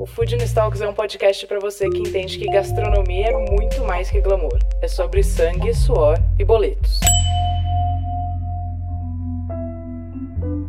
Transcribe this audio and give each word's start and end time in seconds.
O 0.00 0.06
Food 0.06 0.34
Talks 0.54 0.80
é 0.80 0.88
um 0.88 0.94
podcast 0.94 1.46
para 1.46 1.60
você 1.60 1.86
que 1.90 1.98
entende 1.98 2.38
que 2.38 2.46
gastronomia 2.46 3.26
é 3.26 3.50
muito 3.50 3.84
mais 3.84 4.10
que 4.10 4.18
glamour. 4.18 4.58
É 4.80 4.88
sobre 4.88 5.22
sangue, 5.22 5.74
suor 5.74 6.18
e 6.38 6.44
boletos. 6.44 7.00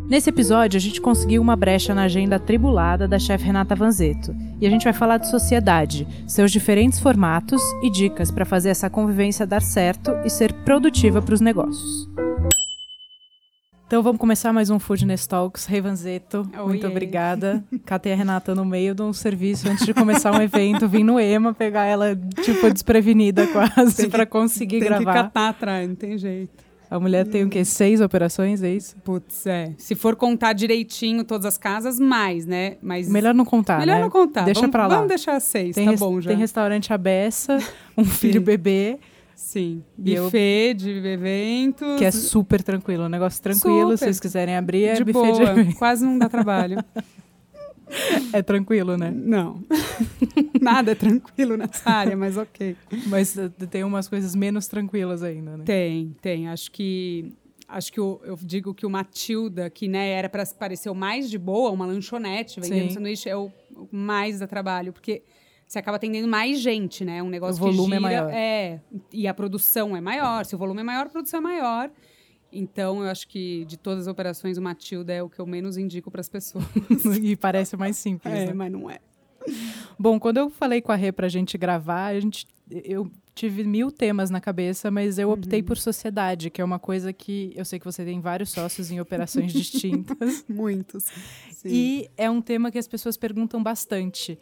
Nesse 0.10 0.30
episódio, 0.30 0.76
a 0.76 0.82
gente 0.82 1.00
conseguiu 1.00 1.42
uma 1.42 1.56
brecha 1.56 1.96
na 1.96 2.04
agenda 2.04 2.36
atribulada 2.36 3.08
da 3.08 3.18
chefe 3.18 3.46
Renata 3.46 3.74
Vanzeto. 3.74 4.36
E 4.60 4.68
a 4.68 4.70
gente 4.70 4.84
vai 4.84 4.92
falar 4.92 5.16
de 5.16 5.30
sociedade, 5.30 6.06
seus 6.28 6.52
diferentes 6.52 7.00
formatos 7.00 7.62
e 7.82 7.90
dicas 7.90 8.30
para 8.32 8.44
fazer 8.44 8.68
essa 8.68 8.90
convivência 8.90 9.48
dar 9.48 9.62
certo 9.62 10.12
e 10.26 10.30
ser 10.30 10.52
produtiva 10.66 11.22
para 11.22 11.34
os 11.34 11.40
negócios. 11.40 12.10
Então 13.92 14.02
vamos 14.02 14.22
começar 14.22 14.54
mais 14.54 14.70
um 14.70 14.80
Foodness 14.80 15.28
Talks. 15.28 15.66
Revanzeto, 15.66 16.50
oh, 16.54 16.66
muito 16.66 16.76
yeah. 16.76 16.88
obrigada. 16.88 17.62
Catei 17.86 18.14
a 18.14 18.16
Renata 18.16 18.56
no 18.56 18.64
meio 18.64 18.96
de 18.96 19.02
um 19.02 19.12
serviço 19.12 19.68
antes 19.68 19.86
de 19.86 19.94
começar 19.94 20.32
um 20.32 20.42
evento. 20.42 20.88
Vim 20.88 21.04
no 21.04 21.20
EMA 21.20 21.54
pegar 21.54 21.84
ela, 21.84 22.18
tipo, 22.42 22.72
desprevenida 22.72 23.46
quase 23.48 24.08
para 24.08 24.26
conseguir 24.26 24.80
tem 24.80 24.88
gravar. 24.88 25.04
Tem 25.04 25.14
que 25.14 25.24
catar 25.24 25.50
atrás, 25.50 25.90
não 25.90 25.96
tem 25.96 26.18
jeito. 26.18 26.64
A 26.90 26.98
mulher 27.02 27.28
tem 27.28 27.44
o 27.44 27.50
quê? 27.50 27.66
Seis 27.66 28.00
operações, 28.00 28.64
é 28.64 28.70
isso? 28.70 28.96
Putz, 29.04 29.46
é. 29.46 29.74
Se 29.78 29.94
for 29.94 30.16
contar 30.16 30.54
direitinho 30.54 31.26
todas 31.26 31.46
as 31.46 31.58
casas, 31.58 32.00
mais, 32.00 32.46
né? 32.46 32.78
Mas 32.82 33.10
melhor 33.10 33.34
não 33.34 33.44
contar, 33.44 33.80
Melhor 33.80 33.96
né? 33.96 34.02
não 34.04 34.10
contar. 34.10 34.46
Deixa 34.46 34.62
vamos, 34.62 34.72
pra 34.72 34.88
lá. 34.88 34.96
Vamos 34.96 35.10
deixar 35.10 35.38
seis, 35.42 35.76
tem 35.76 35.86
tá 35.86 35.98
bom 35.98 36.22
já. 36.22 36.30
Tem 36.30 36.38
restaurante 36.38 36.94
Abessa, 36.94 37.58
um 37.98 38.06
filho 38.06 38.40
bebê. 38.40 39.00
Sim. 39.42 39.84
Buffet 39.98 40.70
eu... 40.70 40.76
de 40.76 41.08
eventos. 41.08 41.98
Que 41.98 42.06
é 42.06 42.12
super 42.12 42.62
tranquilo. 42.62 43.06
Um 43.06 43.10
negócio 43.10 43.42
tranquilo. 43.42 43.92
Super. 43.92 43.98
Se 43.98 44.04
vocês 44.06 44.20
quiserem 44.20 44.56
abrir, 44.56 44.86
é 44.86 44.94
de 44.94 45.04
buffet 45.04 45.32
boa. 45.32 45.34
de 45.34 45.42
eventos. 45.42 45.80
Quase 45.80 46.06
não 46.06 46.18
dá 46.18 46.30
trabalho. 46.30 46.78
É 48.32 48.42
tranquilo, 48.42 48.96
né? 48.96 49.12
Não. 49.14 49.62
Nada 50.62 50.94
é 50.94 50.96
tranquilo 50.96 51.58
nessa 51.58 51.90
área, 51.90 52.16
mas 52.16 52.38
ok. 52.38 52.78
Mas 53.08 53.36
uh, 53.36 53.50
tem 53.70 53.84
umas 53.84 54.08
coisas 54.08 54.34
menos 54.34 54.66
tranquilas 54.66 55.22
ainda, 55.22 55.58
né? 55.58 55.66
Tem, 55.66 56.16
tem. 56.22 56.48
Acho 56.48 56.72
que 56.72 57.34
acho 57.68 57.92
que 57.92 58.00
eu, 58.00 58.22
eu, 58.24 58.38
digo 58.42 58.74
que 58.74 58.86
o 58.86 58.90
Matilda, 58.90 59.70
que 59.70 59.90
né, 59.90 60.10
era 60.12 60.30
para 60.30 60.46
parecer 60.58 60.90
o 60.90 60.96
mais 60.96 61.30
de 61.30 61.38
boa, 61.38 61.70
uma 61.70 61.86
lanchonete 61.86 62.62
vendendo 62.62 62.88
Sim. 62.88 62.94
sanduíche, 62.94 63.28
é 63.28 63.36
o, 63.36 63.52
o 63.76 63.90
mais 63.92 64.40
da 64.40 64.48
trabalho, 64.48 64.94
porque 64.94 65.22
você 65.72 65.80
acaba 65.80 65.96
atendendo 65.96 66.28
mais 66.28 66.60
gente, 66.60 67.06
né? 67.06 67.24
Um 67.24 67.30
negócio 67.30 67.56
o 67.64 67.66
volume 67.66 67.96
que 67.96 67.96
gira, 67.96 67.96
é 67.96 68.00
maior. 68.00 68.30
É, 68.34 68.82
e 69.14 69.26
a 69.26 69.34
produção 69.34 69.96
é 69.96 70.02
maior. 70.02 70.44
Se 70.44 70.54
o 70.54 70.58
volume 70.58 70.82
é 70.82 70.84
maior, 70.84 71.06
a 71.06 71.10
produção 71.10 71.38
é 71.38 71.42
maior. 71.42 71.90
Então, 72.52 73.02
eu 73.02 73.10
acho 73.10 73.26
que 73.26 73.64
de 73.64 73.78
todas 73.78 74.06
as 74.06 74.12
operações, 74.12 74.58
o 74.58 74.62
Matilda 74.62 75.14
é 75.14 75.24
o 75.24 75.30
que 75.30 75.40
eu 75.40 75.46
menos 75.46 75.78
indico 75.78 76.12
para 76.12 76.20
as 76.20 76.28
pessoas. 76.28 76.66
e 77.24 77.38
parece 77.38 77.78
mais 77.78 77.96
simples. 77.96 78.34
É, 78.34 78.48
né? 78.48 78.54
mas 78.54 78.70
não 78.70 78.90
é. 78.90 79.00
Bom, 79.98 80.20
quando 80.20 80.40
eu 80.40 80.50
falei 80.50 80.82
com 80.82 80.92
a 80.92 80.96
Rê 80.96 81.10
pra 81.10 81.30
gente 81.30 81.58
gravar, 81.58 82.08
a 82.08 82.20
gente, 82.20 82.46
eu 82.70 83.10
tive 83.34 83.64
mil 83.64 83.90
temas 83.94 84.30
na 84.30 84.42
cabeça, 84.42 84.92
mas 84.92 85.18
eu 85.18 85.32
optei 85.32 85.62
uhum. 85.62 85.68
por 85.68 85.78
sociedade, 85.78 86.50
que 86.50 86.60
é 86.60 86.66
uma 86.66 86.80
coisa 86.80 87.14
que 87.14 87.54
eu 87.56 87.64
sei 87.64 87.80
que 87.80 87.86
você 87.86 88.04
tem 88.04 88.20
vários 88.20 88.50
sócios 88.50 88.92
em 88.92 89.00
operações 89.00 89.54
distintas. 89.54 90.44
Muitos. 90.50 91.06
Sim. 91.50 91.70
E 91.70 92.10
é 92.18 92.30
um 92.30 92.42
tema 92.42 92.70
que 92.70 92.78
as 92.78 92.90
pessoas 92.90 93.16
perguntam 93.16 93.64
bastante. 93.64 94.38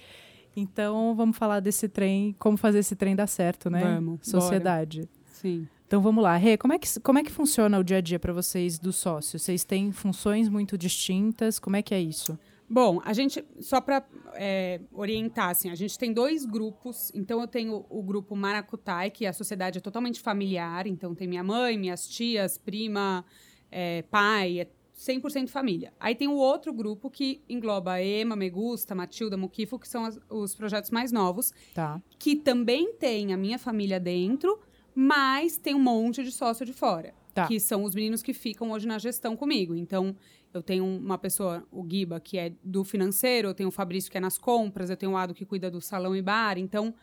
Então, 0.55 1.15
vamos 1.15 1.37
falar 1.37 1.59
desse 1.59 1.87
trem, 1.87 2.35
como 2.37 2.57
fazer 2.57 2.79
esse 2.79 2.95
trem 2.95 3.15
dar 3.15 3.27
certo, 3.27 3.69
né? 3.69 3.95
Vamos. 3.95 4.19
Sociedade. 4.23 4.99
Bora. 4.99 5.09
Sim. 5.31 5.67
Então 5.89 6.01
vamos 6.01 6.23
lá, 6.23 6.35
Rê, 6.37 6.55
como 6.55 6.71
é 6.71 6.77
que, 6.77 6.87
como 6.99 7.17
é 7.17 7.23
que 7.23 7.31
funciona 7.31 7.79
o 7.79 7.83
dia 7.83 7.97
a 7.97 8.01
dia 8.01 8.19
para 8.19 8.31
vocês 8.31 8.77
dos 8.77 8.95
sócios? 8.95 9.41
Vocês 9.41 9.63
têm 9.63 9.91
funções 9.91 10.47
muito 10.47 10.77
distintas? 10.77 11.57
Como 11.57 11.75
é 11.75 11.81
que 11.81 11.95
é 11.95 11.99
isso? 11.99 12.37
Bom, 12.69 13.01
a 13.03 13.11
gente, 13.11 13.43
só 13.59 13.81
para 13.81 14.05
é, 14.35 14.79
orientar, 14.91 15.49
assim, 15.49 15.71
a 15.71 15.75
gente 15.75 15.97
tem 15.97 16.13
dois 16.13 16.45
grupos. 16.45 17.11
Então, 17.15 17.41
eu 17.41 17.47
tenho 17.47 17.83
o 17.89 18.03
grupo 18.03 18.35
Maracutai, 18.35 19.09
que 19.09 19.25
a 19.25 19.33
sociedade 19.33 19.79
é 19.79 19.81
totalmente 19.81 20.21
familiar. 20.21 20.85
Então, 20.85 21.15
tem 21.15 21.27
minha 21.27 21.43
mãe, 21.43 21.75
minhas 21.75 22.07
tias, 22.07 22.55
prima, 22.55 23.25
é, 23.71 24.03
pai, 24.03 24.67
100% 24.99 25.47
família. 25.47 25.93
Aí 25.97 26.13
tem 26.13 26.27
o 26.27 26.35
outro 26.35 26.73
grupo 26.73 27.09
que 27.09 27.41
engloba 27.47 27.93
a 27.93 28.03
Ema, 28.03 28.35
Megusta, 28.35 28.93
Matilda, 28.93 29.37
Mukifo, 29.37 29.79
que 29.79 29.87
são 29.87 30.03
as, 30.03 30.19
os 30.29 30.53
projetos 30.53 30.91
mais 30.91 31.09
novos. 31.09 31.53
Tá. 31.73 32.01
Que 32.17 32.35
também 32.35 32.93
tem 32.93 33.31
a 33.33 33.37
minha 33.37 33.57
família 33.57 33.97
dentro, 33.97 34.59
mas 34.93 35.57
tem 35.57 35.73
um 35.73 35.79
monte 35.79 36.21
de 36.21 36.33
sócio 36.33 36.65
de 36.65 36.73
fora. 36.73 37.13
Tá. 37.33 37.47
Que 37.47 37.61
são 37.61 37.85
os 37.85 37.95
meninos 37.95 38.21
que 38.21 38.33
ficam 38.33 38.71
hoje 38.71 38.85
na 38.85 38.99
gestão 38.99 39.37
comigo. 39.37 39.73
Então, 39.73 40.13
eu 40.53 40.61
tenho 40.61 40.83
uma 40.83 41.17
pessoa, 41.17 41.65
o 41.71 41.87
Giba, 41.89 42.19
que 42.19 42.37
é 42.37 42.51
do 42.61 42.83
financeiro, 42.83 43.47
eu 43.47 43.53
tenho 43.53 43.69
o 43.69 43.71
Fabrício, 43.71 44.11
que 44.11 44.17
é 44.17 44.21
nas 44.21 44.37
compras, 44.37 44.89
eu 44.89 44.97
tenho 44.97 45.13
o 45.13 45.17
Ado, 45.17 45.33
que 45.33 45.45
cuida 45.45 45.71
do 45.71 45.79
salão 45.79 46.13
e 46.13 46.21
bar. 46.21 46.57
Então, 46.57 46.93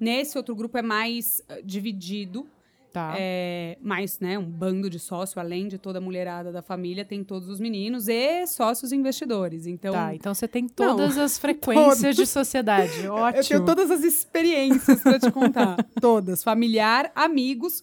nesse 0.00 0.36
outro 0.36 0.56
grupo 0.56 0.76
é 0.76 0.82
mais 0.82 1.40
uh, 1.48 1.62
dividido 1.64 2.48
Tá. 2.94 3.12
É, 3.18 3.76
mas, 3.82 4.20
né, 4.20 4.38
um 4.38 4.48
bando 4.48 4.88
de 4.88 5.00
sócio, 5.00 5.40
além 5.40 5.66
de 5.66 5.78
toda 5.78 5.98
a 5.98 6.00
mulherada 6.00 6.52
da 6.52 6.62
família, 6.62 7.04
tem 7.04 7.24
todos 7.24 7.48
os 7.48 7.58
meninos 7.58 8.06
e 8.06 8.46
sócios 8.46 8.92
investidores. 8.92 9.66
Então, 9.66 9.92
tá, 9.92 10.14
então 10.14 10.32
você 10.32 10.46
tem 10.46 10.68
todas 10.68 11.16
não, 11.16 11.24
as 11.24 11.36
frequências 11.36 11.98
todos. 11.98 12.16
de 12.16 12.24
sociedade. 12.24 13.08
Ótimo. 13.08 13.40
Eu 13.40 13.44
tenho 13.48 13.64
todas 13.64 13.90
as 13.90 14.04
experiências 14.04 15.02
para 15.02 15.18
te 15.18 15.28
contar. 15.32 15.84
todas. 16.00 16.44
Familiar, 16.44 17.10
amigos 17.16 17.82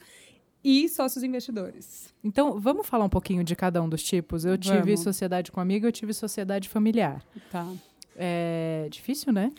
e 0.63 0.87
sócios 0.87 1.25
investidores. 1.25 2.13
Então, 2.23 2.57
vamos 2.57 2.87
falar 2.87 3.03
um 3.03 3.09
pouquinho 3.09 3.43
de 3.43 3.53
cada 3.53 3.83
um 3.83 3.89
dos 3.89 4.01
tipos. 4.01 4.45
Eu 4.45 4.57
tive 4.57 4.79
vamos. 4.79 5.01
sociedade 5.01 5.51
com 5.51 5.59
amigo, 5.59 5.85
eu 5.85 5.91
tive 5.91 6.13
sociedade 6.13 6.69
familiar. 6.69 7.21
Tá. 7.51 7.67
É 8.15 8.87
difícil, 8.89 9.33
né? 9.33 9.51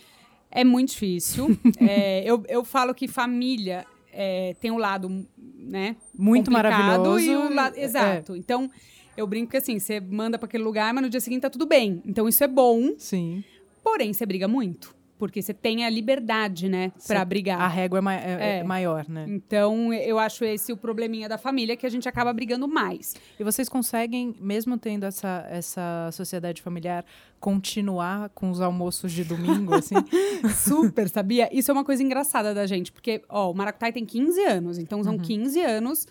É 0.50 0.64
muito 0.64 0.92
difícil. 0.92 1.58
é, 1.78 2.24
eu, 2.24 2.42
eu 2.48 2.64
falo 2.64 2.94
que 2.94 3.06
família 3.06 3.84
é, 4.12 4.54
tem 4.60 4.70
um 4.70 4.78
lado, 4.78 5.26
né? 5.36 5.96
Muito 6.16 6.50
maravilhoso. 6.50 7.20
E 7.20 7.34
o 7.34 7.52
lado, 7.52 7.76
é. 7.76 7.84
exato. 7.84 8.34
É. 8.34 8.38
Então, 8.38 8.70
eu 9.16 9.26
brinco 9.26 9.50
que 9.50 9.56
assim, 9.56 9.78
você 9.78 10.00
manda 10.00 10.38
para 10.38 10.46
aquele 10.46 10.62
lugar, 10.62 10.92
mas 10.92 11.02
no 11.02 11.10
dia 11.10 11.20
seguinte 11.20 11.42
tá 11.42 11.50
tudo 11.50 11.66
bem. 11.66 12.02
Então, 12.06 12.28
isso 12.28 12.44
é 12.44 12.48
bom. 12.48 12.92
Sim. 12.98 13.42
Porém, 13.82 14.12
você 14.12 14.24
briga 14.24 14.46
muito. 14.46 14.94
Porque 15.22 15.40
você 15.40 15.54
tem 15.54 15.84
a 15.84 15.88
liberdade, 15.88 16.68
né, 16.68 16.90
para 17.06 17.24
brigar. 17.24 17.60
A 17.60 17.68
régua 17.68 17.98
é, 17.98 18.00
ma 18.00 18.14
é, 18.14 18.18
é, 18.18 18.58
é, 18.58 18.64
maior, 18.64 19.08
né? 19.08 19.24
Então, 19.28 19.94
eu 19.94 20.18
acho 20.18 20.44
esse 20.44 20.72
o 20.72 20.76
probleminha 20.76 21.28
da 21.28 21.38
família, 21.38 21.76
que 21.76 21.86
a 21.86 21.88
gente 21.88 22.08
acaba 22.08 22.32
brigando 22.32 22.66
mais. 22.66 23.14
E 23.38 23.44
vocês 23.44 23.68
conseguem, 23.68 24.34
mesmo 24.40 24.76
tendo 24.76 25.04
essa, 25.06 25.46
essa 25.48 26.10
sociedade 26.10 26.60
familiar, 26.60 27.04
continuar 27.38 28.30
com 28.30 28.50
os 28.50 28.60
almoços 28.60 29.12
de 29.12 29.22
domingo, 29.22 29.76
assim? 29.76 29.94
Super, 30.56 31.08
sabia? 31.08 31.48
Isso 31.56 31.70
é 31.70 31.72
uma 31.72 31.84
coisa 31.84 32.02
engraçada 32.02 32.52
da 32.52 32.66
gente, 32.66 32.90
porque, 32.90 33.22
ó, 33.28 33.52
o 33.52 33.54
Maracutai 33.54 33.92
tem 33.92 34.04
15 34.04 34.44
anos, 34.44 34.76
então 34.76 35.04
são 35.04 35.12
uhum. 35.12 35.20
15 35.20 35.60
anos, 35.60 36.04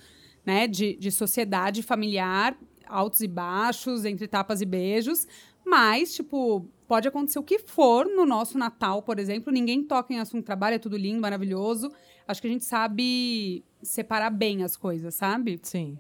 né, 0.46 0.70
de, 0.70 0.96
de 0.96 1.12
sociedade 1.12 1.84
familiar, 1.84 2.56
altos 2.88 3.20
e 3.20 3.28
baixos, 3.28 4.06
entre 4.06 4.26
tapas 4.26 4.62
e 4.62 4.66
beijos, 4.66 5.28
mas, 5.66 6.14
tipo, 6.14 6.68
pode 6.88 7.08
acontecer 7.08 7.40
o 7.40 7.44
que 7.44 7.60
for 7.60 8.06
no 8.06 8.26
nosso 8.26 8.58
Natal, 8.58 9.02
por 9.02 9.20
exemplo, 9.20 9.52
ninguém 9.52 9.84
toca 9.84 10.14
em 10.14 10.20
assunto 10.20 10.46
trabalho, 10.46 10.76
é 10.76 10.80
tudo 10.80 10.98
lindo, 10.98 11.22
maravilhoso. 11.22 11.92
Acho 12.28 12.42
que 12.42 12.48
a 12.48 12.52
gente 12.52 12.66
sabe 12.66 13.64
separar 13.82 14.30
bem 14.30 14.64
as 14.64 14.76
coisas, 14.76 15.16
sabe? 15.16 15.60
Sim. 15.64 15.98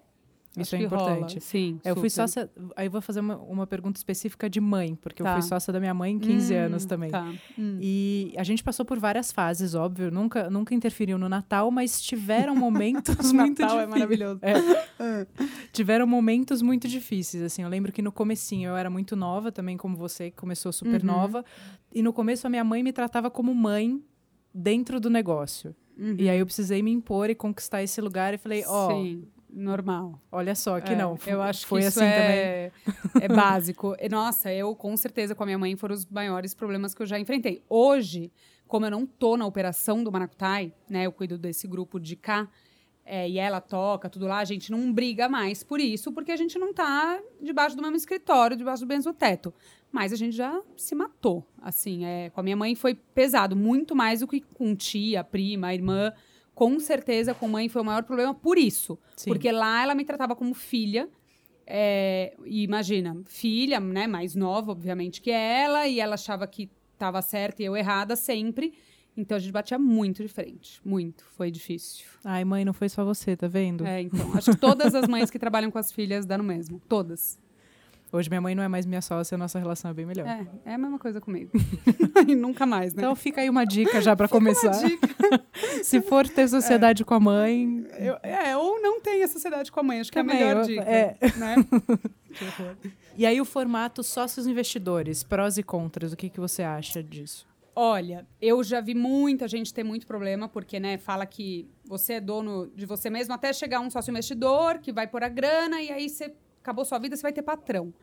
Isso 0.57 0.75
é 0.75 0.81
importante. 0.81 1.35
Rola. 1.35 1.39
Sim. 1.39 1.79
Eu 1.83 1.95
fui 1.95 2.09
sócia. 2.09 2.49
Aí 2.75 2.87
eu 2.87 2.91
vou 2.91 3.01
fazer 3.01 3.21
uma, 3.21 3.37
uma 3.37 3.65
pergunta 3.65 3.97
específica 3.97 4.49
de 4.49 4.59
mãe, 4.59 4.95
porque 4.95 5.23
tá. 5.23 5.29
eu 5.29 5.33
fui 5.35 5.47
sócia 5.47 5.71
da 5.71 5.79
minha 5.79 5.93
mãe 5.93 6.13
em 6.13 6.19
15 6.19 6.53
hum, 6.53 6.57
anos 6.57 6.85
também. 6.85 7.09
Tá. 7.09 7.33
Hum. 7.57 7.77
E 7.79 8.33
a 8.37 8.43
gente 8.43 8.61
passou 8.61 8.85
por 8.85 8.99
várias 8.99 9.31
fases, 9.31 9.75
óbvio. 9.75 10.11
Nunca, 10.11 10.49
nunca 10.49 10.75
interferiu 10.75 11.17
no 11.17 11.29
Natal, 11.29 11.71
mas 11.71 12.01
tiveram 12.01 12.53
momentos 12.55 13.15
muito 13.31 13.61
Natal 13.61 13.77
difíceis. 13.77 13.83
é 13.83 13.87
maravilhoso. 13.87 14.41
É. 15.01 15.25
tiveram 15.71 16.05
momentos 16.05 16.61
muito 16.61 16.87
difíceis. 16.87 17.41
Assim, 17.41 17.63
eu 17.63 17.69
lembro 17.69 17.91
que 17.91 18.03
no 18.03 18.11
comecinho 18.11 18.69
eu 18.69 18.77
era 18.77 18.87
muito 18.87 19.15
nova, 19.15 19.51
também 19.51 19.75
como 19.75 19.97
você, 19.97 20.29
que 20.29 20.37
começou 20.37 20.71
super 20.71 21.01
uhum. 21.01 21.07
nova. 21.07 21.45
E 21.91 22.03
no 22.03 22.13
começo 22.13 22.45
a 22.45 22.49
minha 22.49 22.63
mãe 22.63 22.83
me 22.83 22.93
tratava 22.93 23.31
como 23.31 23.53
mãe 23.55 23.99
dentro 24.53 24.99
do 24.99 25.09
negócio. 25.09 25.75
Uhum. 25.97 26.15
E 26.19 26.29
aí 26.29 26.39
eu 26.39 26.45
precisei 26.45 26.83
me 26.83 26.91
impor 26.91 27.29
e 27.29 27.35
conquistar 27.35 27.81
esse 27.81 27.99
lugar 27.99 28.33
e 28.33 28.37
falei, 28.37 28.63
ó. 28.67 28.93
Oh, 28.93 29.40
normal. 29.51 30.19
Olha 30.31 30.55
só, 30.55 30.79
que 30.79 30.93
é, 30.93 30.95
não. 30.95 31.17
Eu 31.25 31.41
acho 31.41 31.67
foi 31.67 31.81
que 31.81 31.87
assim 31.87 32.03
é, 32.03 32.71
também. 33.03 33.23
É 33.23 33.27
básico. 33.27 33.95
Nossa, 34.09 34.51
eu 34.51 34.75
com 34.75 34.95
certeza 34.95 35.35
com 35.35 35.43
a 35.43 35.45
minha 35.45 35.57
mãe 35.57 35.75
foram 35.75 35.95
os 35.95 36.05
maiores 36.05 36.53
problemas 36.53 36.93
que 36.93 37.01
eu 37.01 37.05
já 37.05 37.19
enfrentei. 37.19 37.63
Hoje, 37.69 38.31
como 38.67 38.85
eu 38.85 38.91
não 38.91 39.05
tô 39.05 39.35
na 39.35 39.45
operação 39.45 40.03
do 40.03 40.11
Maracutai, 40.11 40.73
né, 40.89 41.05
eu 41.05 41.11
cuido 41.11 41.37
desse 41.37 41.67
grupo 41.67 41.99
de 41.99 42.15
cá, 42.15 42.47
é, 43.05 43.27
e 43.29 43.37
ela 43.37 43.59
toca 43.59 44.09
tudo 44.09 44.27
lá, 44.27 44.37
a 44.37 44.45
gente 44.45 44.71
não 44.71 44.93
briga 44.93 45.27
mais 45.27 45.63
por 45.63 45.79
isso, 45.79 46.11
porque 46.11 46.31
a 46.31 46.37
gente 46.37 46.57
não 46.57 46.73
tá 46.73 47.19
debaixo 47.41 47.75
do 47.75 47.81
mesmo 47.81 47.97
escritório, 47.97 48.55
debaixo 48.55 48.85
do 48.85 48.87
mesmo 48.87 49.13
teto. 49.13 49.53
Mas 49.91 50.13
a 50.13 50.15
gente 50.15 50.35
já 50.35 50.61
se 50.77 50.95
matou, 50.95 51.45
assim. 51.61 52.05
É, 52.05 52.29
com 52.29 52.39
a 52.39 52.43
minha 52.43 52.55
mãe 52.55 52.75
foi 52.75 52.95
pesado, 52.95 53.55
muito 53.55 53.93
mais 53.95 54.21
do 54.21 54.27
que 54.27 54.39
com 54.39 54.73
tia, 54.73 55.23
prima, 55.23 55.73
irmã. 55.73 56.13
Com 56.61 56.79
certeza, 56.79 57.33
com 57.33 57.47
mãe 57.47 57.67
foi 57.67 57.81
o 57.81 57.85
maior 57.85 58.03
problema 58.03 58.35
por 58.35 58.55
isso. 58.55 58.95
Sim. 59.15 59.31
Porque 59.31 59.51
lá 59.51 59.81
ela 59.81 59.95
me 59.95 60.05
tratava 60.05 60.35
como 60.35 60.53
filha. 60.53 61.09
é, 61.65 62.35
e 62.45 62.61
imagina, 62.61 63.17
filha, 63.25 63.79
né, 63.79 64.05
mais 64.05 64.35
nova, 64.35 64.71
obviamente, 64.71 65.21
que 65.21 65.31
ela, 65.31 65.87
e 65.87 65.99
ela 65.99 66.13
achava 66.13 66.45
que 66.45 66.69
estava 66.93 67.19
certa 67.23 67.63
e 67.63 67.65
eu 67.65 67.75
errada 67.75 68.15
sempre. 68.15 68.75
Então 69.17 69.37
a 69.37 69.39
gente 69.39 69.51
batia 69.51 69.79
muito 69.79 70.21
de 70.21 70.27
frente. 70.29 70.79
Muito. 70.85 71.23
Foi 71.35 71.49
difícil. 71.49 72.05
Ai, 72.23 72.45
mãe, 72.45 72.63
não 72.63 72.73
foi 72.73 72.89
só 72.89 73.03
você, 73.03 73.35
tá 73.35 73.47
vendo? 73.47 73.83
É, 73.83 73.99
então. 73.99 74.31
Acho 74.37 74.51
que 74.51 74.57
todas 74.57 74.93
as 74.93 75.07
mães 75.07 75.31
que 75.31 75.39
trabalham 75.39 75.71
com 75.71 75.79
as 75.79 75.91
filhas 75.91 76.27
dão 76.27 76.37
no 76.37 76.43
mesmo. 76.43 76.79
Todas. 76.87 77.39
Hoje 78.13 78.29
minha 78.29 78.41
mãe 78.41 78.53
não 78.53 78.61
é 78.61 78.67
mais 78.67 78.85
minha 78.85 79.01
sócia, 79.01 79.37
nossa 79.37 79.57
relação 79.57 79.89
é 79.89 79.93
bem 79.93 80.05
melhor. 80.05 80.27
É, 80.27 80.45
é 80.71 80.73
a 80.73 80.77
mesma 80.77 80.99
coisa 80.99 81.21
comigo. 81.21 81.51
e 82.27 82.35
nunca 82.35 82.65
mais, 82.65 82.93
né? 82.93 83.01
Então 83.03 83.15
fica 83.15 83.39
aí 83.39 83.49
uma 83.49 83.63
dica 83.65 84.01
já 84.01 84.13
pra 84.15 84.27
começar. 84.27 84.73
Se 85.81 86.01
for 86.01 86.27
ter 86.27 86.47
sociedade 86.49 87.05
com 87.05 87.13
a 87.13 87.19
mãe, 87.19 87.85
Eu- 87.97 88.17
é, 88.21 88.55
ou 88.57 88.81
não 88.81 88.99
tenha 88.99 89.25
sociedade 89.29 89.71
com 89.71 89.79
a 89.79 89.83
mãe. 89.83 90.01
Acho 90.01 90.11
que 90.11 90.17
é 90.17 90.21
a 90.21 90.25
Também, 90.25 90.39
melhor 90.39 90.57
eu- 90.57 90.65
dica. 90.67 90.81
é. 90.83 91.15
Né? 91.37 91.55
E 93.17 93.25
aí 93.25 93.41
o 93.41 93.45
formato 93.45 94.01
sócios 94.03 94.47
investidores, 94.47 95.21
prós 95.21 95.57
e 95.57 95.63
contras, 95.63 96.13
o 96.13 96.17
que, 96.17 96.29
que 96.29 96.39
você 96.39 96.63
acha 96.63 97.03
disso? 97.03 97.45
Olha, 97.75 98.25
eu 98.41 98.63
já 98.63 98.79
vi 98.79 98.95
muita 98.95 99.47
gente 99.49 99.73
ter 99.73 99.83
muito 99.83 100.07
problema, 100.07 100.47
porque, 100.47 100.79
né, 100.79 100.97
fala 100.97 101.25
que 101.25 101.69
você 101.85 102.13
é 102.13 102.21
dono 102.21 102.71
de 102.73 102.85
você 102.85 103.09
mesmo 103.09 103.33
até 103.33 103.51
chegar 103.51 103.81
um 103.81 103.89
sócio 103.89 104.11
investidor 104.11 104.79
que 104.79 104.93
vai 104.93 105.07
pôr 105.07 105.23
a 105.23 105.29
grana 105.29 105.81
e 105.81 105.91
aí 105.91 106.09
você 106.09 106.33
acabou 106.61 106.85
sua 106.85 106.99
vida, 106.99 107.15
você 107.15 107.21
vai 107.21 107.33
ter 107.33 107.41
patrão. 107.41 107.93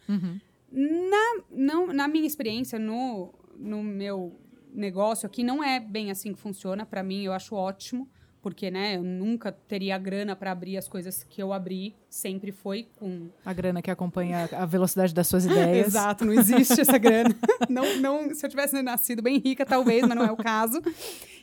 Na, 0.70 1.43
não, 1.50 1.87
na 1.87 2.06
minha 2.06 2.26
experiência, 2.26 2.78
no, 2.78 3.32
no 3.56 3.82
meu 3.82 4.38
negócio 4.72 5.26
aqui, 5.26 5.43
não 5.43 5.62
é 5.64 5.81
bem 5.81 6.10
assim 6.10 6.32
que 6.32 6.38
funciona. 6.38 6.84
Para 6.84 7.02
mim, 7.02 7.22
eu 7.22 7.32
acho 7.32 7.55
ótimo, 7.55 8.08
porque, 8.43 8.70
né, 8.70 8.96
eu 8.96 9.02
nunca 9.02 9.50
teria 9.50 9.96
grana 9.99 10.37
para 10.37 10.52
abrir 10.52 10.76
as 10.76 10.87
coisas 10.87 11.25
que 11.25 11.43
eu 11.43 11.52
abri. 11.52 11.94
Sempre 12.08 12.52
foi 12.52 12.88
com 12.96 13.31
A 13.44 13.52
grana 13.52 13.81
que 13.81 13.90
acompanha 13.90 14.49
a 14.52 14.66
velocidade 14.66 15.14
das 15.14 15.26
suas 15.26 15.44
ideias. 15.46 15.88
Exato, 15.88 16.25
não 16.25 16.32
existe 16.32 16.81
essa 16.81 16.99
grana. 16.99 17.34
não, 17.69 17.96
não, 17.96 18.34
se 18.34 18.44
eu 18.44 18.50
tivesse 18.50 18.81
nascido 18.82 19.22
bem 19.22 19.38
rica, 19.38 19.64
talvez, 19.64 20.02
mas 20.06 20.16
não 20.16 20.25
é 20.25 20.31
o 20.31 20.37
caso. 20.37 20.81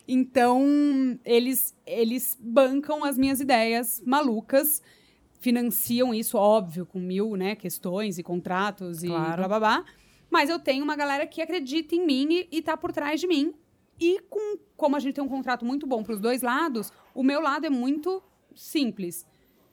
Então, 0.08 0.64
eles, 1.26 1.76
eles 1.86 2.38
bancam 2.40 3.04
as 3.04 3.18
minhas 3.18 3.40
ideias 3.40 4.02
malucas, 4.06 4.82
financiam 5.46 6.12
isso, 6.12 6.40
óbvio, 6.40 6.88
com 6.88 7.00
mil 7.00 7.36
né, 7.36 7.56
questões 7.56 8.18
e 8.18 8.24
contratos 8.24 9.04
e 9.04 9.08
Claro. 9.08 9.36
blá 9.44 9.48
blá 9.48 9.60
blá. 9.60 9.86
Mas 10.28 10.50
eu 10.50 10.58
tenho 10.58 10.84
uma 10.84 10.96
galera 10.96 11.28
que 11.28 11.40
acredita 11.40 11.94
em 11.94 12.04
mim 12.04 12.28
e, 12.32 12.58
e 12.58 12.62
tá 12.64 12.76
por 12.76 12.92
trás 12.92 13.22
de 13.22 13.28
mim. 13.28 13.54
E 14.00 14.20
com, 14.28 14.58
como 14.76 14.96
a 14.96 15.00
gente 15.00 15.14
tem 15.14 15.24
um 15.24 15.28
contrato 15.28 15.64
muito 15.64 15.86
bom 15.86 16.02
para 16.02 16.16
os 16.16 16.20
dois 16.20 16.42
lados, 16.42 16.92
o 17.14 17.22
meu 17.22 17.40
lado 17.42 17.64
é 17.64 17.70
muito 17.70 18.24
simples. 18.56 19.24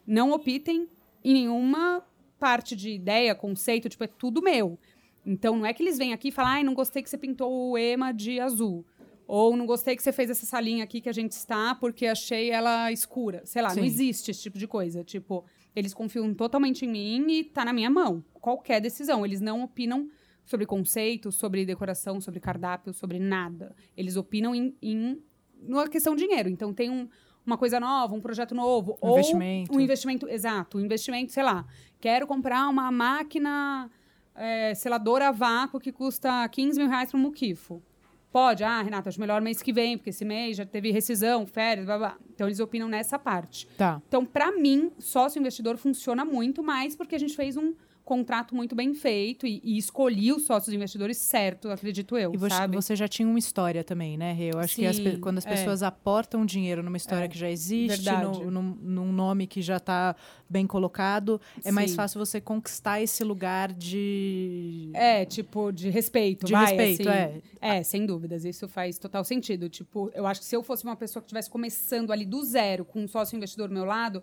Não 0.06 0.32
optem 0.32 0.86
em 1.24 1.32
nenhuma 1.32 2.04
parte 2.38 2.76
de 2.76 2.90
ideia, 2.90 3.34
conceito, 3.34 3.88
tipo, 3.88 4.04
é 4.04 4.08
tudo 4.08 4.42
meu. 4.42 4.78
Então 5.24 5.56
não 5.56 5.64
é 5.64 5.72
que 5.72 5.82
eles 5.82 5.96
vêm 5.96 6.12
aqui 6.12 6.28
e 6.28 6.32
falam, 6.32 6.50
ai, 6.52 6.62
não 6.62 6.74
gostei 6.74 7.02
que 7.02 7.08
você 7.08 7.16
pintou 7.16 7.50
o 7.70 7.78
ema 7.78 8.12
de 8.12 8.38
azul. 8.38 8.84
Ou 9.26 9.56
não 9.56 9.64
gostei 9.64 9.96
que 9.96 10.02
você 10.02 10.12
fez 10.12 10.28
essa 10.28 10.44
salinha 10.44 10.84
aqui 10.84 11.00
que 11.00 11.08
a 11.08 11.12
gente 11.12 11.32
está 11.32 11.74
porque 11.74 12.04
achei 12.06 12.50
ela 12.50 12.92
escura. 12.92 13.40
Sei 13.46 13.62
lá, 13.62 13.70
Sim. 13.70 13.80
não 13.80 13.86
existe 13.86 14.30
esse 14.30 14.42
tipo 14.42 14.58
de 14.58 14.66
coisa. 14.68 15.02
Tipo, 15.02 15.46
eles 15.74 15.94
confiam 15.94 16.32
totalmente 16.34 16.84
em 16.84 16.88
mim 16.88 17.26
e 17.30 17.44
tá 17.44 17.64
na 17.64 17.72
minha 17.72 17.90
mão. 17.90 18.24
Qualquer 18.34 18.80
decisão. 18.80 19.24
Eles 19.24 19.40
não 19.40 19.62
opinam 19.62 20.08
sobre 20.44 20.66
conceito, 20.66 21.30
sobre 21.32 21.64
decoração, 21.64 22.20
sobre 22.20 22.40
cardápio, 22.40 22.92
sobre 22.92 23.18
nada. 23.18 23.74
Eles 23.96 24.16
opinam 24.16 24.54
em, 24.54 24.74
em 24.82 25.22
numa 25.62 25.88
questão 25.88 26.14
de 26.16 26.24
dinheiro. 26.26 26.48
Então 26.48 26.72
tem 26.74 26.90
um- 26.90 27.08
uma 27.46 27.56
coisa 27.58 27.78
nova, 27.80 28.14
um 28.14 28.20
projeto 28.20 28.54
novo. 28.54 28.98
Um 29.02 29.08
ou 29.08 29.12
investimento. 29.18 29.76
Um 29.76 29.80
investimento, 29.80 30.28
exato. 30.28 30.78
Um 30.78 30.80
investimento, 30.80 31.32
sei 31.32 31.42
lá. 31.42 31.64
Quero 32.00 32.26
comprar 32.26 32.68
uma 32.68 32.90
máquina 32.92 33.90
é, 34.34 34.74
seladora 34.74 35.28
a 35.28 35.32
vácuo 35.32 35.78
que 35.80 35.92
custa 35.92 36.48
15 36.48 36.78
mil 36.78 36.88
reais 36.88 37.10
para 37.10 37.18
um 37.18 37.22
muquifo. 37.22 37.82
Pode, 38.32 38.64
ah, 38.64 38.80
Renata, 38.80 39.10
acho 39.10 39.20
melhor 39.20 39.42
mês 39.42 39.60
que 39.60 39.72
vem, 39.72 39.98
porque 39.98 40.08
esse 40.08 40.24
mês 40.24 40.56
já 40.56 40.64
teve 40.64 40.90
rescisão, 40.90 41.46
férias, 41.46 41.84
blá, 41.84 41.98
blá. 41.98 42.16
Então 42.34 42.48
eles 42.48 42.60
opinam 42.60 42.88
nessa 42.88 43.18
parte. 43.18 43.68
Tá. 43.76 44.00
Então, 44.08 44.24
para 44.24 44.50
mim, 44.50 44.90
sócio 44.98 45.38
investidor 45.38 45.76
funciona 45.76 46.24
muito 46.24 46.62
mais 46.62 46.96
porque 46.96 47.14
a 47.14 47.18
gente 47.18 47.36
fez 47.36 47.58
um 47.58 47.74
contrato 48.16 48.54
muito 48.54 48.74
bem 48.74 48.92
feito 48.94 49.46
e, 49.46 49.60
e 49.64 49.78
escolhi 49.78 50.32
os 50.32 50.44
sócios 50.44 50.74
investidores 50.74 51.16
certo, 51.16 51.70
acredito 51.70 52.16
eu, 52.18 52.34
E 52.34 52.36
você, 52.36 52.54
sabe? 52.54 52.76
você 52.76 52.94
já 52.94 53.08
tinha 53.08 53.26
uma 53.26 53.38
história 53.38 53.82
também, 53.82 54.18
né, 54.18 54.32
Rê? 54.34 54.52
Eu 54.52 54.58
acho 54.58 54.74
que 54.74 54.84
as 54.84 54.96
Sim, 54.96 55.16
quando 55.20 55.38
as 55.38 55.46
é. 55.46 55.48
pessoas 55.48 55.82
aportam 55.82 56.44
dinheiro 56.44 56.82
numa 56.82 56.96
história 56.98 57.24
É, 57.24 57.28
que 57.28 57.38
já 57.38 57.50
existe, 57.50 58.04
verdade. 58.04 58.44
no- 58.44 58.60
num, 58.74 59.12
nome 59.12 59.46
que 59.46 59.62
já 59.62 59.78
está 59.78 60.14
bem 60.48 60.66
colocado, 60.66 61.40
é 61.64 61.72
mais 61.72 61.90
Sim. 61.90 61.96
fácil 61.96 62.18
você 62.18 62.40
conquistar 62.40 63.00
esse 63.00 63.24
lugar 63.24 63.72
de. 63.72 64.90
É, 64.92 65.24
tipo, 65.24 65.72
de 65.72 65.88
respeito, 65.88 66.44
De 66.44 66.52
vai, 66.52 66.66
respeito, 66.76 67.08
assim. 67.08 67.10
é. 67.10 67.78
É, 67.78 67.82
sem 67.82 68.04
dúvidas, 68.04 68.44
isso 68.44 68.68
faz 68.68 68.98
total 68.98 69.24
sentido. 69.24 69.68
Tipo, 69.68 70.10
eu 70.14 70.26
acho 70.26 70.40
que 70.40 70.46
se 70.46 70.54
eu 70.54 70.62
fosse 70.62 70.84
uma 70.84 70.96
pessoa 70.96 71.22
que 71.22 71.26
estivesse 71.26 71.48
começando 71.48 72.12
ali 72.12 72.26
do 72.26 72.42
zero, 72.44 72.84
com 72.84 73.00
um 73.02 73.08
sócio 73.08 73.36
investidor 73.36 73.68
do 73.68 73.74
meu 73.74 73.84
lado, 73.84 74.22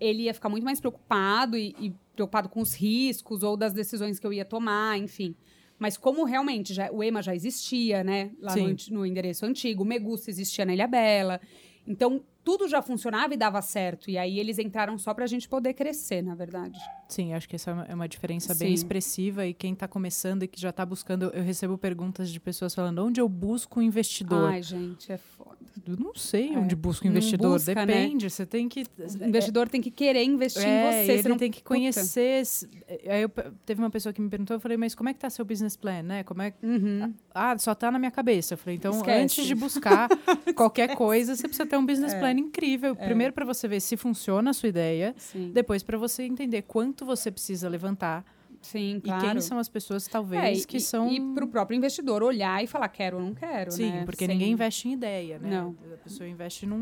ele 0.00 0.22
ia 0.22 0.32
ficar 0.34 0.48
muito 0.48 0.64
mais 0.64 0.80
preocupado 0.80 1.58
e, 1.58 1.76
e 1.78 1.92
preocupado 2.20 2.48
com 2.48 2.60
os 2.60 2.74
riscos 2.74 3.42
ou 3.42 3.56
das 3.56 3.72
decisões 3.72 4.18
que 4.18 4.26
eu 4.26 4.32
ia 4.32 4.44
tomar, 4.44 4.98
enfim. 4.98 5.34
Mas 5.78 5.96
como 5.96 6.24
realmente 6.24 6.74
já, 6.74 6.90
o 6.92 7.02
EMA 7.02 7.22
já 7.22 7.34
existia, 7.34 8.04
né? 8.04 8.32
Lá 8.38 8.54
no, 8.54 8.76
no 8.90 9.06
endereço 9.06 9.46
antigo, 9.46 9.82
o 9.82 9.86
Megusta 9.86 10.30
existia 10.30 10.66
na 10.66 10.74
Ilha 10.74 10.86
Bela. 10.86 11.40
Então, 11.86 12.22
tudo 12.44 12.68
já 12.68 12.80
funcionava 12.82 13.34
e 13.34 13.36
dava 13.36 13.60
certo. 13.62 14.10
E 14.10 14.16
aí 14.18 14.38
eles 14.38 14.58
entraram 14.58 14.96
só 14.98 15.12
pra 15.14 15.26
gente 15.26 15.48
poder 15.48 15.74
crescer, 15.74 16.22
na 16.22 16.34
verdade. 16.34 16.78
Sim, 17.08 17.34
acho 17.34 17.48
que 17.48 17.56
essa 17.56 17.70
é 17.86 17.94
uma- 17.94 18.04
é 18.04 18.08
diferença 18.08 18.54
bem 18.54 18.68
Sim. 18.68 18.74
expressiva. 18.74 19.46
E 19.46 19.52
quem 19.54 19.72
está 19.72 19.86
começando 19.88 20.42
e 20.42 20.48
que 20.48 20.60
já 20.60 20.70
está 20.70 20.84
buscando, 20.86 21.30
eu 21.34 21.42
recebo 21.42 21.76
perguntas 21.76 22.30
de 22.30 22.38
pessoas 22.40 22.74
falando: 22.74 23.04
onde 23.04 23.20
eu 23.20 23.28
busco 23.28 23.80
um 23.80 23.82
investidor? 23.82 24.50
Ai, 24.50 24.62
gente, 24.62 25.10
é 25.12 25.18
foda. 25.18 25.58
Eu 25.86 25.96
não 25.96 26.14
sei 26.14 26.52
É, 26.54 26.58
onde 26.58 26.74
busco 26.76 27.06
um 27.06 27.10
investidor. 27.10 27.52
busca, 27.52 27.74
né? 27.74 27.86
Depende, 27.86 28.28
você 28.28 28.44
tem 28.44 28.68
que. 28.68 28.82
O 28.98 29.24
investidor 29.24 29.68
tem 29.68 29.80
que 29.80 29.90
querer 29.90 30.22
investir 30.24 30.62
É, 30.62 30.66
em 30.68 30.92
você. 31.06 31.12
ele 31.12 31.22
você 31.22 31.28
não... 31.28 31.36
tem 31.38 31.50
que 31.50 31.58
Puta. 31.58 31.68
conhecer. 31.68 32.44
se- 32.46 32.68
Aí 33.08 33.22
eu, 33.22 33.28
teve 33.64 33.80
uma 33.80 33.90
pessoa 33.90 34.12
que 34.12 34.20
me 34.20 34.28
perguntou, 34.28 34.56
eu 34.56 34.60
falei, 34.60 34.76
mas 34.76 34.94
como 34.94 35.08
é 35.08 35.14
que 35.14 35.18
tá 35.20 35.30
seu 35.30 35.44
business 35.44 35.76
plan, 35.76 36.02
né? 36.02 36.22
Como 36.24 36.42
é 36.42 36.52
Uhum. 36.62 37.14
Ah, 37.34 37.56
só 37.58 37.74
tá 37.74 37.90
na 37.90 37.98
minha 37.98 38.10
cabeça. 38.10 38.54
Eu 38.54 38.58
falei, 38.58 38.76
então 38.76 38.92
Esquece. 38.92 39.22
antes 39.22 39.46
de 39.46 39.54
buscar 39.54 40.08
qualquer 40.56 40.96
coisa, 40.96 41.34
você 41.36 41.42
precisa 41.48 41.66
ter 41.66 41.76
um 41.76 41.86
business 41.86 42.12
É. 42.12 42.20
plan 42.34 42.40
incrível. 42.40 42.96
Primeiro 42.96 43.32
para 43.32 43.44
você 43.44 43.66
ver 43.68 43.80
se 43.80 43.96
funciona 43.96 44.50
a 44.50 44.52
sua 44.52 44.68
ideia, 44.68 45.14
Sim, 45.16 45.50
depois 45.52 45.82
para 45.82 45.96
você 45.98 46.22
entender 46.24 46.62
quanto 46.62 47.04
você 47.04 47.30
precisa 47.30 47.68
levantar 47.68 48.24
sim, 48.62 49.00
claro. 49.02 49.24
e 49.26 49.30
quem 49.32 49.40
são 49.40 49.58
as 49.58 49.68
pessoas 49.70 50.06
talvez 50.06 50.42
É, 50.42 50.52
e, 50.52 50.64
que 50.66 50.78
são 50.80 51.10
E 51.10 51.18
pro 51.34 51.46
próprio 51.46 51.76
investidor 51.76 52.22
olhar 52.22 52.62
e 52.62 52.66
falar, 52.66 52.88
quero 52.88 53.16
ou 53.16 53.22
não 53.22 53.32
quero, 53.34 53.70
Sim, 53.72 53.90
né? 53.90 54.04
porque 54.04 54.26
Sem- 54.26 54.34
ninguém 54.34 54.52
investe 54.52 54.86
em 54.88 54.92
ideia, 54.92 55.38
né? 55.38 55.48
Não. 55.48 55.74
A 55.94 55.96
pessoa 55.96 56.28
investe 56.28 56.66
num, 56.66 56.76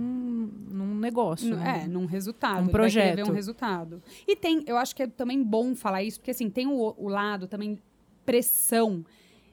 num 0.71 0.95
negócio. 0.99 1.49
N- 1.55 1.57
né? 1.57 1.83
É, 1.85 1.89
num 1.89 2.05
resultado. 2.07 2.57
Um 2.57 2.63
ele 2.63 2.65
vai 2.67 2.73
projeto. 2.73 3.31
um 3.31 3.33
resultado. 3.33 4.03
E 4.27 4.35
tem, 4.35 4.65
eu 4.67 4.77
acho 4.77 4.95
que 4.97 5.05
é 5.05 5.07
também 5.07 5.41
bom 5.43 5.75
falar 5.77 6.03
isso, 6.03 6.19
porque 6.19 6.33
assim, 6.33 6.51
tem 6.51 6.67
o, 6.67 6.95
o 6.99 7.09
lado 7.09 7.47
também 7.47 7.79
pressão 8.27 9.05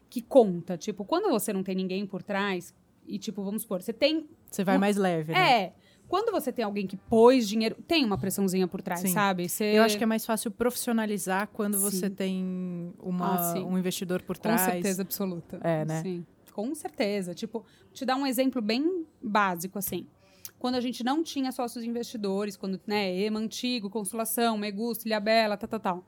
que 0.10 0.22
conta. 0.22 0.78
Tipo, 0.78 1.06
quando 1.06 1.30
você 1.30 1.54
não 1.54 1.62
tem 1.64 1.76
ninguém 1.76 2.06
por 2.06 2.24
trás, 2.24 2.74
e 3.08 3.20
tipo, 3.20 3.44
vamos 3.44 3.62
supor, 3.62 3.82
você 3.84 3.94
tem. 3.94 4.28
Você 4.50 4.64
vai 4.64 4.78
Um- 4.78 4.80
mais 4.80 4.98
leve, 4.98 5.32
né? 5.34 5.62
É. 5.64 5.74
Quando 6.08 6.32
você 6.32 6.52
tem 6.52 6.64
alguém 6.64 6.86
que 6.86 6.96
pôs 6.96 7.48
dinheiro, 7.48 7.76
tem 7.88 8.06
uma 8.06 8.18
pressãozinha 8.18 8.68
por 8.68 8.82
trás, 8.82 9.02
Sim. 9.02 9.08
sabe? 9.14 9.50
Você, 9.50 9.64
Eu 9.66 9.84
acho 9.84 9.98
que 9.98 10.04
é 10.04 10.08
mais 10.08 10.26
fácil 10.26 10.52
profissionalizar 10.52 11.48
quando 11.48 11.80
você 11.80 12.08
Sim. 12.08 12.16
tem 12.16 12.94
uma, 13.00 13.54
Ah, 13.54 13.60
um 13.60 13.78
investidor 13.78 14.22
por 14.22 14.36
Com 14.38 14.44
trás. 14.44 14.62
certeza 14.62 15.02
absoluta. 15.02 15.60
É, 15.64 15.84
né? 15.84 16.02
Sim, 16.04 16.26
com 16.54 16.74
certeza. 16.76 17.34
Tipo, 17.34 17.66
te 17.92 18.06
dar 18.06 18.16
um 18.16 18.26
exemplo 18.26 18.62
bem 18.62 19.06
básico, 19.22 19.80
assim. 19.80 20.06
Quando 20.60 20.76
a 20.76 20.82
gente 20.82 21.04
não 21.04 21.24
tinha 21.24 21.52
sócios 21.52 21.84
investidores, 21.84 22.56
quando, 22.56 22.80
né, 22.88 23.14
EMA 23.20 23.40
antigo, 23.40 23.90
Consolação, 23.90 24.58
Megusta, 24.58 25.08
Ilha 25.08 25.20
Bela, 25.20 25.58
tal, 25.58 25.68
tal, 25.68 25.80
tal. 25.80 26.06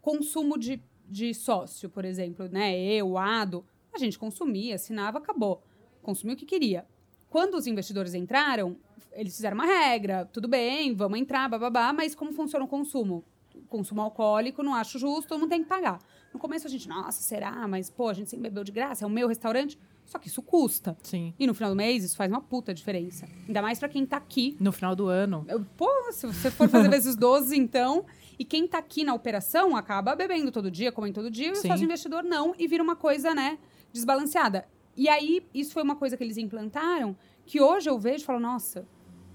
Consumo 0.00 0.58
de, 0.58 0.82
de 1.08 1.32
sócio, 1.32 1.88
por 1.88 2.04
exemplo, 2.04 2.48
né, 2.48 2.76
eu, 2.78 3.16
Ado, 3.16 3.64
a 3.92 3.98
gente 3.98 4.18
consumia, 4.18 4.74
assinava, 4.74 5.18
acabou. 5.18 5.62
Consumia 6.02 6.34
o 6.34 6.36
que 6.38 6.44
queria. 6.44 6.84
Quando 7.34 7.56
os 7.56 7.66
investidores 7.66 8.14
entraram, 8.14 8.76
eles 9.10 9.34
fizeram 9.34 9.56
uma 9.56 9.66
regra, 9.66 10.24
tudo 10.32 10.46
bem, 10.46 10.94
vamos 10.94 11.18
entrar, 11.18 11.48
bababá, 11.48 11.92
mas 11.92 12.14
como 12.14 12.32
funciona 12.32 12.64
o 12.64 12.68
consumo? 12.68 13.24
consumo 13.68 14.02
alcoólico, 14.02 14.62
não 14.62 14.72
acho 14.72 15.00
justo, 15.00 15.30
todo 15.30 15.40
mundo 15.40 15.48
tem 15.48 15.64
que 15.64 15.68
pagar. 15.68 15.98
No 16.32 16.38
começo 16.38 16.64
a 16.64 16.70
gente, 16.70 16.88
nossa, 16.88 17.20
será? 17.20 17.66
Mas, 17.66 17.90
pô, 17.90 18.08
a 18.08 18.12
gente 18.12 18.30
sempre 18.30 18.48
bebeu 18.48 18.62
de 18.62 18.70
graça, 18.70 19.04
é 19.04 19.06
o 19.06 19.10
meu 19.10 19.26
restaurante. 19.26 19.76
Só 20.06 20.16
que 20.16 20.28
isso 20.28 20.40
custa. 20.42 20.96
Sim. 21.02 21.34
E 21.36 21.44
no 21.44 21.54
final 21.54 21.70
do 21.70 21.76
mês, 21.76 22.04
isso 22.04 22.16
faz 22.16 22.30
uma 22.30 22.40
puta 22.40 22.72
diferença. 22.72 23.26
Ainda 23.48 23.60
mais 23.60 23.80
para 23.80 23.88
quem 23.88 24.06
tá 24.06 24.16
aqui. 24.16 24.56
No 24.60 24.70
final 24.70 24.94
do 24.94 25.08
ano. 25.08 25.44
Pô, 25.76 25.88
se 26.12 26.28
você 26.28 26.52
for 26.52 26.68
fazer 26.68 26.88
vezes 26.88 27.16
12, 27.18 27.56
então. 27.56 28.06
E 28.38 28.44
quem 28.44 28.68
tá 28.68 28.78
aqui 28.78 29.02
na 29.02 29.12
operação 29.12 29.74
acaba 29.74 30.14
bebendo 30.14 30.52
todo 30.52 30.70
dia, 30.70 30.92
comendo 30.92 31.14
todo 31.14 31.30
dia, 31.32 31.48
e 31.48 31.52
o 31.52 31.56
sócio 31.56 31.82
investidor 31.82 32.22
não, 32.22 32.54
e 32.56 32.68
vira 32.68 32.82
uma 32.82 32.94
coisa, 32.94 33.34
né, 33.34 33.58
desbalanceada. 33.92 34.68
E 34.96 35.08
aí, 35.08 35.44
isso 35.52 35.72
foi 35.72 35.82
uma 35.82 35.96
coisa 35.96 36.16
que 36.16 36.22
eles 36.24 36.36
implantaram, 36.36 37.16
que 37.44 37.60
hoje 37.60 37.88
eu 37.90 37.98
vejo 37.98 38.22
e 38.22 38.26
falo, 38.26 38.38
nossa, 38.40 38.86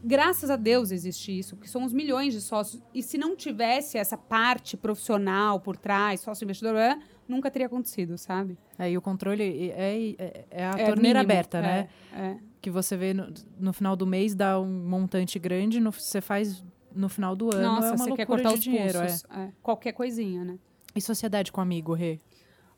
graças 0.03 0.49
a 0.49 0.55
Deus 0.55 0.91
existe 0.91 1.37
isso, 1.37 1.55
porque 1.55 1.67
somos 1.69 1.91
milhões 1.91 2.33
de 2.33 2.41
sócios. 2.41 2.81
E 2.93 3.03
se 3.03 3.17
não 3.17 3.35
tivesse 3.35 3.97
essa 3.97 4.17
parte 4.17 4.77
profissional 4.77 5.59
por 5.59 5.75
trás, 5.75 6.21
sócio 6.21 6.45
investidor, 6.45 6.75
é, 6.75 6.97
nunca 7.27 7.51
teria 7.51 7.67
acontecido, 7.67 8.17
sabe? 8.17 8.57
Aí 8.77 8.97
o 8.97 9.01
controle 9.01 9.69
é, 9.71 10.15
é, 10.17 10.45
é 10.49 10.65
a 10.65 10.69
É 10.79 10.85
torneira 10.85 11.19
mínimo, 11.19 11.31
aberta, 11.33 11.57
é, 11.57 11.61
né? 11.61 11.89
É. 12.13 12.37
Que 12.61 12.69
você 12.71 12.95
vê 12.97 13.13
no, 13.13 13.33
no 13.59 13.73
final 13.73 13.95
do 13.95 14.05
mês 14.07 14.33
dá 14.35 14.59
um 14.59 14.87
montante 14.87 15.37
grande, 15.39 15.79
no- 15.79 15.91
você 15.91 16.21
faz 16.21 16.63
no 16.95 17.07
final 17.09 17.35
do 17.35 17.53
ano. 17.53 17.63
Nossa, 17.63 17.87
é 17.87 17.91
uma 17.91 17.97
você 17.97 18.13
quer 18.13 18.25
cortar 18.25 18.53
os 18.53 18.59
dinheiro. 18.61 18.97
é. 18.97 19.01
pulsos. 19.05 19.23
É. 19.29 19.49
Qualquer 19.61 19.91
coisinha, 19.91 20.43
né? 20.43 20.57
E 20.95 21.01
sociedade 21.01 21.51
com 21.51 21.61
amigo, 21.61 21.93
Rê? 21.93 22.19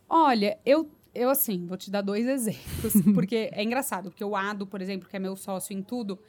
Olha, 0.09 0.59
eu, 0.65 0.89
eu 1.13 1.29
assim, 1.29 1.65
vou 1.65 1.77
te 1.77 1.91
dar 1.91 2.01
dois 2.01 2.27
exemplos. 2.27 2.93
porque 3.13 3.49
é 3.51 3.63
engraçado, 3.63 4.09
porque 4.09 4.23
o 4.23 4.35
Ado, 4.35 4.65
por 4.65 4.81
exemplo, 4.81 5.07
que 5.09 5.15
é 5.15 5.19
meu 5.19 5.35
sócio 5.35 5.77
em 5.77 5.81
tudo, 5.81 6.19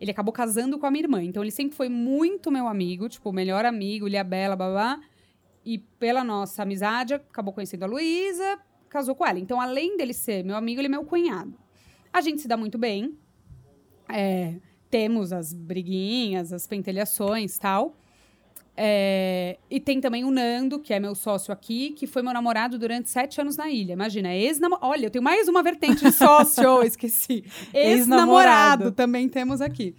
ele 0.00 0.10
acabou 0.10 0.32
casando 0.32 0.78
com 0.78 0.86
a 0.86 0.90
minha 0.90 1.04
irmã. 1.04 1.22
Então 1.22 1.42
ele 1.42 1.50
sempre 1.50 1.76
foi 1.76 1.88
muito 1.88 2.50
meu 2.50 2.66
amigo, 2.66 3.08
tipo, 3.08 3.28
o 3.28 3.32
melhor 3.32 3.64
amigo, 3.64 4.06
ele 4.06 4.16
é 4.16 4.24
Bela, 4.24 4.56
babá. 4.56 4.98
E 5.64 5.78
pela 5.78 6.24
nossa 6.24 6.62
amizade, 6.62 7.14
acabou 7.14 7.52
conhecendo 7.52 7.84
a 7.84 7.86
Luísa, 7.86 8.58
casou 8.88 9.14
com 9.14 9.26
ela. 9.26 9.38
Então, 9.38 9.60
além 9.60 9.96
dele 9.96 10.14
ser 10.14 10.42
meu 10.42 10.56
amigo, 10.56 10.80
ele 10.80 10.86
é 10.86 10.90
meu 10.90 11.04
cunhado. 11.04 11.54
A 12.10 12.22
gente 12.22 12.40
se 12.40 12.48
dá 12.48 12.56
muito 12.56 12.78
bem. 12.78 13.16
É, 14.08 14.56
temos 14.90 15.32
as 15.32 15.52
briguinhas, 15.52 16.52
as 16.52 16.66
pentelhações 16.66 17.58
tal. 17.58 17.94
É, 18.76 19.58
e 19.70 19.78
tem 19.78 20.00
também 20.00 20.24
o 20.24 20.30
Nando, 20.30 20.78
que 20.78 20.94
é 20.94 20.98
meu 21.00 21.14
sócio 21.14 21.52
aqui, 21.52 21.90
que 21.90 22.06
foi 22.06 22.22
meu 22.22 22.32
namorado 22.32 22.78
durante 22.78 23.10
sete 23.10 23.40
anos 23.40 23.56
na 23.56 23.68
ilha. 23.68 23.92
Imagina, 23.92 24.34
ex 24.34 24.58
Olha, 24.80 25.06
eu 25.06 25.10
tenho 25.10 25.22
mais 25.22 25.48
uma 25.48 25.62
vertente 25.62 26.04
de 26.04 26.12
sócio, 26.12 26.82
esqueci. 26.84 27.44
Ex-namorado. 27.74 27.74
Ex-namorado 27.74 28.92
também 28.92 29.28
temos 29.28 29.60
aqui. 29.60 29.94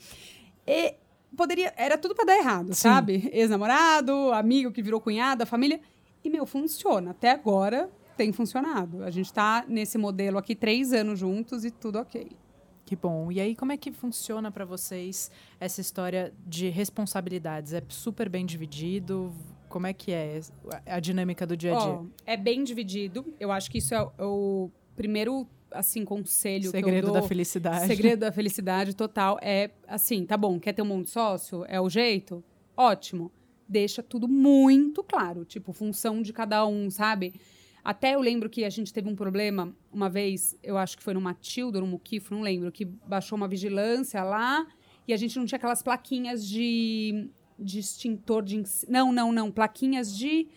E 0.66 0.96
poderia, 1.36 1.74
era 1.78 1.98
tudo 1.98 2.16
pra 2.16 2.25
dar 2.25 2.38
errado, 2.38 2.74
Sim. 2.74 2.82
sabe? 2.82 3.30
Ex-namorado, 3.32 4.32
amigo 4.32 4.72
que 4.72 4.82
virou 4.82 5.00
cunhado, 5.00 5.44
a 5.44 5.46
família. 5.46 5.80
E, 6.24 6.30
meu, 6.30 6.46
funciona. 6.46 7.12
Até 7.12 7.32
agora 7.32 7.90
tem 8.16 8.32
funcionado. 8.32 9.04
A 9.04 9.10
gente 9.10 9.32
tá 9.34 9.66
nesse 9.68 9.98
modelo 9.98 10.38
aqui 10.38 10.56
três 10.56 10.94
anos 10.94 11.20
juntos 11.20 11.66
e 11.66 11.72
tudo 11.72 12.00
ok. 12.00 12.30
Que 12.92 12.96
bom. 12.98 13.32
E 13.32 13.40
aí, 13.40 13.56
como 13.56 13.72
é 13.72 13.78
que 13.78 13.90
funciona 13.90 14.52
para 14.52 14.66
vocês 14.66 15.32
essa 15.62 15.80
história 15.80 16.34
de 16.46 16.68
responsabilidades? 16.68 17.72
É 17.72 17.82
super 17.88 18.28
bem 18.28 18.46
dividido? 18.46 19.32
Como 19.70 19.88
é 19.88 19.94
que 19.94 20.12
é 20.12 20.42
a 20.86 21.00
dinâmica 21.00 21.48
do 21.48 21.56
dia 21.56 21.74
a 21.74 21.80
dia? 21.80 21.88
Ó, 21.90 22.06
é 22.26 22.36
bem 22.36 22.66
dividido. 22.66 23.34
Eu 23.40 23.50
acho 23.50 23.72
que 23.72 23.78
isso 23.78 23.96
é 23.96 24.02
o- 24.20 24.70
primeiro, 24.94 25.48
assim, 25.72 26.04
conselho 26.04 26.70
Segredo 26.70 27.06
dou. 27.06 27.14
da 27.14 27.22
felicidade. 27.22 27.88
Segredo 27.88 28.20
da 28.20 28.32
felicidade 28.34 28.94
total 28.94 29.40
é 29.42 29.70
assim, 29.88 30.26
tá 30.26 30.36
bom, 30.36 30.60
quer 30.60 30.74
ter 30.74 30.82
um 30.82 30.86
monte 30.88 31.06
de 31.06 31.12
sócio? 31.12 31.64
É 31.70 31.80
o 31.80 31.90
jeito? 31.90 32.44
Ótimo. 32.76 33.32
Deixa 33.70 34.04
tudo 34.04 34.28
muito 34.28 35.02
claro, 35.02 35.46
tipo, 35.46 35.72
função 35.72 36.22
de 36.22 36.34
cada 36.34 36.66
um, 36.68 36.90
sabe? 36.90 37.36
Até 37.84 38.16
eu 38.16 38.20
lembro 38.20 38.50
que 38.50 38.64
a 38.64 38.70
gente 38.70 38.94
teve 38.94 39.10
um 39.10 39.16
problema 39.16 39.76
uma 39.92 40.10
vez, 40.10 40.58
eu 40.62 40.78
acho 40.78 40.98
que 40.98 41.04
foi 41.04 41.14
no 41.14 41.22
Matilda 41.22 41.80
ou 41.80 41.86
no 41.86 41.92
Muquifo, 41.92 42.34
não 42.34 42.42
lembro, 42.42 42.72
que 42.72 42.86
baixou 42.86 43.36
uma 43.36 43.48
vigilância 43.48 44.24
lá 44.24 44.68
e 45.08 45.14
a 45.14 45.18
gente 45.18 45.38
não 45.38 45.46
tinha 45.46 45.58
aquelas 45.58 45.82
plaquinhas 45.82 46.48
de, 46.48 47.30
de 47.58 47.80
extintor 47.80 48.44
de... 48.44 48.62
Não, 48.88 49.12
não, 49.12 49.32
não, 49.32 49.52
plaquinhas 49.52 50.16
de 50.16 50.48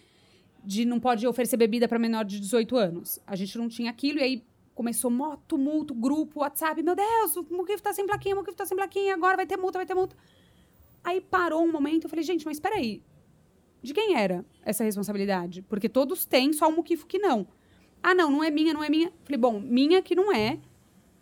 de 0.65 0.85
não 0.85 0.99
pode 0.99 1.27
oferecer 1.27 1.57
bebida 1.57 1.87
para 1.87 1.99
menor 1.99 2.25
de 2.25 2.41
18 2.41 2.77
anos. 2.77 3.21
A 3.27 3.37
gente 3.37 3.57
não 3.59 3.69
tinha 3.69 3.91
aquilo 3.91 4.19
e 4.19 4.23
aí 4.23 4.45
começou 4.75 5.11
mó 5.11 5.37
tumulto, 5.47 5.95
grupo, 5.95 6.41
WhatsApp. 6.41 6.83
Meu 6.83 6.97
Deus, 6.97 7.37
o 7.37 7.47
Muquif 7.51 7.83
tá 7.83 7.93
sem 7.93 8.07
plaquinha, 8.07 8.35
o 8.35 8.39
Muquif 8.39 8.57
tá 8.57 8.65
sem 8.65 8.77
plaquinha, 8.77 9.15
agora 9.15 9.37
vai 9.37 9.47
ter 9.47 9.57
multa, 9.57 9.79
vai 9.79 9.87
ter 9.87 9.95
multa. 9.95 10.17
Aí 11.05 11.21
parou 11.21 11.63
um 11.63 11.71
momento, 11.71 12.05
eu 12.05 12.11
falei, 12.11 12.25
gente, 12.25 12.47
mas 12.47 12.57
espera 12.57 12.77
aí. 12.77 13.03
De 13.85 13.93
quem 13.93 14.17
era 14.17 14.45
essa 14.65 14.83
responsabilidade? 14.83 15.61
Porque 15.61 15.91
todos 15.91 16.25
têm, 16.25 16.55
só 16.55 16.69
o 16.71 16.73
Muquifo 16.73 17.07
que 17.07 17.19
não. 17.19 17.47
Ah, 18.03 18.15
não, 18.15 18.31
não 18.31 18.43
é 18.43 18.51
minha, 18.51 18.73
não 18.73 18.83
é 18.83 18.89
minha. 18.89 19.13
Falei, 19.25 19.39
bom, 19.39 19.61
minha 19.61 20.01
que 20.01 20.15
não 20.15 20.33
é. 20.33 20.59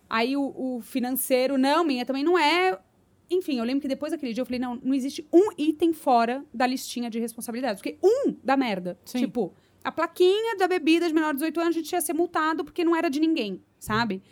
Aí 0.09 0.37
o, 0.37 0.55
o 0.57 0.81
financeiro, 0.81 1.59
não, 1.59 1.83
minha 1.83 2.07
também 2.07 2.23
não 2.23 2.39
é. 2.39 2.79
Enfim, 3.29 3.59
eu 3.59 3.65
lembro 3.65 3.83
que 3.83 3.89
depois 3.89 4.13
daquele 4.13 4.33
dia 4.33 4.43
eu 4.43 4.47
falei, 4.47 4.61
não, 4.61 4.77
não 4.77 4.95
existe 4.95 5.27
um 5.33 5.51
item 5.59 5.93
fora 5.93 6.45
da 6.55 6.65
listinha 6.65 7.11
de 7.11 7.19
responsabilidades. 7.19 7.83
Porque 7.83 7.99
um 8.01 8.37
dá 8.45 8.57
merda. 8.57 8.97
Sim. 9.05 9.19
Tipo, 9.19 9.53
a 9.83 9.91
plaquinha 9.91 10.57
da 10.57 10.69
bebida 10.69 11.09
de 11.09 11.15
menor 11.15 11.33
de 11.33 11.39
18 11.39 11.61
anos, 11.61 11.77
a 11.77 11.79
gente 11.81 11.91
ia 11.91 12.01
ser 12.01 12.13
multado 12.13 12.65
porque 12.65 12.85
não 12.85 12.95
era 12.95 13.09
de 13.09 13.19
ninguém, 13.19 13.61
sabe? 13.77 14.23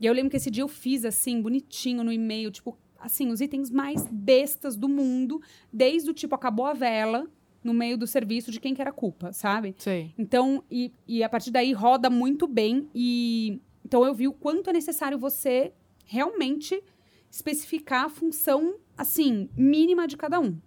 E 0.00 0.06
eu 0.06 0.12
lembro 0.12 0.30
que 0.30 0.36
esse 0.36 0.50
dia 0.50 0.64
eu 0.64 0.68
fiz 0.68 1.04
assim, 1.04 1.40
bonitinho 1.40 2.02
no 2.02 2.12
e-mail, 2.12 2.50
tipo, 2.50 2.76
assim, 2.98 3.30
os 3.30 3.40
itens 3.40 3.70
mais 3.70 4.04
bestas 4.10 4.76
do 4.76 4.88
mundo, 4.88 5.40
desde 5.72 6.10
o 6.10 6.14
tipo, 6.14 6.34
acabou 6.34 6.66
a 6.66 6.72
vela 6.72 7.28
no 7.62 7.74
meio 7.74 7.98
do 7.98 8.06
serviço 8.06 8.50
de 8.50 8.60
quem 8.60 8.74
que 8.74 8.80
era 8.80 8.90
a 8.90 8.92
culpa, 8.92 9.32
sabe? 9.32 9.74
Sei. 9.78 10.12
Então, 10.16 10.62
e, 10.70 10.92
e 11.06 11.22
a 11.22 11.28
partir 11.28 11.50
daí 11.50 11.72
roda 11.72 12.08
muito 12.08 12.46
bem. 12.46 12.88
E 12.94 13.60
então 13.84 14.04
eu 14.04 14.14
vi 14.14 14.28
o 14.28 14.32
quanto 14.32 14.70
é 14.70 14.72
necessário 14.72 15.18
você 15.18 15.72
realmente 16.04 16.82
especificar 17.30 18.04
a 18.04 18.08
função, 18.08 18.76
assim, 18.96 19.48
mínima 19.56 20.06
de 20.06 20.16
cada 20.16 20.40
um. 20.40 20.58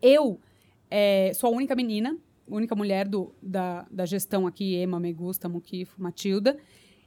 Eu 0.00 0.40
é, 0.90 1.32
sou 1.34 1.52
a 1.52 1.56
única 1.56 1.74
menina, 1.74 2.16
única 2.48 2.74
mulher 2.74 3.08
do, 3.08 3.34
da, 3.42 3.86
da 3.90 4.06
gestão 4.06 4.46
aqui, 4.46 4.74
Ema, 4.74 5.00
Megusta, 5.00 5.48
Muquifo, 5.48 6.00
Matilda. 6.00 6.56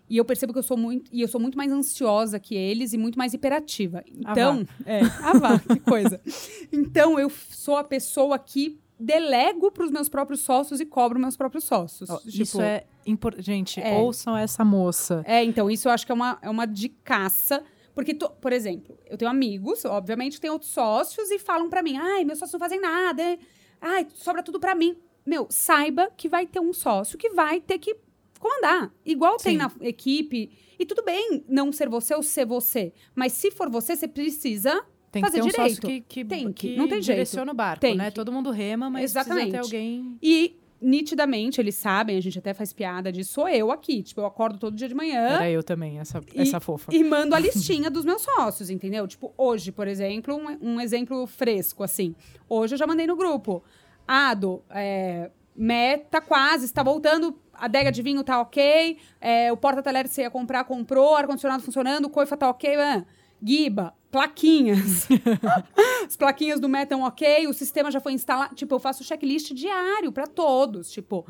E 0.10 0.18
eu 0.18 0.25
percebo 0.25 0.51
que 0.51 0.60
eu 0.60 0.63
sou 0.63 0.75
muito. 0.75 1.10
E 1.13 1.22
eu 1.22 1.27
sou 1.27 1.39
muito 1.39 1.58
mais 1.58 1.72
ansiosa 1.72 2.39
que 2.39 2.56
eles 2.56 2.94
e 2.94 2.98
muito 2.98 3.18
mais 3.18 3.34
hiperativa. 3.34 4.03
Então. 4.08 4.68
é, 4.86 5.01
ah, 5.22 5.38
vá, 5.38 5.60
que 5.60 5.79
coisa. 5.79 6.20
Então, 6.72 7.20
eu 7.20 7.29
sou 7.29 7.77
a 7.77 7.84
pessoa 7.84 8.38
que 8.38 8.79
delego 9.00 9.72
para 9.72 9.86
os 9.86 9.91
meus 9.91 10.10
próprios 10.10 10.41
sócios 10.41 10.79
e 10.82 10.86
cobro 10.86 11.20
meus 11.20 11.38
próprios 11.38 11.63
sócios. 11.63 12.10
Ó, 12.10 12.18
Tipo, 12.18 12.41
Isso 12.44 12.62
é 12.62 12.86
importante. 13.06 13.46
Gente, 13.46 13.79
É. 13.79 13.98
ouçam 13.98 14.36
essa 14.38 14.65
moça. 14.65 15.24
É, 15.25 15.44
então, 15.44 15.70
isso 15.72 15.88
eu 15.88 15.91
acho 15.91 16.06
que 16.06 16.12
é 16.12 16.15
uma, 16.15 16.38
é 16.41 16.50
uma 16.50 16.65
dicaça. 16.68 17.63
Porque, 17.96 18.13
to- 18.13 18.29
por 18.41 18.53
exemplo, 18.53 18.98
eu 19.08 19.18
tenho 19.18 19.29
amigos, 19.32 19.84
obviamente, 19.86 20.34
que 20.36 20.41
têm 20.41 20.50
outros 20.51 20.72
sócios 20.72 21.32
e 21.32 21.39
falam 21.39 21.70
pra 21.70 21.82
mim: 21.84 21.98
ai, 21.98 22.24
meus 22.24 22.39
sócios 22.39 22.53
não 22.53 22.60
fazem 22.60 22.79
nada, 22.79 23.22
é- 23.22 23.39
ai, 23.82 24.08
sobra 24.15 24.44
tudo 24.44 24.60
pra 24.60 24.75
mim. 24.75 24.96
Meu, 25.25 25.48
saiba 25.50 26.10
que 26.15 26.27
vai 26.29 26.46
ter 26.48 26.60
um 26.60 26.72
sócio 26.74 27.18
que 27.18 27.29
vai 27.29 27.60
ter 27.60 27.77
que 27.79 27.96
comandar. 28.39 28.91
Igual 29.06 29.38
tem 29.38 29.53
Sim. 29.53 29.58
na 29.58 29.72
equipe. 29.82 30.50
E 30.79 30.86
tudo 30.86 31.03
bem 31.03 31.44
não 31.48 31.72
ser 31.74 31.89
você 31.89 32.15
ou 32.15 32.24
ser 32.24 32.46
você. 32.46 32.94
Mas 33.13 33.34
se 33.34 33.51
for 33.51 33.70
você, 33.70 33.96
você 33.98 34.08
precisa 34.08 34.82
Tem 35.12 35.22
que 35.24 35.28
fazer 35.30 35.42
ter 35.42 35.48
um 35.48 35.50
direito. 35.50 35.82
que, 35.88 36.01
que, 36.01 36.25
Tem 36.25 36.51
que, 36.54 36.70
que 36.72 36.75
não 36.78 36.88
tem 36.88 37.01
jeito. 37.01 37.18
direciona 37.18 37.51
o 37.51 37.56
barco, 37.56 37.82
Tem 37.82 37.96
né? 37.96 38.10
que. 38.10 38.16
Todo 38.16 38.32
mundo 38.32 38.51
rema, 38.51 38.89
mas 38.89 39.04
Exatamente. 39.06 39.51
precisa 39.51 39.70
ter 39.72 39.78
alguém... 39.78 40.18
E, 40.22 40.56
nitidamente, 40.82 41.60
eles 41.60 41.75
sabem, 41.75 42.16
a 42.18 42.22
gente 42.22 42.39
até 42.39 42.54
faz 42.54 42.72
piada 42.72 43.12
disso, 43.12 43.34
sou 43.34 43.48
eu 43.50 43.72
aqui. 43.72 44.01
Tipo, 44.04 44.22
eu 44.22 44.25
acordo 44.25 44.58
todo 44.58 44.75
dia 44.75 44.88
de 44.88 44.96
manhã. 44.96 45.20
Era 45.20 45.50
eu 45.50 45.62
também, 45.63 46.00
essa, 46.00 46.22
E- 46.34 46.42
essa 46.42 46.60
fofa. 46.60 46.94
E 46.94 47.04
mando 47.04 47.36
a 47.36 47.39
listinha 47.42 47.89
dos 47.89 48.06
meus 48.06 48.22
sócios, 48.22 48.70
entendeu? 48.70 49.08
Tipo, 49.08 49.34
hoje, 49.38 49.72
por 49.72 49.88
exemplo, 49.88 50.36
um, 50.36 50.74
um 50.75 50.82
exemplo 50.82 51.25
fresco, 51.28 51.84
assim. 51.84 52.16
Hoje 52.48 52.75
eu 52.75 52.78
já 52.78 52.88
mandei 52.88 53.06
no 53.08 53.16
grupo. 53.16 53.63
Ado, 54.08 54.63
é, 54.70 55.30
meta 55.56 56.22
quase, 56.22 56.66
está 56.66 56.82
voltando, 56.82 57.38
a 57.54 57.66
adega 57.66 57.92
de 57.92 58.01
vinho 58.01 58.24
tá 58.24 58.39
ok, 58.42 58.98
é, 59.20 59.51
o 59.51 59.58
porta-talher 59.58 60.04
que 60.06 60.10
você 60.10 60.22
ia 60.22 60.30
comprar, 60.32 60.63
comprou, 60.63 61.16
ar-condicionado 61.16 61.62
funcionando, 61.62 62.06
o 62.06 62.10
coifa 62.10 62.38
tá 62.38 62.50
ok, 62.50 62.75
ah, 62.75 63.06
Guiba, 63.41 63.93
plaquinhas. 64.12 65.08
As 66.05 66.15
plaquinhas 66.15 66.60
do 66.60 66.67
Meta 66.67 66.96
estão 66.96 67.01
ok, 67.08 67.48
o 67.48 67.53
sistema 67.53 67.89
já 67.91 68.00
foi 68.00 68.13
instalado. 68.13 68.55
Tipo, 68.55 68.75
eu 68.75 68.79
faço 68.79 69.03
checklist 69.03 69.53
diário 69.53 70.12
para 70.12 70.27
todos. 70.27 70.91
Tipo, 70.91 71.25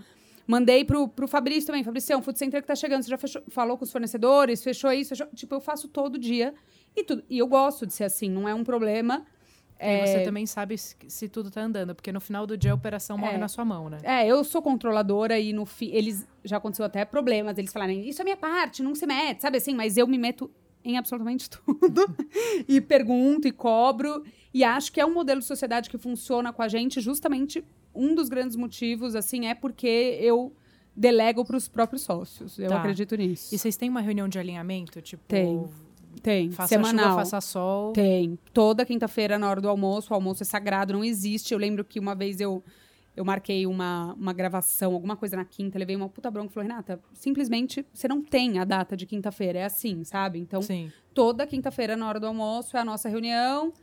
mandei 0.48 0.84
pro, 0.84 1.08
pro 1.08 1.28
Fabrício 1.28 1.68
também. 1.68 1.84
Fabrício, 1.84 2.18
o 2.18 2.22
Food 2.22 2.40
Center 2.40 2.62
que 2.62 2.68
tá 2.68 2.76
chegando, 2.76 3.04
você 3.04 3.10
já 3.10 3.18
fechou- 3.18 3.44
falou 3.50 3.78
com 3.78 3.84
os 3.84 3.92
fornecedores, 3.92 4.64
fechou 4.64 4.92
isso, 4.92 5.10
fechou. 5.10 5.28
Tipo, 5.36 5.56
eu 5.56 5.60
faço 5.62 5.88
todo 5.88 6.18
dia 6.18 6.54
e 6.96 7.04
tudo. 7.04 7.24
E 7.30 7.38
eu 7.38 7.48
gosto 7.48 7.86
de 7.86 7.94
ser 7.94 8.06
assim, 8.06 8.30
não 8.30 8.48
é 8.48 8.54
um 8.54 8.64
problema. 8.64 9.26
E 9.82 10.06
você 10.06 10.24
também 10.26 10.46
sabe 10.46 10.78
se, 10.78 10.94
se 11.08 11.30
tudo 11.30 11.50
tá 11.50 11.62
andando, 11.62 11.96
porque 11.96 12.12
no 12.12 12.20
final 12.20 12.46
do 12.46 12.58
dia 12.58 12.74
a 12.74 12.76
operação 12.76 13.18
morre 13.18 13.36
É. 13.36 13.38
na 13.38 13.48
sua 13.48 13.64
mão, 13.64 13.88
né? 13.90 13.98
É, 14.04 14.28
eu 14.28 14.44
sou 14.44 14.62
controladora 14.62 15.40
e 15.40 15.54
no 15.54 15.66
fim, 15.66 15.90
eles 15.94 16.28
já 16.44 16.58
aconteceu 16.58 16.84
até 16.84 17.06
problemas, 17.06 17.58
eles 17.58 17.72
falarem, 17.72 18.06
isso 18.06 18.22
é 18.22 18.26
minha 18.26 18.36
parte, 18.36 18.84
não 18.84 18.94
se 18.94 19.06
mete, 19.08 19.40
sabe 19.42 19.56
assim? 19.58 19.74
Mas 19.74 19.96
eu 19.96 20.06
me 20.06 20.18
meto 20.18 20.52
em 20.84 20.98
absolutamente 20.98 21.50
tudo 21.52 22.06
e 22.68 22.80
pergunto 22.82 23.48
e 23.48 23.52
cobro 23.52 24.24
e 24.54 24.64
acho 24.64 24.92
que 24.92 25.00
é 25.00 25.06
um 25.06 25.14
modelo 25.14 25.40
de 25.42 25.46
sociedade 25.46 25.90
que 25.90 25.98
funciona 25.98 26.52
com 26.54 26.62
a 26.62 26.68
gente 26.68 27.00
justamente 27.02 27.64
um 27.94 28.14
dos 28.16 28.30
grandes 28.30 28.56
motivos, 28.56 29.16
assim, 29.16 29.48
é 29.48 29.54
porque 29.56 30.18
eu 30.22 30.54
delego 30.96 31.44
para 31.46 31.58
os 31.58 31.68
próprios 31.68 32.04
sócios. 32.04 32.58
Eu 32.60 32.70
Tá. 32.70 32.78
acredito 32.80 33.16
nisso. 33.16 33.54
E 33.54 33.58
vocês 33.58 33.76
têm 33.78 33.90
uma 33.90 34.02
reunião 34.02 34.28
de 34.28 34.38
alinhamento? 34.40 35.02
Tipo, 35.02 35.24
Tem. 35.28 35.68
Tem. 36.22 36.52
faça 36.52 36.70
semanal. 36.70 37.06
chuva, 37.12 37.16
faça 37.20 37.42
sol. 37.42 37.94
Tem. 37.94 38.38
Toda 38.54 38.86
quinta-feira, 38.86 39.38
na 39.40 39.50
hora 39.50 39.62
do 39.62 39.70
almoço, 39.70 40.12
o 40.12 40.14
almoço 40.14 40.44
é 40.44 40.46
sagrado, 40.46 40.94
não 40.94 41.04
existe. 41.04 41.54
Eu 41.54 41.60
lembro 41.60 41.84
que 41.86 42.00
uma 42.00 42.14
vez 42.16 42.40
eu, 42.42 42.64
eu 43.16 43.26
marquei 43.26 43.66
uma, 43.68 44.14
uma 44.14 44.34
gravação, 44.34 44.94
alguma 44.94 45.16
coisa 45.16 45.36
na 45.36 45.46
quinta, 45.46 45.78
levei 45.78 45.96
uma 45.96 46.10
puta 46.10 46.32
bronca 46.32 46.52
e 46.52 46.54
falei, 46.54 46.70
Renata, 46.70 47.00
simplesmente 47.14 47.86
você 47.94 48.08
não 48.08 48.22
tem 48.22 48.60
a 48.60 48.66
data 48.66 48.96
de 48.96 49.06
quinta-feira, 49.06 49.60
é 49.60 49.66
assim, 49.66 50.04
sabe? 50.04 50.40
Então, 50.40 50.62
Sim. 50.62 50.92
toda 51.14 51.46
quinta-feira, 51.46 51.98
na 51.98 52.08
hora 52.08 52.20
do 52.20 52.28
almoço, 52.28 52.78
é 52.78 52.80
a 52.80 52.86
nossa 52.86 53.10
reunião. 53.10 53.74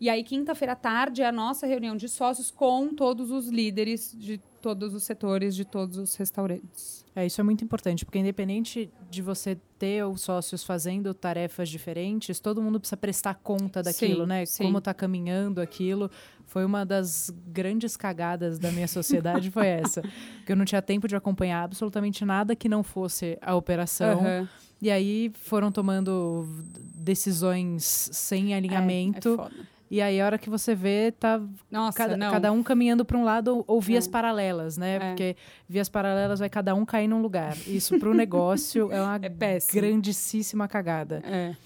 E 0.00 0.08
aí, 0.08 0.24
quinta-feira 0.24 0.72
à 0.72 0.76
tarde, 0.76 1.22
é 1.22 1.26
a 1.26 1.32
nossa 1.32 1.66
reunião 1.66 1.94
de 1.94 2.08
sócios 2.08 2.50
com 2.50 2.94
todos 2.94 3.30
os 3.30 3.48
líderes 3.48 4.14
de 4.18 4.40
todos 4.60 4.94
os 4.94 5.02
setores, 5.02 5.56
de 5.56 5.64
todos 5.64 5.96
os 5.96 6.14
restaurantes. 6.16 7.04
É, 7.14 7.26
isso 7.26 7.40
é 7.40 7.44
muito 7.44 7.64
importante, 7.64 8.04
porque 8.04 8.18
independente 8.18 8.90
de 9.10 9.20
você 9.20 9.58
ter 9.78 10.04
os 10.04 10.20
sócios 10.20 10.62
fazendo 10.62 11.12
tarefas 11.12 11.68
diferentes, 11.68 12.38
todo 12.38 12.62
mundo 12.62 12.78
precisa 12.78 12.96
prestar 12.96 13.34
conta 13.34 13.82
daquilo, 13.82 14.22
Sim, 14.22 14.28
né? 14.28 14.46
sim. 14.46 14.62
Como 14.62 14.80
tá 14.80 14.94
caminhando 14.94 15.60
aquilo. 15.60 16.10
Foi 16.46 16.64
uma 16.64 16.84
das 16.84 17.32
grandes 17.46 17.96
cagadas 17.96 18.58
da 18.58 18.70
minha 18.70 18.88
sociedade, 18.88 19.50
foi 19.50 19.66
essa. 19.68 20.02
Que 20.44 20.52
eu 20.52 20.56
não 20.56 20.64
tinha 20.64 20.82
tempo 20.82 21.08
de 21.08 21.16
acompanhar 21.16 21.64
absolutamente 21.64 22.24
nada 22.24 22.54
que 22.54 22.68
não 22.68 22.82
fosse 22.82 23.38
a 23.40 23.54
operação. 23.54 24.20
Aham. 24.20 24.48
E 24.82 24.90
aí 24.90 25.30
foram 25.34 25.70
tomando 25.70 26.48
decisões 26.94 28.08
sem 28.12 28.54
alinhamento. 28.54 29.28
É, 29.28 29.32
é 29.32 29.36
foda. 29.36 29.68
E 29.90 30.00
aí, 30.00 30.20
a 30.20 30.24
hora 30.26 30.38
que 30.38 30.48
você 30.48 30.74
vê, 30.74 31.10
tá 31.10 31.40
Nossa, 31.70 31.98
cada, 31.98 32.16
não. 32.16 32.30
cada 32.30 32.52
um 32.52 32.62
caminhando 32.62 33.04
para 33.04 33.18
um 33.18 33.24
lado 33.24 33.64
ou- 33.66 33.80
vias 33.80 34.06
É. 34.06 34.10
paralelas, 34.10 34.76
né? 34.78 34.96
É. 34.96 34.98
Porque 35.00 35.36
vias 35.68 35.88
paralelas 35.88 36.38
vai 36.38 36.48
cada 36.48 36.74
um 36.74 36.84
cair 36.84 37.08
num 37.08 37.20
lugar. 37.20 37.56
Isso 37.66 37.98
para 37.98 38.08
o 38.08 38.14
negócio 38.14 38.90
é 38.92 39.02
uma 39.02 39.16
É 39.22 39.58
grandíssima 39.72 40.68
cagada. 40.68 41.20
É. 41.24 41.56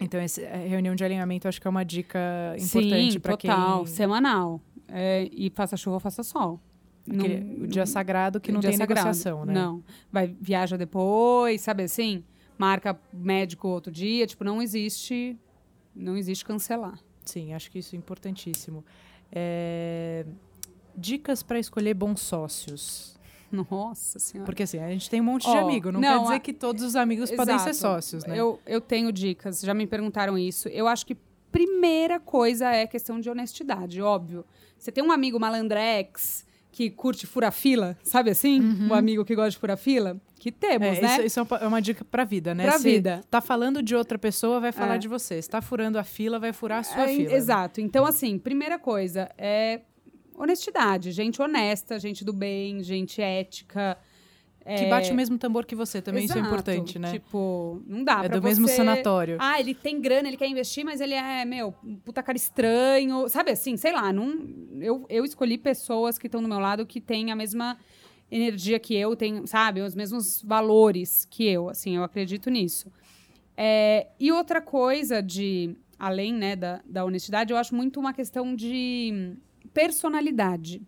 Então, 0.00 0.20
esse, 0.20 0.44
a 0.44 0.56
reunião 0.56 0.94
de 0.94 1.04
alinhamento 1.04 1.46
acho 1.48 1.60
que 1.60 1.66
é 1.66 1.70
uma 1.70 1.84
dica 1.84 2.18
importante 2.58 3.18
para 3.20 3.36
quem. 3.36 3.50
total. 3.50 3.86
Semanal. 3.86 4.60
É, 4.88 5.28
e 5.32 5.50
faça 5.54 5.76
chuva 5.76 5.94
ou 5.96 6.00
faça 6.00 6.22
sol. 6.22 6.60
aquele- 7.08 7.38
Não- 7.40 7.64
o 7.64 7.66
dia 7.68 7.86
sagrado 7.86 8.40
que 8.40 8.50
não 8.50 8.60
tem 8.60 8.72
sagrado. 8.76 9.06
negociação, 9.06 9.44
né? 9.44 9.54
Não. 9.54 9.82
Vai, 10.12 10.34
viaja 10.40 10.76
depois, 10.76 11.60
sabe 11.60 11.84
assim? 11.84 12.24
Marca 12.58 12.98
médico 13.12 13.68
outro 13.68 13.92
dia. 13.92 14.26
Tipo, 14.26 14.42
não 14.42 14.60
existe. 14.60 15.38
Não 15.94 16.16
existe 16.16 16.44
cancelar. 16.44 16.98
Sim, 17.26 17.52
acho 17.52 17.70
que 17.70 17.78
isso 17.80 17.94
é 17.94 17.98
importantíssimo. 17.98 18.82
É, 19.30 20.24
Dicas 20.96 21.42
para 21.42 21.58
escolher 21.58 21.92
bons 21.92 22.20
sócios. 22.22 23.14
Nossa 23.52 24.18
senhora. 24.18 24.46
Porque 24.46 24.62
assim, 24.62 24.78
a 24.78 24.88
gente 24.90 25.08
tem 25.10 25.20
um 25.20 25.24
monte 25.24 25.42
de 25.44 25.56
Ó, 25.56 25.60
amigo. 25.60 25.92
Não, 25.92 26.00
não, 26.00 26.10
quer 26.18 26.22
dizer 26.22 26.34
a- 26.34 26.40
que 26.40 26.52
todos 26.52 26.82
os 26.82 26.96
amigos 26.96 27.30
podem 27.30 27.58
ser 27.58 27.70
Exato. 27.70 27.94
sócios, 27.94 28.24
né? 28.24 28.36
Eu, 28.38 28.58
eu 28.66 28.80
tenho 28.80 29.12
dicas, 29.12 29.60
já 29.60 29.74
me 29.74 29.86
perguntaram 29.86 30.38
isso. 30.38 30.68
Eu 30.68 30.88
acho 30.88 31.04
que 31.06 31.16
primeira 31.52 32.18
coisa 32.18 32.70
é 32.70 32.86
questão 32.86 33.20
de 33.20 33.28
honestidade, 33.30 34.00
óbvio. 34.02 34.44
Você 34.78 34.90
tem 34.90 35.02
um 35.04 35.12
amigo 35.12 35.38
malandrex 35.38 36.44
que 36.72 36.90
curte 36.90 37.26
fura-fila, 37.26 37.96
sabe 38.02 38.30
assim? 38.30 38.60
O 38.90 38.94
amigo 38.94 39.24
que 39.24 39.34
gosta 39.34 39.50
de 39.50 39.58
fura-fila? 39.58 40.20
Que 40.38 40.52
temos. 40.52 40.98
É, 40.98 41.00
né? 41.00 41.12
isso, 41.14 41.22
isso 41.22 41.40
é 41.40 41.42
uma- 41.42 41.56
é 41.58 41.66
uma 41.66 41.80
dica 41.82 42.04
pra 42.04 42.22
vida, 42.24 42.54
né? 42.54 42.64
Pra 42.64 42.78
Se 42.78 42.84
vida. 42.84 43.22
tá 43.30 43.40
falando 43.40 43.82
de 43.82 43.96
outra 43.96 44.18
pessoa, 44.18 44.60
vai 44.60 44.70
falar 44.72 44.96
É. 44.96 44.98
de 44.98 45.08
você. 45.08 45.40
Se 45.40 45.48
tá 45.48 45.62
furando 45.62 45.98
a 45.98 46.04
fila, 46.04 46.38
vai 46.38 46.52
furar 46.52 46.80
a 46.80 46.82
sua 46.82 47.04
É, 47.04 47.08
fila. 47.08 47.32
Exato. 47.32 47.80
Então, 47.80 48.04
assim, 48.06 48.38
primeira 48.38 48.78
coisa 48.78 49.30
é 49.38 49.80
honestidade. 50.36 51.10
Gente 51.12 51.40
honesta, 51.40 51.98
gente 51.98 52.24
do 52.24 52.32
bem, 52.32 52.82
gente 52.82 53.20
ética. 53.20 53.96
Que 54.64 54.86
bate 54.86 55.12
o 55.12 55.14
mesmo 55.14 55.38
tambor 55.38 55.64
que 55.64 55.76
você 55.76 56.02
também, 56.02 56.24
isso 56.24 56.32
é 56.34 56.38
Exato. 56.40 56.52
importante, 56.52 56.98
né? 56.98 57.12
Tipo, 57.12 57.80
não 57.86 58.02
dá 58.02 58.24
é 58.24 58.28
pra 58.28 58.38
do 58.40 58.42
mesmo 58.42 58.66
sanatório. 58.66 59.36
Ah, 59.40 59.60
ele 59.60 59.72
tem 59.72 60.00
grana, 60.00 60.26
ele 60.26 60.36
quer 60.36 60.48
investir, 60.48 60.84
mas 60.84 61.00
ele 61.00 61.14
é, 61.14 61.44
meu, 61.44 61.72
um 61.84 61.94
puta 61.94 62.20
cara 62.20 62.36
estranho. 62.36 63.28
Sabe 63.28 63.52
assim, 63.52 63.76
sei 63.76 63.92
lá, 63.92 64.12
não, 64.12 64.36
eu, 64.80 65.06
eu 65.08 65.24
escolhi 65.24 65.56
pessoas 65.56 66.18
que 66.18 66.26
estão 66.26 66.42
do 66.42 66.48
meu 66.48 66.58
lado 66.58 66.84
que 66.84 67.00
têm 67.00 67.30
a 67.30 67.36
mesma 67.36 67.78
energia 68.30 68.78
que 68.78 68.94
eu, 68.94 69.14
tem, 69.14 69.46
sabe? 69.46 69.80
Os 69.80 69.94
mesmos 69.94 70.42
valores 70.42 71.26
que 71.30 71.44
eu, 71.44 71.68
assim, 71.68 71.96
eu 71.96 72.04
acredito 72.04 72.50
nisso. 72.50 72.90
É, 73.56 74.08
e 74.18 74.30
outra 74.32 74.60
coisa 74.60 75.22
de, 75.22 75.76
além, 75.98 76.32
né, 76.32 76.56
da, 76.56 76.82
da 76.84 77.04
honestidade, 77.04 77.52
eu 77.52 77.56
acho 77.56 77.74
muito 77.74 77.98
uma 77.98 78.12
questão 78.12 78.54
de 78.54 79.34
personalidade. 79.72 80.82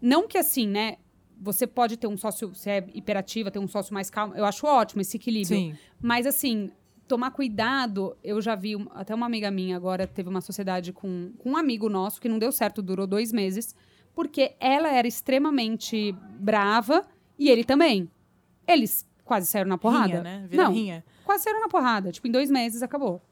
Não 0.00 0.26
que 0.26 0.38
assim, 0.38 0.66
né, 0.66 0.96
você 1.40 1.66
pode 1.66 1.96
ter 1.96 2.06
um 2.06 2.16
sócio, 2.16 2.54
você 2.54 2.70
é 2.70 2.86
hiperativa, 2.94 3.50
ter 3.50 3.58
um 3.58 3.68
sócio 3.68 3.94
mais 3.94 4.10
calmo, 4.10 4.34
eu 4.34 4.44
acho 4.44 4.66
ótimo 4.66 5.00
esse 5.00 5.16
equilíbrio. 5.16 5.56
Sim. 5.56 5.74
Mas 6.00 6.26
assim, 6.26 6.70
tomar 7.08 7.30
cuidado, 7.30 8.16
eu 8.22 8.40
já 8.40 8.54
vi, 8.54 8.74
até 8.90 9.14
uma 9.14 9.26
amiga 9.26 9.50
minha 9.50 9.76
agora 9.76 10.06
teve 10.06 10.28
uma 10.28 10.40
sociedade 10.40 10.92
com, 10.92 11.32
com 11.38 11.50
um 11.50 11.56
amigo 11.56 11.88
nosso 11.88 12.20
que 12.20 12.28
não 12.28 12.38
deu 12.38 12.52
certo, 12.52 12.82
durou 12.82 13.06
dois 13.06 13.32
meses, 13.32 13.74
porque 14.14 14.54
ela 14.60 14.88
era 14.92 15.06
extremamente 15.06 16.12
brava 16.38 17.06
e 17.38 17.48
ele 17.48 17.64
também. 17.64 18.10
Eles 18.66 19.08
quase 19.24 19.46
saíram 19.46 19.68
na 19.68 19.78
porrada. 19.78 20.06
Rinha, 20.08 20.22
né? 20.22 20.46
Vira 20.48 20.64
não, 20.64 20.72
rinha. 20.72 21.04
quase 21.24 21.44
saíram 21.44 21.60
na 21.60 21.68
porrada. 21.68 22.10
Tipo, 22.12 22.28
em 22.28 22.30
dois 22.32 22.50
meses 22.50 22.82
acabou. 22.82 23.22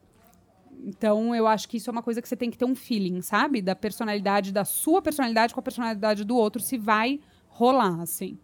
Então, 0.84 1.34
eu 1.34 1.46
acho 1.46 1.68
que 1.68 1.76
isso 1.76 1.90
é 1.90 1.92
uma 1.92 2.02
coisa 2.02 2.22
que 2.22 2.28
você 2.28 2.36
tem 2.36 2.50
que 2.50 2.56
ter 2.56 2.64
um 2.64 2.74
feeling, 2.74 3.20
sabe? 3.20 3.60
Da 3.60 3.74
personalidade, 3.74 4.52
da 4.52 4.64
sua 4.64 5.02
personalidade 5.02 5.52
com 5.52 5.60
a 5.60 5.62
personalidade 5.62 6.24
do 6.24 6.36
outro, 6.36 6.62
se 6.62 6.78
vai 6.78 7.20
rolar, 7.48 8.00
assim. 8.00 8.38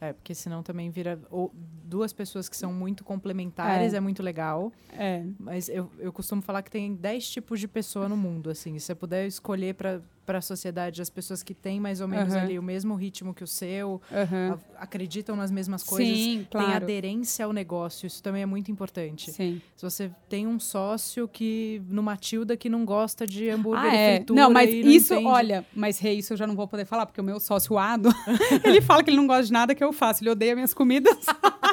É, 0.00 0.12
porque 0.14 0.34
senão 0.34 0.62
também 0.62 0.88
vira 0.90 1.20
ou- 1.30 1.52
duas 1.84 2.12
pessoas 2.12 2.48
que 2.48 2.56
são 2.56 2.72
muito 2.72 3.04
complementares, 3.04 3.92
é, 3.92 4.00
muito 4.00 4.22
legal. 4.22 4.72
É. 4.92 5.24
Mas 5.38 5.68
eu, 5.68 5.90
eu 5.98 6.12
costumo 6.12 6.40
falar 6.40 6.62
que 6.62 6.70
tem 6.70 6.94
10 6.94 7.28
tipos 7.30 7.60
de 7.60 7.68
pessoa 7.68 8.08
no 8.08 8.16
mundo, 8.16 8.48
assim. 8.50 8.78
Se 8.78 8.86
você 8.86 8.94
puder 8.94 9.26
escolher 9.26 9.74
para 9.74 10.00
a 10.38 10.40
sociedade 10.42 11.00
as 11.02 11.10
pessoas 11.10 11.42
que 11.42 11.54
têm 11.54 11.78
mais 11.80 12.00
ou 12.00 12.08
menos 12.08 12.32
Aham. 12.34 12.42
ali 12.42 12.58
o 12.58 12.62
mesmo 12.62 12.94
ritmo 12.94 13.32
que 13.34 13.42
o 13.44 13.46
seu, 13.46 14.00
a- 14.10 14.82
acreditam 14.82 15.36
nas 15.36 15.50
mesmas 15.50 15.82
coisas, 15.82 16.16
Sim, 16.16 16.38
tem 16.38 16.46
claro. 16.50 16.84
aderência 16.84 17.44
ao 17.44 17.52
negócio, 17.52 18.06
isso 18.06 18.22
também 18.22 18.42
é 18.42 18.46
muito 18.46 18.70
importante. 18.70 19.30
Sim. 19.32 19.60
Se 19.76 19.82
você 19.82 20.10
tem 20.28 20.46
um 20.46 20.58
sócio 20.60 21.26
que, 21.28 21.82
no 21.88 22.02
Matilda, 22.02 22.56
que 22.56 22.68
não 22.68 22.84
gosta 22.84 23.26
de 23.26 23.48
hambúrguer 23.48 23.90
Ah, 23.90 23.94
é. 23.96 24.16
fritura 24.16 24.40
Não, 24.42 24.50
mas 24.50 24.70
não 24.70 24.90
isso, 24.90 25.14
entende- 25.14 25.28
olha, 25.28 25.66
mas 25.74 25.98
rei, 25.98 26.18
isso 26.18 26.32
eu 26.32 26.36
já 26.36 26.46
não 26.46 26.54
vou 26.56 26.66
poder 26.68 26.84
falar, 26.84 27.06
porque 27.06 27.20
o 27.20 27.24
meu 27.24 27.38
sócio 27.40 27.76
Ado, 27.78 28.08
ele 28.64 28.80
fala 28.80 29.02
que 29.02 29.10
ele 29.10 29.16
não 29.16 29.26
gosta 29.26 29.44
de 29.44 29.52
nada 29.52 29.74
que 29.74 29.82
eu 29.82 29.92
faço, 29.92 30.22
ele 30.22 30.30
odeia 30.30 30.54
minhas 30.54 30.74
comidas. 30.74 31.16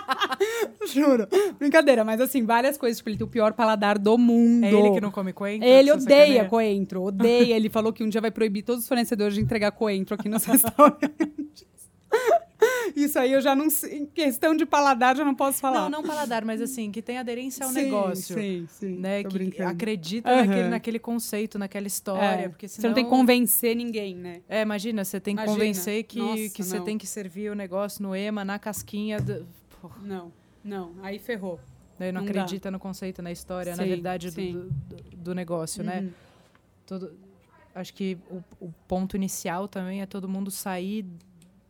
Juro. 0.93 1.27
Brincadeira, 1.59 2.03
mas 2.03 2.19
assim, 2.21 2.43
várias 2.45 2.77
coisas, 2.77 2.97
tipo, 2.97 3.09
ele 3.09 3.17
tem 3.17 3.25
o 3.25 3.29
pior 3.29 3.53
paladar 3.53 3.97
do 3.97 4.17
mundo. 4.17 4.63
É 4.65 4.71
ele 4.73 4.91
que 4.91 5.01
não 5.01 5.11
come 5.11 5.33
coentro? 5.33 5.67
Ele 5.67 5.91
odeia 5.91 6.19
sacaneia? 6.19 6.45
coentro, 6.45 7.03
odeia. 7.03 7.55
Ele 7.55 7.69
falou 7.69 7.91
que 7.93 8.03
um 8.03 8.09
dia 8.09 8.21
vai 8.21 8.31
proibir 8.31 8.63
todos 8.63 8.83
os 8.83 8.87
fornecedores 8.87 9.33
de 9.35 9.41
entregar 9.41 9.71
coentro 9.71 10.15
aqui 10.15 10.27
nos 10.29 10.43
restaurantes. 10.45 11.67
Isso 12.95 13.19
aí 13.19 13.31
eu 13.33 13.41
já 13.41 13.55
não 13.55 13.69
sei. 13.69 13.99
Em 13.99 14.05
questão 14.07 14.55
de 14.55 14.65
paladar, 14.65 15.15
já 15.15 15.23
não 15.23 15.35
posso 15.35 15.59
falar. 15.59 15.81
Não, 15.81 15.89
não 15.89 16.03
paladar, 16.03 16.43
mas 16.43 16.61
assim, 16.61 16.89
que 16.89 17.01
tem 17.01 17.17
aderência 17.19 17.63
ao 17.65 17.71
Sim, 17.71 17.83
negócio. 17.83 18.35
Sim, 18.35 18.65
sim. 18.69 18.97
Né, 18.97 19.23
que 19.23 19.29
brincando. 19.33 19.69
acredita 19.69 20.29
Aham. 20.29 20.45
naquele, 20.45 20.67
naquele 20.69 20.99
conceito, 20.99 21.59
naquela 21.59 21.85
história. 21.85 22.45
É, 22.45 22.49
porque 22.49 22.67
Você 22.67 22.81
não 22.87 22.95
tem 22.95 23.03
que 23.03 23.09
senão- 23.09 23.19
convencer 23.19 23.75
ninguém, 23.75 24.15
né? 24.15 24.41
É, 24.49 24.61
imagina, 24.61 25.03
você 25.05 25.19
tem 25.19 25.35
que 25.35 25.41
Imagina. 25.43 25.59
convencer 25.59 26.03
que, 26.05 26.17
Nossa, 26.19 26.49
que 26.49 26.63
você 26.63 26.79
tem 26.81 26.97
que 26.97 27.05
servir 27.05 27.51
o 27.51 27.55
negócio 27.55 28.01
no 28.01 28.15
EMA, 28.15 28.43
na 28.43 28.57
casquinha. 28.57 29.19
Do... 29.19 29.45
Porra, 29.79 29.97
Não, 30.03 30.31
não. 30.67 30.93
Aí 31.01 31.17
ferrou. 31.19 31.59
daí 31.97 32.11
não, 32.11 32.21
Não 32.21 32.25
dá. 32.25 32.41
acredita 32.41 32.69
no 32.69 32.79
conceito, 32.79 33.21
na 33.21 33.31
história, 33.31 33.75
na 33.75 33.83
Sim, 33.83 33.89
verdade 33.89 34.29
do, 34.31 34.69
do, 34.69 35.17
do- 35.17 35.35
negócio, 35.35 35.83
né? 35.83 36.01
Uhum. 36.01 36.11
Todo, 36.85 37.17
acho 37.73 37.93
que 37.93 38.17
o, 38.29 38.43
o 38.59 38.71
ponto 38.87 39.15
inicial 39.15 39.67
também 39.67 40.01
é 40.01 40.05
todo 40.05 40.27
mundo 40.29 40.49
sair 40.51 41.05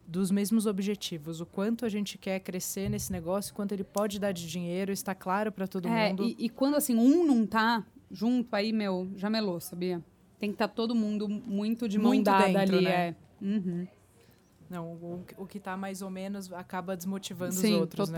dos 0.05 0.31
mesmos 0.31 0.65
objetivos. 0.65 1.41
O 1.41 1.45
quanto 1.45 1.85
a 1.85 1.89
gente 1.89 2.17
quer 2.17 2.39
crescer 2.39 2.89
nesse 2.89 3.11
negócio, 3.11 3.53
quanto 3.53 3.73
ele 3.73 3.83
pode 3.83 4.19
dar 4.19 4.31
de 4.31 4.47
dinheiro, 4.47 4.91
está 4.91 5.13
claro 5.13 5.51
para 5.51 5.67
todo 5.67 5.87
É, 5.89 6.09
mundo. 6.09 6.23
e, 6.23 6.45
e 6.45 6.49
quando 6.49 6.75
assim, 6.75 6.95
um 6.95 7.25
não 7.25 7.45
tá 7.45 7.85
junto, 8.09 8.53
aí, 8.55 8.71
meu, 8.71 9.09
já 9.15 9.29
melou, 9.29 9.59
sabia? 9.59 10.01
Tem 10.39 10.49
que 10.49 10.55
estar 10.55 10.67
todo 10.69 10.93
mundo 10.95 11.27
muito 11.27 11.89
de 11.89 11.97
mão 11.97 12.11
Muito 12.13 12.25
dada 12.25 12.47
dentro, 12.47 12.75
ali, 12.77 12.85
né? 12.85 12.91
é. 13.09 13.15
Uhum. 13.41 13.87
Não, 14.69 14.93
o, 14.93 15.25
o 15.37 15.45
que 15.47 15.57
está 15.57 15.75
mais 15.75 16.01
ou 16.01 16.09
menos 16.09 16.51
acaba 16.53 16.95
desmotivando 16.95 17.53
Sim, 17.53 17.73
os 17.73 17.79
outros, 17.81 18.09
né? 18.09 18.17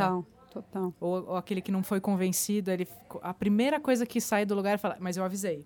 Total. 0.51 0.93
Ou, 0.99 1.29
ou 1.29 1.35
aquele 1.37 1.61
que 1.61 1.71
não 1.71 1.83
foi 1.83 1.99
convencido, 2.01 2.71
ele 2.71 2.87
a 3.21 3.33
primeira 3.33 3.79
coisa 3.79 4.05
que 4.05 4.19
sai 4.21 4.45
do 4.45 4.55
lugar 4.55 4.73
é 4.75 4.77
falar, 4.77 4.97
mas 4.99 5.17
eu 5.17 5.23
avisei. 5.23 5.65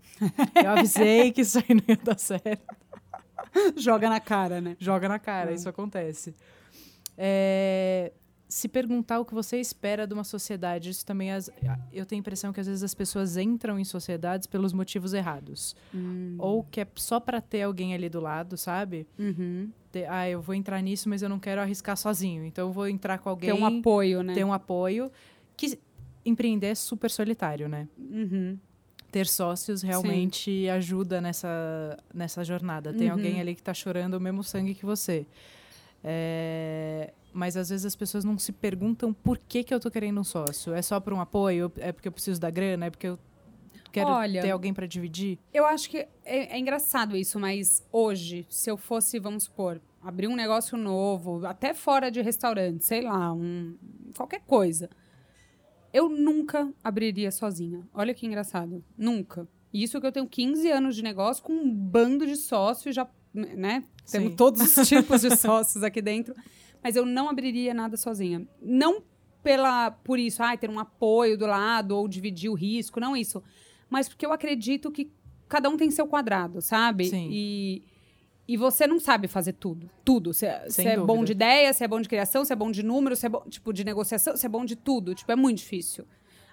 Eu 0.64 0.72
avisei 0.72 1.32
que 1.32 1.42
isso 1.42 1.58
aí 1.60 1.66
não 1.76 1.84
ia 1.88 1.98
dar 1.98 2.20
certo. 2.20 2.76
Joga 3.78 4.10
na 4.10 4.20
cara, 4.20 4.60
né? 4.62 4.76
Joga 4.80 5.08
na 5.10 5.20
cara, 5.20 5.52
É. 5.52 5.54
isso 5.54 5.68
acontece. 5.70 6.36
É, 7.18 8.12
se 8.48 8.68
perguntar 8.68 9.20
o 9.20 9.26
que 9.26 9.34
você 9.34 9.60
espera 9.60 10.06
de 10.06 10.14
uma 10.14 10.24
sociedade. 10.24 10.90
Isso 10.90 11.06
também 11.06 11.32
as, 11.32 11.50
eu 11.92 12.06
tenho 12.06 12.20
a 12.20 12.22
impressão 12.22 12.54
que 12.54 12.60
às 12.60 12.68
vezes 12.68 12.84
as 12.84 12.94
pessoas 12.94 13.36
entram 13.38 13.80
em 13.80 13.84
sociedades 13.84 14.48
pelos 14.48 14.74
motivos 14.74 15.14
errados. 15.14 15.76
Hum. 15.94 16.36
Ou 16.38 16.64
que 16.64 16.82
é 16.82 16.88
só 16.96 17.20
para 17.20 17.42
ter 17.42 17.64
alguém 17.64 17.94
ali 17.94 18.10
do 18.10 18.20
lado, 18.20 18.56
sabe? 18.56 19.08
Uhum. 19.18 19.72
Ter, 19.92 20.10
ah, 20.10 20.30
eu 20.30 20.42
vou 20.42 20.54
entrar 20.54 20.82
nisso, 20.82 21.10
mas 21.10 21.22
eu 21.22 21.30
não 21.30 21.40
quero 21.40 21.62
arriscar 21.62 21.98
sozinho. 21.98 22.46
Então 22.46 22.68
eu 22.68 22.72
vou 22.72 22.88
entrar 22.88 23.18
com 23.20 23.30
alguém. 23.30 23.54
Ter 23.54 23.60
um 23.60 23.66
apoio, 23.66 24.22
né? 24.22 24.34
Ter 24.34 24.44
um 24.44 24.54
apoio. 24.54 25.12
Que 25.58 25.80
empreender 26.26 26.68
é 26.68 26.76
super 26.76 27.10
solitário, 27.10 27.68
né? 27.68 27.88
Uhum. 27.98 28.58
Ter 29.12 29.28
sócios 29.28 29.82
realmente 29.82 30.52
Sim. 30.52 30.70
ajuda 30.70 31.22
nessa, 31.22 31.98
nessa 32.14 32.44
jornada. 32.44 32.94
Tem 32.94 33.08
uhum. 33.08 33.14
alguém 33.14 33.40
ali 33.40 33.54
que 33.54 33.62
está 33.62 33.74
chorando 33.74 34.16
o 34.16 34.20
mesmo 34.20 34.44
sangue 34.44 34.74
que 34.74 34.86
você. 34.86 35.26
É, 36.04 37.14
mas 37.32 37.56
às 37.56 37.70
vezes 37.70 37.86
as 37.86 37.96
pessoas 37.96 38.26
não 38.26 38.38
se 38.38 38.52
perguntam 38.52 39.14
por 39.14 39.38
que, 39.38 39.64
que 39.64 39.74
eu 39.74 39.78
estou 39.78 39.92
querendo 39.92 40.20
um 40.20 40.24
sócio. 40.24 40.74
É 40.74 40.82
só 40.82 41.00
por 41.00 41.14
um 41.14 41.22
apoio? 41.22 41.72
É 41.78 41.92
porque 41.92 42.08
eu 42.08 42.12
preciso 42.12 42.40
da 42.40 42.50
grana? 42.50 42.88
É 42.88 42.90
porque 42.90 43.08
eu 43.08 43.18
quero 43.92 44.10
Olha, 44.10 44.42
ter 44.42 44.52
alguém 44.52 44.74
para 44.74 44.86
dividir? 44.86 45.40
Eu 45.54 45.66
acho 45.66 45.90
que 45.90 45.98
é, 45.98 46.10
é, 46.26 46.60
engraçado 46.60 47.16
isso, 47.16 47.40
mas 47.40 47.84
hoje, 47.92 48.46
se 48.50 48.70
eu 48.70 48.76
fosse, 48.76 49.20
vamos 49.20 49.44
supor, 49.44 49.82
abrir 50.02 50.28
um 50.28 50.36
negócio 50.36 50.78
novo, 50.78 51.46
até 51.46 51.74
fora 51.74 52.12
de 52.12 52.22
restaurante, 52.22 52.84
sei 52.84 53.02
lá, 53.02 53.32
um, 53.32 53.78
qualquer 54.16 54.42
coisa, 54.42 54.90
eu 55.94 56.10
nunca 56.10 56.72
abriria 56.84 57.32
sozinha. 57.32 57.88
Olha 57.94 58.14
que 58.14 58.26
engraçado. 58.26 58.84
Nunca. 58.98 59.48
Isso 59.72 60.00
que 60.02 60.06
eu 60.06 60.12
tenho 60.12 60.28
15 60.28 60.70
anos 60.70 60.96
de 60.96 61.04
negócio 61.04 61.44
com 61.44 61.54
um 61.54 61.74
bando 61.74 62.26
de 62.26 62.36
sócios, 62.36 62.96
já, 62.96 63.08
né? 63.34 63.84
Temos 64.12 64.36
todos 64.36 64.62
os 64.62 64.88
tipos 64.88 65.22
de 65.22 65.36
sócios 65.36 65.84
aqui 65.84 66.02
dentro 66.02 66.36
mas 66.84 66.98
eu 66.98 67.06
não 67.06 67.30
abriria 67.30 67.74
nada 67.74 67.96
sozinha. 67.96 68.46
Não 68.62 69.02
pela 69.42 69.92
por 69.92 70.20
isso, 70.20 70.44
ah, 70.44 70.56
ter 70.56 70.70
um 70.70 70.80
apoio 70.80 71.38
do 71.38 71.46
lado 71.46 71.96
ou 71.98 72.08
dividir 72.08 72.50
o 72.50 72.54
risco, 72.54 73.00
não 73.00 73.16
isso. 73.16 73.42
Mas 73.90 74.10
porque 74.10 74.26
eu 74.26 74.34
acredito 74.34 74.92
que 74.92 75.10
cada 75.48 75.70
um 75.70 75.78
tem 75.78 75.90
seu 75.90 76.06
quadrado, 76.08 76.62
sabe? 76.62 77.06
Sim. 77.06 77.30
E, 77.32 77.84
e 78.48 78.58
você 78.58 78.86
não 78.86 79.00
sabe 79.00 79.28
fazer 79.28 79.54
tudo. 79.54 79.90
Tudo. 80.04 80.34
Você 80.34 80.48
é 80.48 80.98
bom 80.98 81.24
de 81.24 81.32
ideia, 81.32 81.72
se 81.72 81.84
é 81.84 81.88
bom 81.88 82.02
de 82.02 82.10
criação, 82.10 82.44
se 82.44 82.52
é 82.52 82.56
bom 82.56 82.72
de 82.72 82.84
número, 82.84 83.16
se 83.16 83.26
é 83.26 83.30
bom 83.30 83.44
tipo, 83.50 83.72
de 83.72 83.84
negociação, 83.84 84.36
se 84.36 84.46
é 84.46 84.50
bom 84.50 84.66
de 84.66 84.76
tudo. 84.76 85.16
Tipo, 85.16 85.32
é 85.32 85.36
muito 85.36 85.60
difícil. 85.60 86.06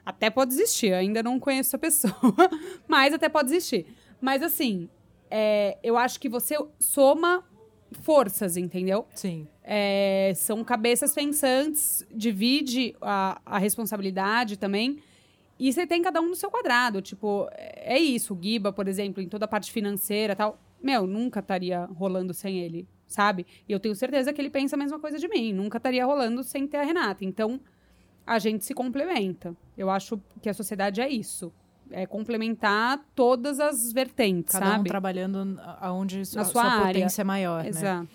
Até 0.04 0.30
pode 0.30 0.54
existir, 0.54 0.92
ainda 0.92 1.22
não 1.22 1.38
conheço 1.38 1.76
a 1.76 1.78
pessoa, 1.78 2.14
mas 2.88 3.12
até 3.12 3.28
pode 3.28 3.50
existir. 3.50 3.86
Mas 4.20 4.42
assim, 4.42 4.88
é, 5.30 5.78
eu 5.82 5.96
acho 5.96 6.18
que 6.18 6.28
você 6.28 6.56
soma 6.78 7.44
forças, 8.02 8.56
entendeu? 8.56 9.06
Sim. 9.14 9.46
É, 9.62 10.32
são 10.36 10.62
cabeças 10.64 11.14
pensantes, 11.14 12.06
divide 12.12 12.94
a, 13.00 13.40
a 13.44 13.58
responsabilidade 13.58 14.56
também. 14.56 14.98
E 15.58 15.72
você 15.72 15.86
tem 15.86 16.02
cada 16.02 16.20
um 16.20 16.28
no 16.28 16.34
seu 16.34 16.50
quadrado. 16.50 17.02
Tipo, 17.02 17.48
é 17.52 17.98
isso. 17.98 18.34
O 18.34 18.38
Giba, 18.42 18.72
por 18.72 18.88
exemplo, 18.88 19.22
em 19.22 19.28
toda 19.28 19.44
a 19.44 19.48
parte 19.48 19.70
financeira 19.70 20.34
tal. 20.34 20.58
Meu, 20.82 21.06
nunca 21.06 21.40
estaria 21.40 21.84
rolando 21.84 22.32
sem 22.32 22.58
ele, 22.58 22.88
sabe? 23.06 23.46
E 23.68 23.72
eu 23.72 23.78
tenho 23.78 23.94
certeza 23.94 24.32
que 24.32 24.40
ele 24.40 24.48
pensa 24.48 24.74
a 24.74 24.78
mesma 24.78 24.98
coisa 24.98 25.18
de 25.18 25.28
mim. 25.28 25.52
Nunca 25.52 25.76
estaria 25.76 26.04
rolando 26.06 26.42
sem 26.42 26.66
ter 26.66 26.78
a 26.78 26.82
Renata. 26.82 27.22
Então, 27.22 27.60
a 28.26 28.38
gente 28.38 28.64
se 28.64 28.72
complementa. 28.72 29.54
Eu 29.76 29.90
acho 29.90 30.18
que 30.40 30.48
a 30.48 30.54
sociedade 30.54 31.02
é 31.02 31.08
isso 31.08 31.52
é, 31.90 32.06
complementar 32.06 33.00
todas 33.14 33.60
as 33.60 33.92
vertentes, 33.92 34.52
Cada 34.52 34.66
sabe? 34.66 34.80
um 34.80 34.84
trabalhando 34.84 35.58
aonde 35.80 36.24
sua, 36.24 36.44
sua, 36.44 36.62
sua 36.62 36.86
potência 36.86 37.22
é 37.22 37.24
maior, 37.24 37.64
Exato. 37.64 38.02
né? 38.02 38.08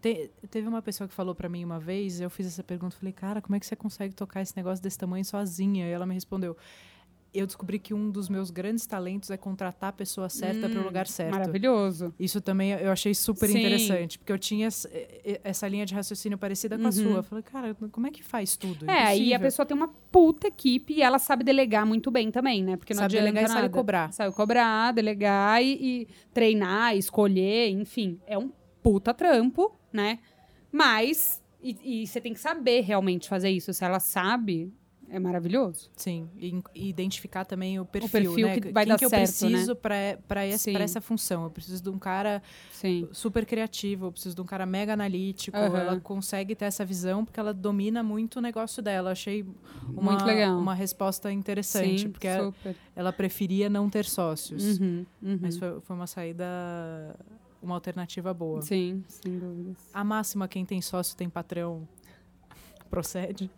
Te, 0.00 0.30
teve 0.50 0.68
uma 0.68 0.82
pessoa 0.82 1.08
que 1.08 1.14
falou 1.14 1.34
para 1.34 1.48
mim 1.48 1.64
uma 1.64 1.78
vez, 1.80 2.20
eu 2.20 2.28
fiz 2.28 2.46
essa 2.46 2.62
pergunta, 2.62 2.96
falei, 2.96 3.12
cara, 3.12 3.40
como 3.40 3.56
é 3.56 3.60
que 3.60 3.66
você 3.66 3.76
consegue 3.76 4.14
tocar 4.14 4.42
esse 4.42 4.56
negócio 4.56 4.82
desse 4.82 4.98
tamanho 4.98 5.24
sozinha? 5.24 5.86
E 5.86 5.90
ela 5.90 6.06
me 6.06 6.14
respondeu, 6.14 6.56
eu 7.32 7.46
descobri 7.46 7.78
que 7.78 7.92
um 7.92 8.10
dos 8.10 8.28
meus 8.28 8.50
grandes 8.50 8.86
talentos 8.86 9.30
é 9.30 9.36
contratar 9.36 9.90
a 9.90 9.92
pessoa 9.92 10.28
certa 10.28 10.66
hum, 10.66 10.70
para 10.70 10.80
o 10.80 10.84
lugar 10.84 11.06
certo. 11.06 11.32
Maravilhoso. 11.32 12.14
Isso 12.18 12.40
também 12.40 12.72
eu 12.72 12.90
achei 12.90 13.14
super 13.14 13.48
Sim. 13.48 13.58
interessante, 13.58 14.18
porque 14.18 14.32
eu 14.32 14.38
tinha 14.38 14.68
essa 15.44 15.68
linha 15.68 15.84
de 15.84 15.94
raciocínio 15.94 16.38
parecida 16.38 16.76
com 16.76 16.82
uhum. 16.82 16.88
a 16.88 16.92
sua. 16.92 17.16
Eu 17.16 17.22
falei, 17.22 17.42
cara, 17.42 17.74
como 17.74 18.06
é 18.06 18.10
que 18.10 18.22
faz 18.22 18.56
tudo? 18.56 18.88
É, 18.90 19.04
aí 19.04 19.34
a 19.34 19.40
pessoa 19.40 19.66
tem 19.66 19.76
uma 19.76 19.88
puta 19.88 20.48
equipe 20.48 20.94
e 20.94 21.02
ela 21.02 21.18
sabe 21.18 21.44
delegar 21.44 21.86
muito 21.86 22.10
bem 22.10 22.30
também, 22.30 22.62
né? 22.62 22.76
Porque 22.76 22.94
não 22.94 23.02
sabe 23.02 23.14
delegar 23.14 23.42
nada. 23.42 23.54
e 23.54 23.62
sabe 23.62 23.68
cobrar. 23.74 24.12
Sabe 24.12 24.34
cobrar, 24.34 24.92
delegar 24.92 25.62
e, 25.62 25.72
e 25.72 26.08
treinar, 26.32 26.96
escolher, 26.96 27.70
enfim. 27.70 28.20
É 28.26 28.38
um 28.38 28.50
puta 28.82 29.12
trampo, 29.12 29.74
né? 29.92 30.18
Mas 30.72 31.42
e, 31.62 32.06
você 32.06 32.20
tem 32.20 32.32
que 32.32 32.40
saber 32.40 32.82
realmente 32.82 33.28
fazer 33.28 33.50
isso. 33.50 33.72
Se 33.72 33.84
ela 33.84 33.98
sabe, 33.98 34.72
é 35.08 35.18
maravilhoso. 35.18 35.88
Sim, 35.96 36.28
e, 36.36 36.62
identificar 36.74 37.44
também 37.44 37.78
o 37.78 37.84
perfil, 37.84 38.08
o 38.08 38.34
perfil 38.34 38.46
né? 38.46 38.60
que 38.60 38.72
vai 38.72 38.84
Quem 38.84 38.92
dar 38.92 38.98
que 38.98 39.04
eu 39.04 39.10
certo, 39.10 39.22
preciso 39.22 39.72
né? 39.74 40.16
para 40.26 40.44
essa, 40.44 40.70
essa 40.70 41.00
função? 41.00 41.44
Eu 41.44 41.50
preciso 41.50 41.82
de 41.82 41.90
um 41.90 41.98
cara 41.98 42.42
Sim. 42.72 43.08
super 43.12 43.46
criativo, 43.46 44.06
eu 44.06 44.12
preciso 44.12 44.34
de 44.34 44.42
um 44.42 44.44
cara 44.44 44.66
mega 44.66 44.92
analítico. 44.92 45.56
Uhum. 45.56 45.76
Ela 45.76 46.00
consegue 46.00 46.54
ter 46.54 46.64
essa 46.64 46.84
visão 46.84 47.24
porque 47.24 47.38
ela 47.38 47.54
domina 47.54 48.02
muito 48.02 48.36
o 48.36 48.40
negócio 48.42 48.82
dela. 48.82 49.12
Achei 49.12 49.44
uma, 49.88 50.12
muito 50.12 50.24
legal. 50.24 50.58
uma 50.58 50.74
resposta 50.74 51.30
interessante, 51.30 52.02
Sim, 52.02 52.10
porque 52.10 52.28
super. 52.38 52.76
ela 52.94 53.12
preferia 53.12 53.70
não 53.70 53.88
ter 53.88 54.04
sócios. 54.04 54.78
Uhum, 54.78 55.06
uhum. 55.22 55.38
Mas 55.40 55.56
foi, 55.56 55.80
foi 55.80 55.96
uma 55.96 56.06
saída 56.06 56.44
uma 57.62 57.74
alternativa 57.74 58.32
boa. 58.34 58.62
Sim, 58.62 59.04
sem 59.08 59.38
dúvidas. 59.38 59.76
A 59.92 60.04
máxima 60.04 60.48
quem 60.48 60.64
tem 60.64 60.80
sócio 60.80 61.16
tem 61.16 61.28
patrão 61.28 61.86
procede? 62.90 63.50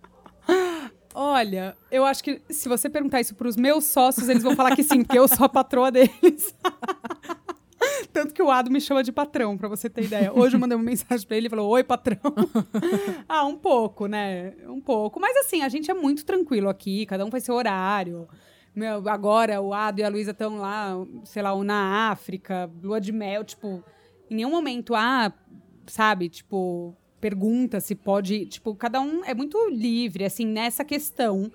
Olha, 1.21 1.77
eu 1.91 2.05
acho 2.05 2.23
que 2.23 2.41
se 2.49 2.69
você 2.69 2.89
perguntar 2.89 3.21
isso 3.21 3.35
para 3.35 3.49
os 3.49 3.57
meus 3.57 3.87
sócios, 3.87 4.29
eles 4.29 4.41
vão 4.41 4.55
falar 4.55 4.77
que 4.77 4.85
sim, 4.85 5.03
porque 5.03 5.19
eu 5.19 5.27
sou 5.27 5.47
a 5.47 5.49
patroa 5.49 5.91
deles. 5.91 6.55
Tanto 8.13 8.33
que 8.33 8.41
o 8.41 8.49
Ado 8.49 8.71
me 8.71 8.81
chama 8.81 9.03
de 9.03 9.11
patrão, 9.11 9.59
para 9.59 9.69
você 9.69 9.91
ter 9.91 10.05
ideia. 10.05 10.33
Hoje 10.33 10.55
eu 10.55 10.61
mandei 10.61 10.77
uma 10.77 10.85
mensagem 10.85 11.27
para 11.27 11.37
ele 11.37 11.49
e 11.49 11.51
falou: 11.51 11.69
Oi, 11.71 11.83
patrão. 11.83 12.21
ah, 13.29 13.45
um 13.45 13.57
pouco, 13.57 14.07
né? 14.07 14.55
Um 14.69 14.81
pouco. 14.81 15.19
Mas 15.19 15.37
assim, 15.39 15.63
a 15.63 15.69
gente 15.69 15.91
é 15.91 15.95
muito 15.95 16.25
tranquilo 16.25 16.69
aqui, 16.69 17.05
cada 17.05 17.25
um 17.25 17.33
faz 17.33 17.43
seu 17.43 17.57
horário. 17.57 18.29
Meu, 18.73 19.09
agora 19.09 19.61
o 19.61 19.75
Ado 19.75 19.99
e 19.99 20.05
a 20.05 20.09
Luísa 20.09 20.31
estão 20.31 20.59
lá, 20.59 20.93
sei 21.25 21.43
lá, 21.43 21.53
na 21.65 22.13
África, 22.13 22.71
lua 22.81 23.01
de 23.01 23.11
mel, 23.11 23.43
tipo, 23.43 23.83
em 24.31 24.37
nenhum 24.37 24.53
momento, 24.53 24.95
ah, 24.95 25.33
sabe, 25.85 26.29
tipo, 26.29 26.97
pergunta 27.21 27.81
se 27.81 27.95
pode. 27.95 28.47
Tipo, 28.47 28.75
cada 28.75 29.01
um 29.01 29.25
é 29.25 29.35
muito 29.35 29.59
livre, 29.71 30.25
assim, 30.25 30.47
nessa 30.47 30.85
questão 30.85 31.51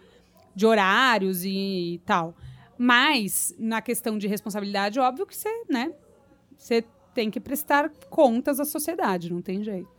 de 0.55 0.65
horários 0.65 1.43
e 1.43 2.01
tal. 2.05 2.35
Mas, 2.77 3.55
na 3.57 3.81
questão 3.81 4.17
de 4.17 4.27
responsabilidade, 4.27 4.99
óbvio 4.99 5.25
que 5.25 5.35
você, 5.35 5.49
né? 5.69 5.93
Você 6.57 6.83
tem 7.13 7.29
que 7.29 7.39
prestar 7.39 7.91
contas 8.09 8.59
à 8.59 8.65
sociedade, 8.65 9.31
não 9.31 9.41
tem 9.41 9.63
jeito. 9.63 9.92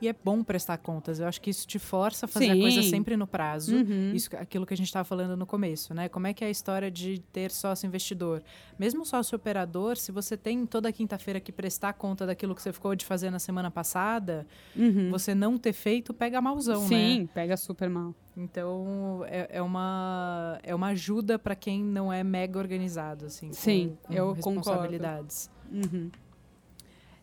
E 0.00 0.08
é 0.08 0.14
bom 0.14 0.42
prestar 0.42 0.78
contas. 0.78 1.20
Eu 1.20 1.26
acho 1.26 1.40
que 1.40 1.50
isso 1.50 1.66
te 1.66 1.78
força 1.78 2.24
a 2.24 2.28
fazer 2.28 2.46
Sim. 2.46 2.52
a 2.58 2.62
coisa 2.62 2.82
sempre 2.82 3.16
no 3.18 3.26
prazo. 3.26 3.76
Uhum. 3.76 4.12
Isso, 4.14 4.30
aquilo 4.36 4.64
que 4.64 4.72
a 4.72 4.76
gente 4.76 4.86
estava 4.86 5.04
falando 5.04 5.36
no 5.36 5.44
começo, 5.44 5.92
né? 5.92 6.08
Como 6.08 6.26
é 6.26 6.32
que 6.32 6.42
é 6.42 6.46
a 6.46 6.50
história 6.50 6.90
de 6.90 7.18
ter 7.32 7.50
sócio 7.50 7.86
investidor? 7.86 8.42
Mesmo 8.78 9.04
sócio 9.04 9.36
operador, 9.36 9.98
se 9.98 10.10
você 10.10 10.38
tem 10.38 10.64
toda 10.64 10.90
quinta-feira 10.90 11.38
que 11.38 11.52
prestar 11.52 11.92
conta 11.92 12.26
daquilo 12.26 12.54
que 12.54 12.62
você 12.62 12.72
ficou 12.72 12.94
de 12.96 13.04
fazer 13.04 13.30
na 13.30 13.38
semana 13.38 13.70
passada, 13.70 14.46
Uhum. 14.74 15.10
você 15.10 15.34
não 15.34 15.58
ter 15.58 15.74
feito 15.74 16.14
pega 16.14 16.40
malzão, 16.40 16.80
né? 16.82 16.88
Sim, 16.88 17.28
pega 17.34 17.56
super 17.58 17.90
mal. 17.90 18.14
Então 18.36 19.22
é, 19.26 19.48
é 19.58 19.62
uma 19.62 20.58
é 20.62 20.74
uma 20.74 20.88
ajuda 20.88 21.38
para 21.38 21.54
quem 21.54 21.84
não 21.84 22.10
é 22.10 22.24
mega 22.24 22.58
organizado, 22.58 23.26
assim. 23.26 23.48
com- 23.48 23.52
Sim, 23.54 23.98
com 24.04 24.14
eu 24.14 24.28
concordo. 24.36 24.60
responsabilidades. 24.60 25.50
Uhum. 25.70 26.10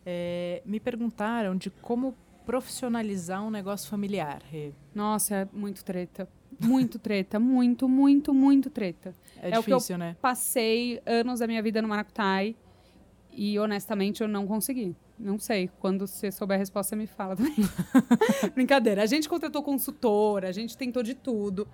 É, 0.06 0.62
me 0.66 0.80
perguntaram 0.80 1.56
de 1.56 1.70
como 1.70 2.16
profissionalizar 2.48 3.46
um 3.46 3.52
negócio 3.52 3.90
familiar. 3.90 4.42
Nossa, 4.96 5.36
é 5.36 5.48
muito 5.52 5.84
treta. 5.84 6.28
Muito 6.60 6.98
treta. 6.98 7.40
muito, 7.40 7.88
muito, 7.90 8.34
muito 8.34 8.70
treta. 8.70 9.14
É, 9.36 9.50
É 9.50 9.52
que 9.52 9.58
eu- 9.58 9.78
difícil, 9.78 9.98
né? 9.98 10.16
Passei 10.22 11.00
anos 11.06 11.40
da 11.42 11.46
minha 11.46 11.62
vida 11.62 11.82
no 11.82 11.88
Maracutai 11.90 12.56
e, 13.32 13.60
honestamente, 13.60 14.22
eu 14.22 14.28
não 14.28 14.48
consegui. 14.48 14.96
Não 15.20 15.38
sei. 15.38 15.70
Quando 15.80 16.08
você 16.08 16.32
souber 16.32 16.56
a 16.56 16.60
resposta, 16.60 16.92
você 16.92 16.96
me 16.96 17.06
fala 17.06 17.36
também. 17.36 17.54
Brincadeira. 18.56 19.04
A 19.04 19.06
gente 19.06 19.28
contratou 19.28 19.62
consultora, 19.62 20.48
a 20.48 20.52
gente 20.52 20.78
tentou 20.78 21.04
de 21.04 21.14
tudo. 21.16 21.68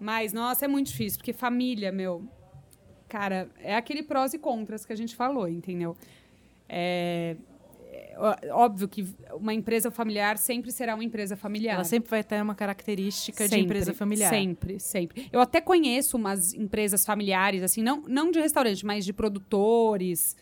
Mas, 0.00 0.32
nossa, 0.32 0.64
é 0.64 0.68
muito 0.68 0.88
difícil, 0.88 1.18
porque 1.18 1.32
família, 1.32 1.92
meu. 1.92 2.28
Cara, 3.08 3.48
é 3.60 3.76
aquele 3.76 4.02
prós 4.02 4.34
e 4.34 4.38
contras 4.38 4.84
que 4.84 4.92
a 4.92 4.96
gente 4.96 5.14
falou, 5.14 5.48
entendeu? 5.48 5.96
É, 6.68 7.36
óbvio 8.52 8.88
que 8.88 9.06
uma 9.32 9.52
empresa 9.52 9.90
familiar 9.90 10.38
sempre 10.38 10.72
será 10.72 10.94
uma 10.94 11.04
empresa 11.04 11.36
familiar. 11.36 11.74
Ela 11.74 11.84
sempre 11.84 12.10
vai 12.10 12.24
ter 12.24 12.40
uma 12.42 12.54
característica 12.54 13.44
de 13.44 13.50
Sempre, 13.50 13.64
empresa 13.64 13.94
familiar. 13.94 14.30
Sempre, 14.30 14.80
sempre. 14.80 15.28
Eu 15.32 15.40
até 15.40 15.60
conheço 15.60 16.16
umas 16.16 16.54
empresas 16.54 17.04
familiares, 17.04 17.62
assim, 17.62 17.82
não, 17.82 18.02
não 18.02 18.30
de 18.30 18.40
restaurante, 18.40 18.84
mas 18.84 19.04
de 19.04 19.12
produtores, 19.12 20.36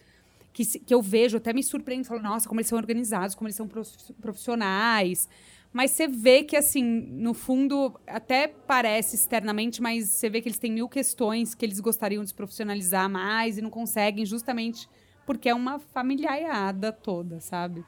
que, 0.53 0.65
que 0.65 0.95
eu 0.95 1.03
vejo, 1.03 1.37
até 1.37 1.53
me 1.53 1.63
surpreendo, 1.63 2.07
falo, 2.07 2.23
nossa, 2.23 2.49
como 2.49 2.61
eles 2.61 2.69
são 2.69 2.79
organizados, 2.79 3.35
como 3.35 3.49
eles 3.49 3.57
são 3.57 3.67
prof- 3.67 4.13
profissionais. 4.21 5.29
Mas 5.73 5.91
você 5.91 6.07
vê 6.07 6.45
que, 6.45 6.57
assim, 6.57 6.85
no 6.85 7.35
fundo, 7.35 7.99
até 8.07 8.47
parece 8.47 9.17
externamente, 9.17 9.83
mas 9.83 10.09
você 10.09 10.31
vê 10.31 10.41
que 10.41 10.49
eles 10.49 10.59
têm 10.59 10.71
mil 10.71 10.89
questões 10.89 11.53
que 11.53 11.65
eles 11.67 11.81
gostariam 11.81 12.23
de 12.23 12.29
se 12.29 12.35
profissionalizar 12.35 13.11
mais 13.11 13.59
e 13.59 13.63
não 13.63 13.71
conseguem, 13.71 14.25
justamente 14.25 14.89
porque 15.27 15.49
é 15.49 15.55
uma 15.55 15.79
familiaiada 15.79 16.93
toda, 16.93 17.41
sabe? 17.41 17.85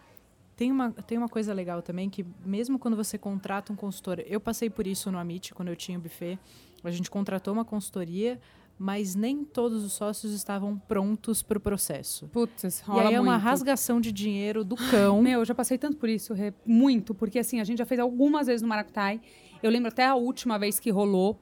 Tem 0.57 0.73
uma, 0.73 0.91
tem 0.91 1.19
uma 1.19 1.29
coisa 1.29 1.53
legal 1.53 1.83
também, 1.83 2.09
que 2.09 2.25
mesmo 2.45 2.79
quando 2.79 2.97
você 2.97 3.19
contrata 3.19 3.73
um 3.73 3.77
consultor, 3.77 4.23
eu 4.27 4.41
passei 4.41 4.71
por 4.71 4.87
isso 4.87 5.11
no 5.11 5.19
Amit, 5.19 5.53
quando 5.53 5.69
eu 5.69 5.77
tinha 5.77 5.99
o 5.99 6.01
buffet, 6.01 6.39
a 6.83 6.91
gente 6.91 7.11
contratou 7.11 7.53
uma 7.53 7.65
consultoria, 7.65 8.41
mas 8.79 9.15
nem 9.15 9.45
todos 9.45 9.85
os 9.85 9.93
sócios 9.93 10.33
estavam 10.33 10.79
prontos 10.79 11.43
para 11.43 11.59
o 11.59 11.61
processo. 11.61 12.27
Putz, 12.29 12.65
e 12.81 12.85
rola 12.85 13.09
aí 13.09 13.15
é 13.15 13.21
uma 13.21 13.33
muito. 13.33 13.45
rasgação 13.45 14.01
de 14.01 14.13
dinheiro 14.13 14.65
do 14.65 14.77
cão. 14.77 15.21
Meu, 15.23 15.41
eu 15.41 15.45
já 15.45 15.55
passei 15.55 15.77
tanto 15.77 15.97
por 15.97 16.09
isso, 16.09 16.33
Rê, 16.33 16.55
muito, 16.65 17.15
porque 17.15 17.39
assim, 17.39 17.61
a 17.61 17.65
gente 17.65 17.79
já 17.79 17.87
fez 17.87 18.01
algumas 18.01 18.47
vezes 18.47 18.63
no 18.63 18.69
Maracutai. 18.69 19.21
Eu 19.63 19.71
lembro 19.71 19.89
até 19.89 20.07
a 20.07 20.15
última 20.15 20.59
vez 20.59 20.79
que 20.79 20.91
rolou, 20.91 21.39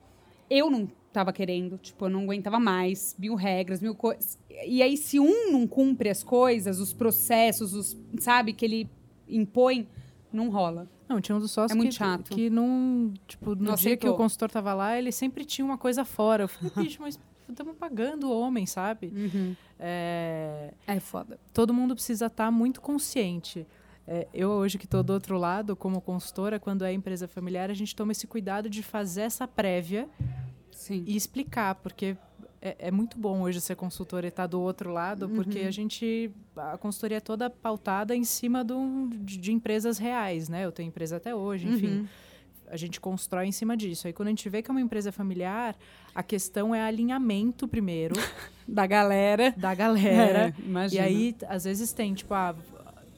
eu 0.48 0.70
não 0.70 0.88
tava 1.14 1.33
querendo, 1.33 1.79
tipo, 1.79 2.05
eu 2.07 2.11
não 2.11 2.24
aguentava 2.24 2.59
mais, 2.59 3.14
mil 3.18 3.37
regras, 3.37 3.81
mil 3.81 3.94
coisas. 3.94 4.37
E 4.66 4.83
aí, 4.83 4.96
se 4.96 5.20
um 5.20 5.53
não 5.53 5.66
cumpre 5.66 6.11
as 6.11 6.22
coisas, 6.24 6.81
os 6.81 6.92
processos, 6.92 7.72
os, 7.72 7.96
sabe, 8.18 8.53
que 8.53 8.64
ele 8.64 8.90
impõe, 9.29 9.87
não 10.33 10.50
rola. 10.50 10.90
Não, 11.09 11.20
tinha 11.20 11.37
um 11.37 11.38
dos 11.38 11.53
sócios 11.53 11.70
É 11.72 11.74
muito 11.77 11.90
que, 11.92 11.96
chato. 11.96 12.31
que 12.35 12.50
não. 12.50 13.14
Tipo, 13.29 13.50
no 13.55 13.57
Não 13.57 13.74
dia 13.74 13.96
que 13.96 14.07
aceitou. 14.07 14.14
o 14.14 14.16
consultor 14.16 14.50
tava 14.50 14.74
lá, 14.74 14.98
ele 14.98 15.12
sempre 15.12 15.44
tinha 15.44 15.64
uma 15.64 15.79
coisa 15.79 16.05
fora. 16.05 16.44
Eu 16.44 16.48
falei, 16.48 16.72
bicho, 16.85 17.00
mas 17.00 17.18
estamos 17.48 17.77
pagando 17.77 18.29
o 18.29 18.40
homem, 18.40 18.66
sabe? 18.66 19.12
É, 19.79 20.72
É 20.87 20.98
foda. 21.00 21.38
todo 21.53 21.72
mundo 21.72 21.94
precisa 21.94 22.27
estar 22.27 22.50
muito 22.50 22.81
consciente. 22.81 23.66
É, 24.07 24.27
eu, 24.35 24.50
hoje 24.50 24.77
que 24.79 24.85
estou 24.85 25.03
do 25.03 25.12
outro 25.12 25.38
lado, 25.38 25.74
como 25.77 26.00
consultora, 26.00 26.59
quando 26.61 26.85
é 26.85 26.92
empresa 26.92 27.27
familiar, 27.29 27.70
a 27.70 27.74
gente 27.74 27.94
toma 27.96 28.12
esse 28.12 28.27
cuidado 28.27 28.68
de 28.68 28.83
fazer 28.83 29.22
essa 29.22 29.46
prévia 29.48 30.09
Sim. 30.86 31.02
e 31.06 31.16
explicar, 31.16 31.74
porque 31.76 32.16
é, 32.60 32.76
é 32.78 32.90
muito 32.90 33.18
bom 33.18 33.40
hoje 33.42 33.60
ser 33.60 33.74
consultora 33.76 34.26
e 34.26 34.28
estar 34.28 34.46
do 34.46 34.60
outro 34.60 34.90
lado, 34.92 35.28
porque 35.28 35.60
a 35.60 35.70
gente. 35.70 36.30
A 36.56 36.76
consultoria 36.78 37.16
é 37.18 37.20
toda 37.20 37.48
pautada 37.50 38.14
em 38.14 38.24
cima 38.24 38.64
de, 38.64 38.72
um- 38.72 39.08
de- 39.08 39.36
de 39.38 39.52
empresas 39.52 39.98
reais, 39.98 40.48
né? 40.48 40.64
Eu 40.64 40.72
tenho 40.72 40.88
empresa 40.88 41.16
até 41.16 41.34
hoje, 41.34 41.66
enfim. 41.68 41.86
Uhum. 41.98 42.06
A 42.68 42.76
gente 42.78 42.98
constrói 43.00 43.46
em 43.46 43.52
cima 43.52 43.76
disso. 43.76 44.06
Aí 44.06 44.12
quando 44.12 44.28
a 44.28 44.30
gente 44.30 44.48
vê 44.48 44.62
que 44.62 44.70
é 44.70 44.72
uma 44.72 44.80
empresa 44.80 45.12
familiar, 45.12 45.76
a 46.14 46.22
questão 46.22 46.74
é 46.74 46.80
alinhamento 46.82 47.68
primeiro 47.68 48.14
Da 48.66 48.86
galera. 48.86 49.52
da 49.56 49.74
galera. 49.74 50.54
É, 50.58 50.62
imagina. 50.66 51.02
E 51.02 51.04
aí, 51.06 51.36
às 51.48 51.64
vezes 51.64 51.92
tem, 51.92 52.14
tipo, 52.14 52.32
ah, 52.32 52.54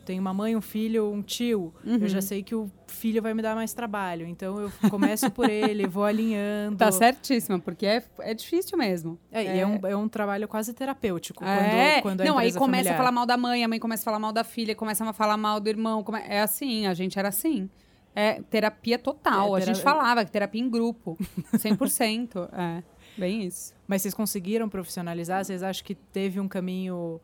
tem 0.07 0.19
uma 0.19 0.33
mãe, 0.33 0.57
um 0.57 0.61
filho, 0.63 1.13
um 1.13 1.21
tio. 1.21 1.75
Eu 1.85 1.93
Uhum. 2.01 2.09
já 2.09 2.23
sei 2.23 2.43
que 2.43 2.55
o 2.55 2.71
filho 2.87 3.21
vai 3.21 3.35
me 3.35 3.43
dar 3.43 3.55
mais 3.55 3.75
trabalho. 3.75 4.27
Então 4.27 4.59
eu 4.61 4.73
começo 4.89 5.31
por 5.31 5.51
ele, 5.51 5.87
vou 5.87 6.05
alinhando. 6.05 6.77
Tá 6.87 6.91
certíssima, 6.93 7.59
porque 7.59 7.85
é, 7.85 8.03
é 8.21 8.33
difícil 8.33 8.79
mesmo. 8.79 9.19
É, 9.31 9.43
e 9.57 9.59
é 9.61 9.67
um, 9.67 9.79
é 9.87 9.97
um 9.97 10.09
trabalho 10.09 10.47
quase 10.49 10.73
terapêutico 10.73 11.45
É, 11.45 12.01
quando, 12.01 12.03
quando 12.03 12.21
é 12.23 12.25
não, 12.25 12.39
aí 12.39 12.53
começa 12.53 12.85
familiar. 12.85 12.95
a 12.95 12.97
falar 12.97 13.13
mal 13.13 13.27
da 13.27 13.37
mãe, 13.37 13.65
a 13.65 13.69
mãe 13.69 13.79
começa 13.79 14.03
a 14.03 14.07
falar 14.07 14.19
mal 14.19 14.33
da 14.33 14.45
filha, 14.45 14.75
começa 14.75 15.05
a 15.05 15.13
falar 15.13 15.37
mal 15.37 15.59
do 15.61 15.69
irmão. 15.69 16.03
come- 16.03 16.23
É 16.27 16.41
assim, 16.41 16.87
a 16.87 16.95
gente 16.95 17.19
era 17.19 17.29
assim. 17.29 17.69
É 18.15 18.41
terapia 18.49 18.99
total. 18.99 19.59
É, 19.59 19.63
A 19.63 19.65
gente 19.67 19.83
falava 19.83 20.25
que 20.25 20.31
terapia 20.31 20.63
em 20.63 20.71
grupo. 20.71 21.19
100%. 21.55 22.49
é, 22.53 22.83
bem 23.19 23.45
isso. 23.45 23.75
Mas 23.87 24.03
vocês 24.03 24.15
conseguiram 24.15 24.69
profissionalizar? 24.69 25.45
Vocês 25.45 25.63
acham 25.63 25.85
que 25.85 25.95
teve 25.95 26.41
um 26.41 26.49
caminho... 26.49 27.21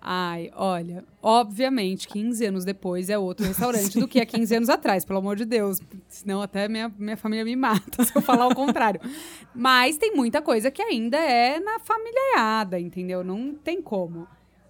Ai, 0.00 0.50
olha, 0.54 1.04
obviamente, 1.20 2.06
15 2.06 2.44
anos 2.46 2.64
depois 2.64 3.10
é 3.10 3.18
outro 3.18 3.44
restaurante 3.44 3.98
do 3.98 4.06
que 4.06 4.20
há 4.20 4.26
15 4.26 4.56
anos 4.56 4.68
atrás, 4.68 5.04
pelo 5.04 5.18
amor 5.18 5.36
de 5.36 5.44
Deus. 5.44 5.80
Senão 6.08 6.40
até 6.40 6.68
minha, 6.68 6.92
minha 6.96 7.16
família 7.16 7.44
me 7.44 7.56
mata 7.56 8.04
se 8.06 8.14
eu 8.14 8.22
falar 8.22 8.46
o 8.46 8.54
contrário. 8.54 9.00
Mas 9.54 9.96
tem 9.96 10.14
muita 10.14 10.40
coisa 10.40 10.70
que 10.70 10.82
ainda 10.82 11.16
é 11.16 11.58
na 11.58 11.80
familiarada, 11.80 12.78
entendeu? 12.78 13.24
Não 13.24 13.54
tem 13.54 13.82
como. 13.82 14.28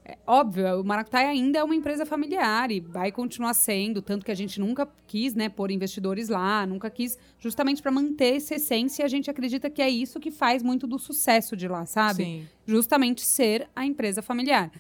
É 0.08 0.16
óbvio, 0.24 0.80
o 0.80 0.84
Maracutaia 0.84 1.28
ainda 1.28 1.58
é 1.58 1.64
uma 1.64 1.74
empresa 1.74 2.06
familiar 2.06 2.70
e 2.70 2.78
vai 2.78 3.10
continuar 3.10 3.52
sendo, 3.54 4.00
tanto 4.00 4.24
que 4.24 4.30
a 4.30 4.36
gente 4.36 4.60
nunca 4.60 4.88
quis, 5.04 5.34
né, 5.34 5.48
pôr 5.48 5.72
investidores 5.72 6.28
lá, 6.28 6.64
nunca 6.64 6.88
quis, 6.88 7.18
justamente 7.40 7.82
para 7.82 7.90
manter 7.90 8.36
essa 8.36 8.54
essência, 8.54 9.02
e 9.02 9.04
a 9.04 9.08
gente 9.08 9.28
acredita 9.28 9.68
que 9.68 9.82
é 9.82 9.90
isso 9.90 10.20
que 10.20 10.30
faz 10.30 10.62
muito 10.62 10.86
do 10.86 10.96
sucesso 10.96 11.56
de 11.56 11.66
lá, 11.66 11.84
sabe? 11.86 12.24
Sim. 12.24 12.48
justamente 12.64 13.22
ser 13.22 13.68
a 13.74 13.84
empresa 13.84 14.22
familiar. 14.22 14.70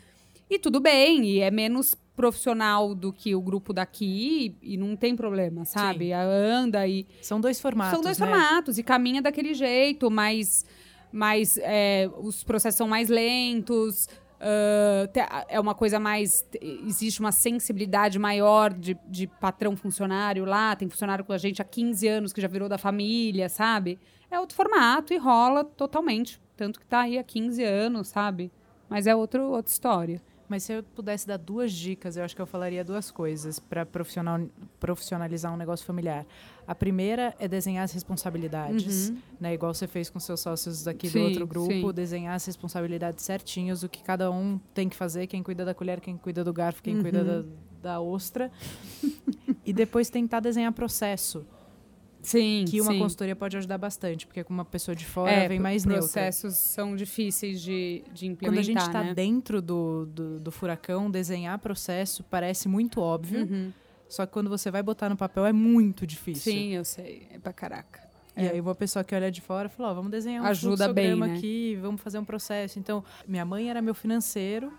E 0.48 0.58
tudo 0.58 0.80
bem, 0.80 1.24
e 1.24 1.40
é 1.40 1.50
menos 1.50 1.96
profissional 2.14 2.94
do 2.94 3.12
que 3.12 3.34
o 3.34 3.40
grupo 3.40 3.72
daqui, 3.72 4.56
e, 4.62 4.76
não 4.76 4.96
tem 4.96 5.14
problema, 5.14 5.64
sabe? 5.64 6.12
Anda 6.12 6.86
e. 6.86 7.06
São 7.20 7.40
dois 7.40 7.60
formatos, 7.60 7.92
São 7.94 8.02
dois 8.02 8.18
né? 8.18 8.26
formatos, 8.26 8.78
e 8.78 8.82
caminha 8.82 9.20
daquele 9.20 9.52
jeito, 9.52 10.10
mas, 10.10 10.64
mas 11.12 11.58
é, 11.58 12.08
os 12.18 12.42
processos 12.44 12.78
são 12.78 12.88
mais 12.88 13.08
lentos. 13.10 14.08
te- 15.12 15.26
é 15.48 15.58
uma 15.60 15.74
coisa 15.74 15.98
mais. 16.00 16.46
Existe 16.86 17.20
uma 17.20 17.32
sensibilidade 17.32 18.18
maior 18.18 18.72
de, 18.72 18.96
de 19.08 19.26
patrão 19.26 19.76
funcionário 19.76 20.44
lá. 20.44 20.74
Tem 20.76 20.88
funcionário 20.88 21.24
com 21.24 21.32
a 21.32 21.38
gente 21.38 21.60
há 21.60 21.64
15 21.64 22.06
anos 22.08 22.32
que 22.32 22.40
já 22.40 22.48
virou 22.48 22.68
da 22.68 22.78
família, 22.78 23.48
sabe? 23.48 23.98
É 24.30 24.38
outro 24.40 24.56
formato 24.56 25.12
e 25.12 25.18
rola 25.18 25.64
totalmente. 25.64 26.40
Tanto 26.56 26.80
que 26.80 26.86
tá 26.86 27.00
aí 27.00 27.18
há 27.18 27.22
15 27.24 27.62
anos, 27.62 28.08
sabe? 28.08 28.50
Mas 28.88 29.06
é 29.06 29.14
outro, 29.14 29.42
outra 29.50 29.70
história. 29.70 30.22
Mas 30.48 30.62
se 30.62 30.72
eu 30.72 30.82
pudesse 30.82 31.26
dar 31.26 31.36
duas 31.36 31.72
dicas, 31.72 32.16
eu 32.16 32.24
acho 32.24 32.34
que 32.36 32.40
eu 32.40 32.46
falaria 32.46 32.84
duas 32.84 33.10
coisas 33.10 33.58
para 33.58 33.84
profissional, 33.84 34.40
profissionalizar 34.78 35.52
um 35.52 35.56
negócio 35.56 35.84
familiar. 35.84 36.24
A 36.66 36.74
primeira 36.74 37.34
é 37.38 37.48
desenhar 37.48 37.84
as 37.84 37.92
responsabilidades, 37.92 39.12
né? 39.40 39.54
Igual 39.54 39.74
você 39.74 39.86
fez 39.86 40.08
com 40.10 40.20
seus 40.20 40.40
sócios 40.40 40.86
aqui 40.86 41.06
Uhum. 41.06 41.12
Sim, 41.12 41.18
do 41.18 41.24
outro 41.24 41.46
grupo, 41.46 41.70
sim. 41.88 41.92
desenhar 41.92 42.34
as 42.34 42.44
responsabilidades 42.46 43.24
certinhos, 43.24 43.82
o 43.82 43.88
que 43.88 44.02
cada 44.02 44.30
um 44.30 44.58
tem 44.74 44.88
que 44.88 44.96
fazer, 44.96 45.26
quem 45.26 45.42
cuida 45.42 45.64
da 45.64 45.74
colher, 45.74 46.00
quem 46.00 46.16
cuida 46.16 46.44
do 46.44 46.52
garfo, 46.52 46.82
quem 46.82 47.00
cuida 47.00 47.20
Uhum. 47.22 47.46
da, 47.82 47.90
da 47.94 48.00
ostra. 48.00 48.50
e 49.64 49.72
depois 49.72 50.08
tentar 50.10 50.40
desenhar 50.40 50.72
processo, 50.72 51.44
Sim. 52.26 52.64
que 52.68 52.80
uma 52.80 52.92
sim. 52.92 52.98
consultoria 52.98 53.36
pode 53.36 53.56
ajudar 53.56 53.78
bastante, 53.78 54.26
porque 54.26 54.42
com 54.42 54.52
uma 54.52 54.64
pessoa 54.64 54.94
de 54.94 55.06
fora 55.06 55.30
é, 55.30 55.48
vem 55.48 55.60
mais 55.60 55.84
neutra. 55.84 56.02
processos 56.02 56.54
são 56.54 56.96
difíceis 56.96 57.60
de, 57.62 58.02
de 58.12 58.26
implementar, 58.26 58.50
Quando 58.50 58.58
a 58.58 58.62
gente 58.62 58.80
está 58.80 59.04
né? 59.04 59.14
dentro 59.14 59.62
do, 59.62 60.06
do, 60.06 60.40
do 60.40 60.50
furacão, 60.50 61.10
desenhar 61.10 61.58
processo 61.58 62.24
parece 62.24 62.68
muito 62.68 63.00
óbvio. 63.00 63.42
Uhum. 63.42 63.72
Só 64.08 64.26
que 64.26 64.32
quando 64.32 64.50
você 64.50 64.70
vai 64.70 64.82
botar 64.82 65.08
no 65.08 65.16
papel 65.16 65.46
é 65.46 65.52
muito 65.52 66.06
difícil. 66.06 66.52
Sim, 66.52 66.72
eu 66.72 66.84
sei. 66.84 67.28
É 67.32 67.38
pra 67.38 67.52
caraca. 67.52 68.06
E 68.36 68.46
aí 68.46 68.60
uma 68.60 68.74
pessoa 68.74 69.02
que 69.02 69.14
olha 69.14 69.30
de 69.30 69.40
fora 69.40 69.68
fala, 69.68 69.90
ó, 69.90 69.94
vamos 69.94 70.10
desenhar 70.10 70.42
um 70.42 70.46
Ajuda 70.46 70.92
bem, 70.92 71.16
né? 71.16 71.34
aqui, 71.34 71.78
vamos 71.80 72.02
fazer 72.02 72.18
um 72.18 72.24
processo. 72.24 72.78
Então, 72.78 73.02
minha 73.26 73.44
mãe 73.46 73.70
era 73.70 73.80
meu 73.80 73.94
financeiro, 73.94 74.70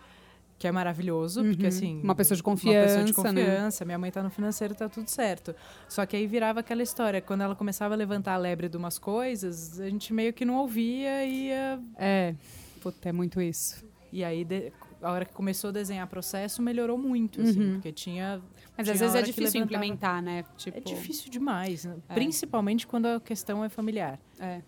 que 0.59 0.67
é 0.67 0.71
maravilhoso, 0.71 1.43
porque 1.43 1.61
Uhum. 1.63 1.67
assim... 1.67 2.01
Uma 2.03 2.15
pessoa 2.15 2.35
de 2.35 2.41
Uma 2.43 2.55
pessoa 2.55 3.03
de 3.03 3.13
confiança, 3.13 3.33
né? 3.33 3.43
confiança. 3.45 3.85
Minha 3.85 3.97
mãe 3.99 4.11
tá 4.11 4.23
no 4.23 4.29
financeiro, 4.29 4.73
tá 4.73 4.89
tudo 4.89 5.07
certo. 5.07 5.55
Só 5.87 6.05
que 6.05 6.15
aí 6.15 6.25
virava 6.25 6.61
aquela 6.61 6.81
história, 6.81 7.21
quando 7.21 7.41
ela 7.41 7.55
começava 7.55 7.93
a 7.93 7.97
levantar 7.97 8.33
a 8.33 8.37
lebre 8.37 8.67
de 8.67 8.75
umas 8.75 8.97
coisas, 8.97 9.79
a 9.79 9.89
gente 9.89 10.11
meio 10.13 10.33
que 10.33 10.43
não 10.45 10.55
ouvia 10.55 11.23
e 11.25 11.47
ia... 11.49 11.79
É. 11.97 12.33
Puta, 12.81 13.09
é 13.09 13.11
muito 13.11 13.39
isso. 13.41 13.85
E 14.11 14.23
aí, 14.23 14.43
de- 14.43 14.71
a 15.01 15.11
hora 15.11 15.25
que 15.25 15.33
começou 15.33 15.67
a 15.67 15.71
desenhar 15.73 16.07
processo, 16.07 16.59
melhorou 16.61 16.97
muito, 16.97 17.39
assim, 17.41 17.59
Uhum. 17.61 17.73
porque 17.73 17.91
tinha... 17.91 18.41
Mas 18.75 18.85
tinha 18.87 18.93
às 18.95 18.99
vezes 18.99 19.15
é 19.15 19.21
difícil 19.21 19.61
implementar, 19.61 20.23
né? 20.23 20.43
Tipo, 20.57 20.77
É 20.77 20.81
difícil 20.81 21.29
demais, 21.29 21.85
né? 21.85 21.97
É. 22.09 22.13
principalmente 22.15 22.87
quando 22.87 23.05
a 23.05 23.19
questão 23.19 23.63
é 23.63 23.69
familiar. 23.69 24.19
É. 24.39 24.61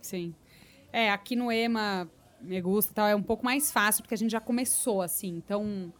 Sim. 0.00 0.32
É, 0.92 1.10
aqui 1.10 1.34
no 1.36 1.50
EMA, 1.52 2.08
me 2.40 2.60
gusta 2.60 2.92
e 2.92 2.94
tal, 2.94 3.06
é 3.06 3.14
um 3.16 3.22
pouco 3.22 3.44
mais 3.44 3.70
fácil, 3.72 4.02
porque 4.02 4.14
a 4.14 4.18
gente 4.18 4.30
já 4.30 4.40
começou, 4.40 5.02
assim. 5.02 5.28
Então. 5.36 5.92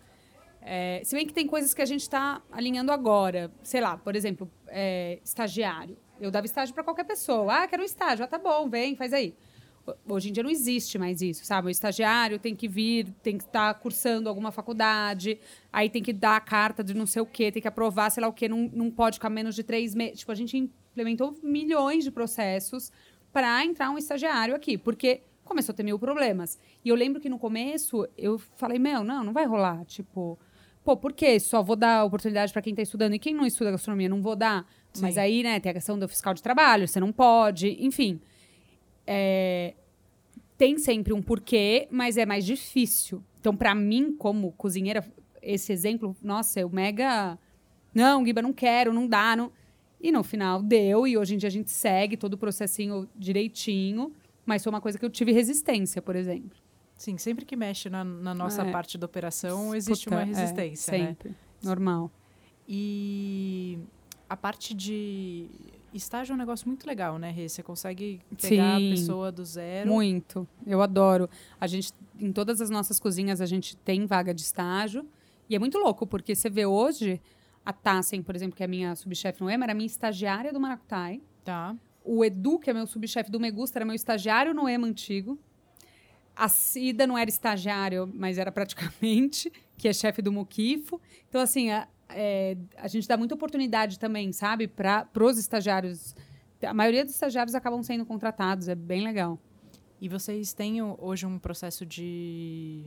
é, 0.60 1.00
se 1.04 1.14
bem 1.16 1.26
que 1.26 1.32
tem 1.32 1.46
coisas 1.46 1.72
que 1.72 1.80
a 1.82 1.86
gente 1.86 2.02
está 2.02 2.42
alinhando 2.52 2.92
agora. 2.92 3.50
Sei 3.62 3.80
lá, 3.80 3.96
por 3.96 4.14
exemplo, 4.16 4.50
é, 4.68 5.18
estagiário. 5.24 5.96
Eu 6.20 6.30
dava 6.30 6.46
estágio 6.46 6.74
para 6.74 6.82
qualquer 6.84 7.04
pessoa. 7.04 7.62
Ah, 7.62 7.68
quero 7.68 7.82
um 7.82 7.86
estágio. 7.86 8.24
Ah, 8.24 8.28
tá 8.28 8.38
bom, 8.38 8.68
vem, 8.68 8.96
faz 8.96 9.12
aí. 9.12 9.34
Ho- 9.86 10.14
Hoje 10.14 10.28
em 10.28 10.32
dia 10.32 10.42
não 10.42 10.50
existe 10.50 10.98
mais 10.98 11.22
isso, 11.22 11.44
sabe? 11.44 11.68
O 11.68 11.70
estagiário 11.70 12.38
tem 12.38 12.54
que 12.56 12.66
vir, 12.68 13.06
tem 13.22 13.38
que 13.38 13.44
estar 13.44 13.72
cursando 13.74 14.28
alguma 14.28 14.50
faculdade, 14.50 15.38
aí 15.72 15.88
tem 15.88 16.02
que 16.02 16.12
dar 16.12 16.36
a 16.36 16.40
carta 16.40 16.82
de 16.84 16.92
não 16.92 17.06
sei 17.06 17.22
o 17.22 17.26
quê, 17.26 17.50
tem 17.52 17.62
que 17.62 17.68
aprovar, 17.68 18.10
sei 18.10 18.20
lá 18.20 18.28
o 18.28 18.32
quê, 18.32 18.48
não, 18.48 18.68
não 18.72 18.90
pode 18.90 19.14
ficar 19.16 19.30
menos 19.30 19.54
de 19.54 19.62
três 19.62 19.94
meses. 19.94 20.18
Tipo, 20.18 20.32
a 20.32 20.34
gente 20.34 20.56
implementou 20.58 21.34
milhões 21.42 22.02
de 22.04 22.10
processos 22.10 22.90
para 23.32 23.64
entrar 23.64 23.90
um 23.90 23.96
estagiário 23.96 24.54
aqui, 24.56 24.76
porque 24.76 25.22
começou 25.48 25.72
a 25.72 25.76
ter 25.76 25.82
mil 25.82 25.98
problemas. 25.98 26.58
E 26.84 26.88
eu 26.88 26.94
lembro 26.94 27.20
que 27.20 27.28
no 27.28 27.38
começo 27.38 28.06
eu 28.16 28.38
falei, 28.38 28.78
meu, 28.78 29.02
não, 29.02 29.24
não 29.24 29.32
vai 29.32 29.46
rolar. 29.46 29.84
Tipo, 29.84 30.38
pô, 30.84 30.96
por 30.96 31.12
quê? 31.12 31.40
Só 31.40 31.62
vou 31.62 31.74
dar 31.74 32.04
oportunidade 32.04 32.52
para 32.52 32.62
quem 32.62 32.72
está 32.72 32.82
estudando 32.82 33.14
e 33.14 33.18
quem 33.18 33.34
não 33.34 33.44
estuda 33.44 33.70
gastronomia 33.70 34.08
não 34.08 34.22
vou 34.22 34.36
dar. 34.36 34.66
Mas 35.00 35.14
Sim. 35.14 35.20
aí, 35.20 35.42
né, 35.42 35.58
tem 35.58 35.70
a 35.70 35.74
questão 35.74 35.98
do 35.98 36.08
fiscal 36.08 36.34
de 36.34 36.42
trabalho, 36.42 36.86
você 36.86 37.00
não 37.00 37.12
pode, 37.12 37.76
enfim. 37.84 38.20
É, 39.06 39.74
tem 40.56 40.76
sempre 40.76 41.12
um 41.12 41.22
porquê, 41.22 41.88
mas 41.90 42.16
é 42.16 42.26
mais 42.26 42.44
difícil. 42.44 43.22
Então, 43.40 43.56
para 43.56 43.74
mim, 43.74 44.14
como 44.16 44.52
cozinheira, 44.52 45.04
esse 45.40 45.72
exemplo, 45.72 46.16
nossa, 46.22 46.60
eu 46.60 46.68
mega. 46.68 47.38
Não, 47.94 48.22
Guiba, 48.22 48.42
não 48.42 48.52
quero, 48.52 48.92
não 48.92 49.06
dá. 49.06 49.36
Não... 49.36 49.52
E 50.00 50.12
no 50.12 50.22
final 50.22 50.62
deu, 50.62 51.06
e 51.06 51.16
hoje 51.16 51.34
em 51.34 51.38
dia 51.38 51.48
a 51.48 51.50
gente 51.50 51.70
segue 51.70 52.16
todo 52.16 52.34
o 52.34 52.38
processinho 52.38 53.08
direitinho, 53.16 54.12
mas 54.48 54.62
foi 54.62 54.70
uma 54.70 54.80
coisa 54.80 54.98
que 54.98 55.04
eu 55.04 55.10
tive 55.10 55.30
resistência, 55.30 56.00
por 56.00 56.16
exemplo. 56.16 56.56
Sim, 56.96 57.18
sempre 57.18 57.44
que 57.44 57.54
mexe 57.54 57.90
na, 57.90 58.02
na 58.02 58.34
nossa 58.34 58.62
é. 58.62 58.72
parte 58.72 58.96
da 58.96 59.04
operação, 59.04 59.74
existe 59.74 60.06
Puta, 60.06 60.16
uma 60.16 60.22
é, 60.22 60.24
resistência, 60.24 60.90
é, 60.90 60.98
sempre. 61.06 61.28
né? 61.28 61.34
Normal. 61.62 62.10
E 62.66 63.78
a 64.26 64.34
parte 64.34 64.72
de 64.72 65.50
estágio 65.92 66.32
é 66.32 66.34
um 66.34 66.38
negócio 66.38 66.66
muito 66.66 66.86
legal, 66.86 67.18
né, 67.18 67.30
Rê? 67.30 67.46
Você 67.46 67.62
consegue 67.62 68.22
pegar 68.40 68.78
Sim, 68.78 68.92
a 68.92 68.96
pessoa 68.96 69.30
do 69.30 69.44
zero. 69.44 69.90
Muito. 69.90 70.48
Eu 70.66 70.80
adoro. 70.80 71.28
A 71.60 71.66
gente, 71.66 71.92
em 72.18 72.32
todas 72.32 72.62
as 72.62 72.70
nossas 72.70 72.98
cozinhas, 72.98 73.42
a 73.42 73.46
gente 73.46 73.76
tem 73.76 74.06
vaga 74.06 74.32
de 74.32 74.40
estágio. 74.40 75.06
E 75.46 75.54
é 75.54 75.58
muito 75.58 75.76
louco, 75.78 76.06
porque 76.06 76.34
você 76.34 76.48
vê 76.48 76.64
hoje, 76.64 77.20
a 77.66 77.72
Tassen, 77.74 78.22
por 78.22 78.34
exemplo, 78.34 78.56
que 78.56 78.62
é 78.62 78.66
a 78.66 78.68
minha 78.68 78.96
subchefe 78.96 79.42
no 79.42 79.50
EMA, 79.50 79.66
era 79.66 79.74
minha 79.74 79.86
estagiária 79.86 80.54
do 80.54 80.58
Maracutai. 80.58 81.20
Tá. 81.44 81.76
O 82.10 82.24
Edu, 82.24 82.58
que 82.58 82.70
é 82.70 82.72
meu 82.72 82.86
subchefe 82.86 83.30
do 83.30 83.38
Megusta, 83.38 83.78
era 83.78 83.84
meu 83.84 83.94
estagiário 83.94 84.54
no 84.54 84.66
EMA 84.66 84.86
antigo. 84.86 85.38
A 86.34 86.48
Cida 86.48 87.06
não 87.06 87.18
era 87.18 87.28
estagiário, 87.28 88.10
mas 88.14 88.38
era 88.38 88.50
praticamente, 88.50 89.52
que 89.76 89.86
é 89.86 89.92
chefe 89.92 90.22
do 90.22 90.32
Muquifo. 90.32 90.98
Então, 91.28 91.38
assim, 91.38 91.70
a, 91.70 91.86
é, 92.08 92.56
a 92.78 92.88
gente 92.88 93.06
dá 93.06 93.14
muita 93.14 93.34
oportunidade 93.34 93.98
também, 93.98 94.32
sabe, 94.32 94.66
para 94.66 95.06
os 95.20 95.36
estagiários. 95.36 96.14
A 96.62 96.72
maioria 96.72 97.04
dos 97.04 97.12
estagiários 97.12 97.54
acabam 97.54 97.82
sendo 97.82 98.06
contratados, 98.06 98.68
é 98.68 98.74
bem 98.74 99.04
legal. 99.04 99.38
E 100.00 100.08
vocês 100.08 100.54
têm 100.54 100.80
hoje 100.80 101.26
um 101.26 101.38
processo 101.38 101.84
de, 101.84 102.84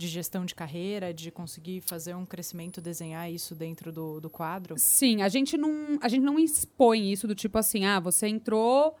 de 0.00 0.08
gestão 0.08 0.46
de 0.46 0.54
carreira, 0.54 1.12
de 1.12 1.30
conseguir 1.30 1.82
fazer 1.82 2.14
um 2.14 2.24
crescimento, 2.24 2.80
desenhar 2.80 3.30
isso 3.30 3.54
dentro 3.54 3.92
do, 3.92 4.18
do 4.18 4.30
quadro? 4.30 4.74
Sim, 4.78 5.20
a 5.20 5.28
gente, 5.28 5.58
não, 5.58 5.98
a 6.00 6.08
gente 6.08 6.22
não 6.22 6.38
expõe 6.38 7.12
isso 7.12 7.28
do 7.28 7.34
tipo 7.34 7.58
assim, 7.58 7.84
ah, 7.84 8.00
você 8.00 8.26
entrou 8.26 8.96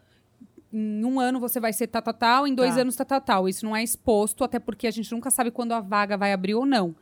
em 0.70 1.04
um 1.04 1.18
ano 1.18 1.40
você 1.40 1.58
vai 1.58 1.72
ser 1.72 1.88
tal, 1.88 2.02
tal, 2.02 2.14
tal, 2.14 2.46
em 2.46 2.54
dois 2.54 2.74
tá. 2.74 2.82
anos 2.82 2.94
tal, 2.94 3.06
tal, 3.06 3.20
tal. 3.20 3.48
Isso 3.48 3.64
não 3.64 3.74
é 3.74 3.82
exposto, 3.82 4.44
até 4.44 4.58
porque 4.58 4.86
a 4.86 4.90
gente 4.90 5.10
nunca 5.10 5.30
sabe 5.30 5.50
quando 5.50 5.72
a 5.72 5.80
vaga 5.80 6.18
vai 6.18 6.32
abrir 6.32 6.54
ou 6.54 6.66
não. 6.66 6.94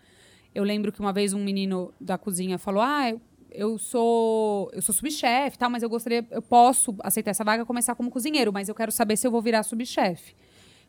Eu 0.54 0.62
lembro 0.62 0.92
que 0.92 1.00
uma 1.00 1.12
vez 1.12 1.34
um 1.34 1.42
menino 1.42 1.92
da 2.00 2.16
cozinha 2.16 2.56
falou: 2.56 2.80
Ah, 2.80 3.12
eu 3.50 3.76
sou 3.78 4.70
eu 4.72 4.80
sou 4.80 4.94
subchefe, 4.94 5.58
tal, 5.58 5.68
mas 5.68 5.82
eu 5.82 5.90
gostaria, 5.90 6.26
eu 6.30 6.40
posso 6.40 6.94
aceitar 7.00 7.32
essa 7.32 7.44
vaga 7.44 7.64
e 7.64 7.66
começar 7.66 7.94
como 7.94 8.10
cozinheiro, 8.10 8.52
mas 8.52 8.68
eu 8.68 8.74
quero 8.74 8.90
saber 8.90 9.16
se 9.16 9.26
eu 9.26 9.30
vou 9.30 9.42
virar 9.42 9.62
subchefe. 9.64 10.34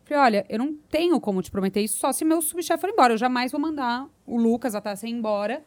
Falei, 0.09 0.23
olha, 0.23 0.45
eu 0.49 0.57
não 0.57 0.73
tenho 0.89 1.19
como 1.21 1.39
te 1.39 1.51
prometer 1.51 1.81
isso 1.81 1.99
só 1.99 2.11
se 2.11 2.25
meu 2.25 2.41
subchefe 2.41 2.81
for 2.81 2.89
embora. 2.89 3.13
Eu 3.13 3.17
jamais 3.17 3.51
vou 3.51 3.61
mandar 3.61 4.09
o 4.25 4.37
Lucas 4.37 4.73
a 4.73 4.81
Tassia 4.81 5.07
embora 5.07 5.63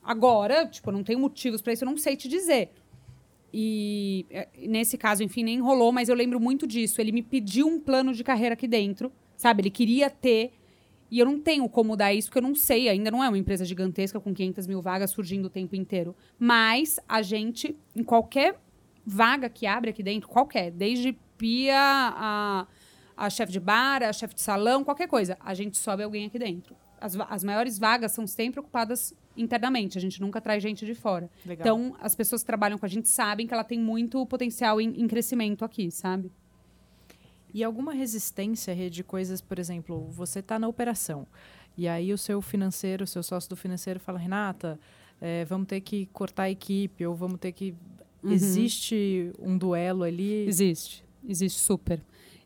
agora. 0.00 0.64
Tipo, 0.64 0.92
não 0.92 1.02
tenho 1.02 1.18
motivos 1.18 1.60
para 1.60 1.72
isso, 1.72 1.82
eu 1.82 1.90
não 1.90 1.96
sei 1.96 2.16
te 2.16 2.28
dizer. 2.28 2.70
E 3.52 4.26
é, 4.30 4.46
nesse 4.68 4.96
caso, 4.96 5.24
enfim, 5.24 5.42
nem 5.42 5.58
rolou, 5.58 5.90
mas 5.90 6.08
eu 6.08 6.14
lembro 6.14 6.38
muito 6.38 6.68
disso. 6.68 7.00
Ele 7.00 7.10
me 7.10 7.20
pediu 7.20 7.66
um 7.66 7.80
plano 7.80 8.14
de 8.14 8.22
carreira 8.22 8.52
aqui 8.52 8.68
dentro, 8.68 9.10
sabe? 9.36 9.62
Ele 9.62 9.70
queria 9.70 10.08
ter 10.08 10.52
e 11.10 11.18
eu 11.18 11.26
não 11.26 11.40
tenho 11.40 11.68
como 11.68 11.96
dar 11.96 12.14
isso, 12.14 12.28
porque 12.28 12.38
eu 12.38 12.48
não 12.48 12.54
sei, 12.54 12.88
ainda 12.88 13.10
não 13.10 13.24
é 13.24 13.28
uma 13.28 13.38
empresa 13.38 13.64
gigantesca 13.64 14.20
com 14.20 14.32
500 14.32 14.68
mil 14.68 14.80
vagas 14.80 15.10
surgindo 15.10 15.46
o 15.46 15.50
tempo 15.50 15.74
inteiro. 15.74 16.14
Mas 16.38 17.00
a 17.08 17.22
gente, 17.22 17.76
em 17.96 18.04
qualquer 18.04 18.56
vaga 19.04 19.48
que 19.48 19.66
abre 19.66 19.90
aqui 19.90 20.04
dentro, 20.04 20.28
qualquer, 20.28 20.70
desde 20.70 21.18
pia 21.36 21.74
a, 21.76 22.66
a 23.20 23.28
chefe 23.28 23.52
de 23.52 23.60
bar, 23.60 24.02
a 24.02 24.12
chefe 24.14 24.34
de 24.34 24.40
salão, 24.40 24.82
qualquer 24.82 25.06
coisa, 25.06 25.36
a 25.40 25.52
gente 25.52 25.76
sobe 25.76 26.02
alguém 26.02 26.24
aqui 26.24 26.38
dentro. 26.38 26.74
As, 26.98 27.14
as 27.28 27.44
maiores 27.44 27.78
vagas 27.78 28.12
são 28.12 28.26
sempre 28.26 28.60
ocupadas 28.60 29.14
internamente, 29.36 29.98
a 29.98 30.00
gente 30.00 30.20
nunca 30.22 30.40
traz 30.40 30.62
gente 30.62 30.86
de 30.86 30.94
fora. 30.94 31.30
Legal. 31.44 31.60
Então, 31.60 31.96
as 32.00 32.14
pessoas 32.14 32.42
que 32.42 32.46
trabalham 32.46 32.78
com 32.78 32.86
a 32.86 32.88
gente 32.88 33.10
sabem 33.10 33.46
que 33.46 33.52
ela 33.52 33.62
tem 33.62 33.78
muito 33.78 34.24
potencial 34.24 34.80
em, 34.80 35.02
em 35.02 35.06
crescimento 35.06 35.66
aqui, 35.66 35.90
sabe? 35.90 36.32
E 37.52 37.62
alguma 37.62 37.92
resistência 37.92 38.74
de 38.88 39.04
coisas, 39.04 39.42
por 39.42 39.58
exemplo, 39.58 40.08
você 40.10 40.38
está 40.38 40.58
na 40.58 40.66
operação 40.66 41.26
e 41.76 41.86
aí 41.86 42.14
o 42.14 42.18
seu 42.18 42.40
financeiro, 42.40 43.04
o 43.04 43.06
seu 43.06 43.22
sócio 43.22 43.50
do 43.50 43.56
financeiro 43.56 44.00
fala, 44.00 44.18
Renata, 44.18 44.80
é, 45.20 45.44
vamos 45.44 45.66
ter 45.66 45.82
que 45.82 46.06
cortar 46.06 46.44
a 46.44 46.50
equipe 46.50 47.06
ou 47.06 47.14
vamos 47.14 47.38
ter 47.38 47.52
que... 47.52 47.74
Uhum. 48.22 48.32
Existe 48.32 49.30
um 49.38 49.58
duelo 49.58 50.04
ali? 50.04 50.46
Existe, 50.46 51.04
existe 51.26 51.58
super. 51.58 52.00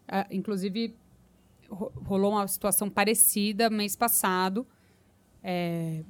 Uh, 0.08 0.26
inclusive, 0.30 0.94
rolou 1.68 2.32
uma 2.32 2.46
situação 2.46 2.90
parecida 2.90 3.70
mês 3.70 3.96
passado. 3.96 4.66
É, 5.42 6.02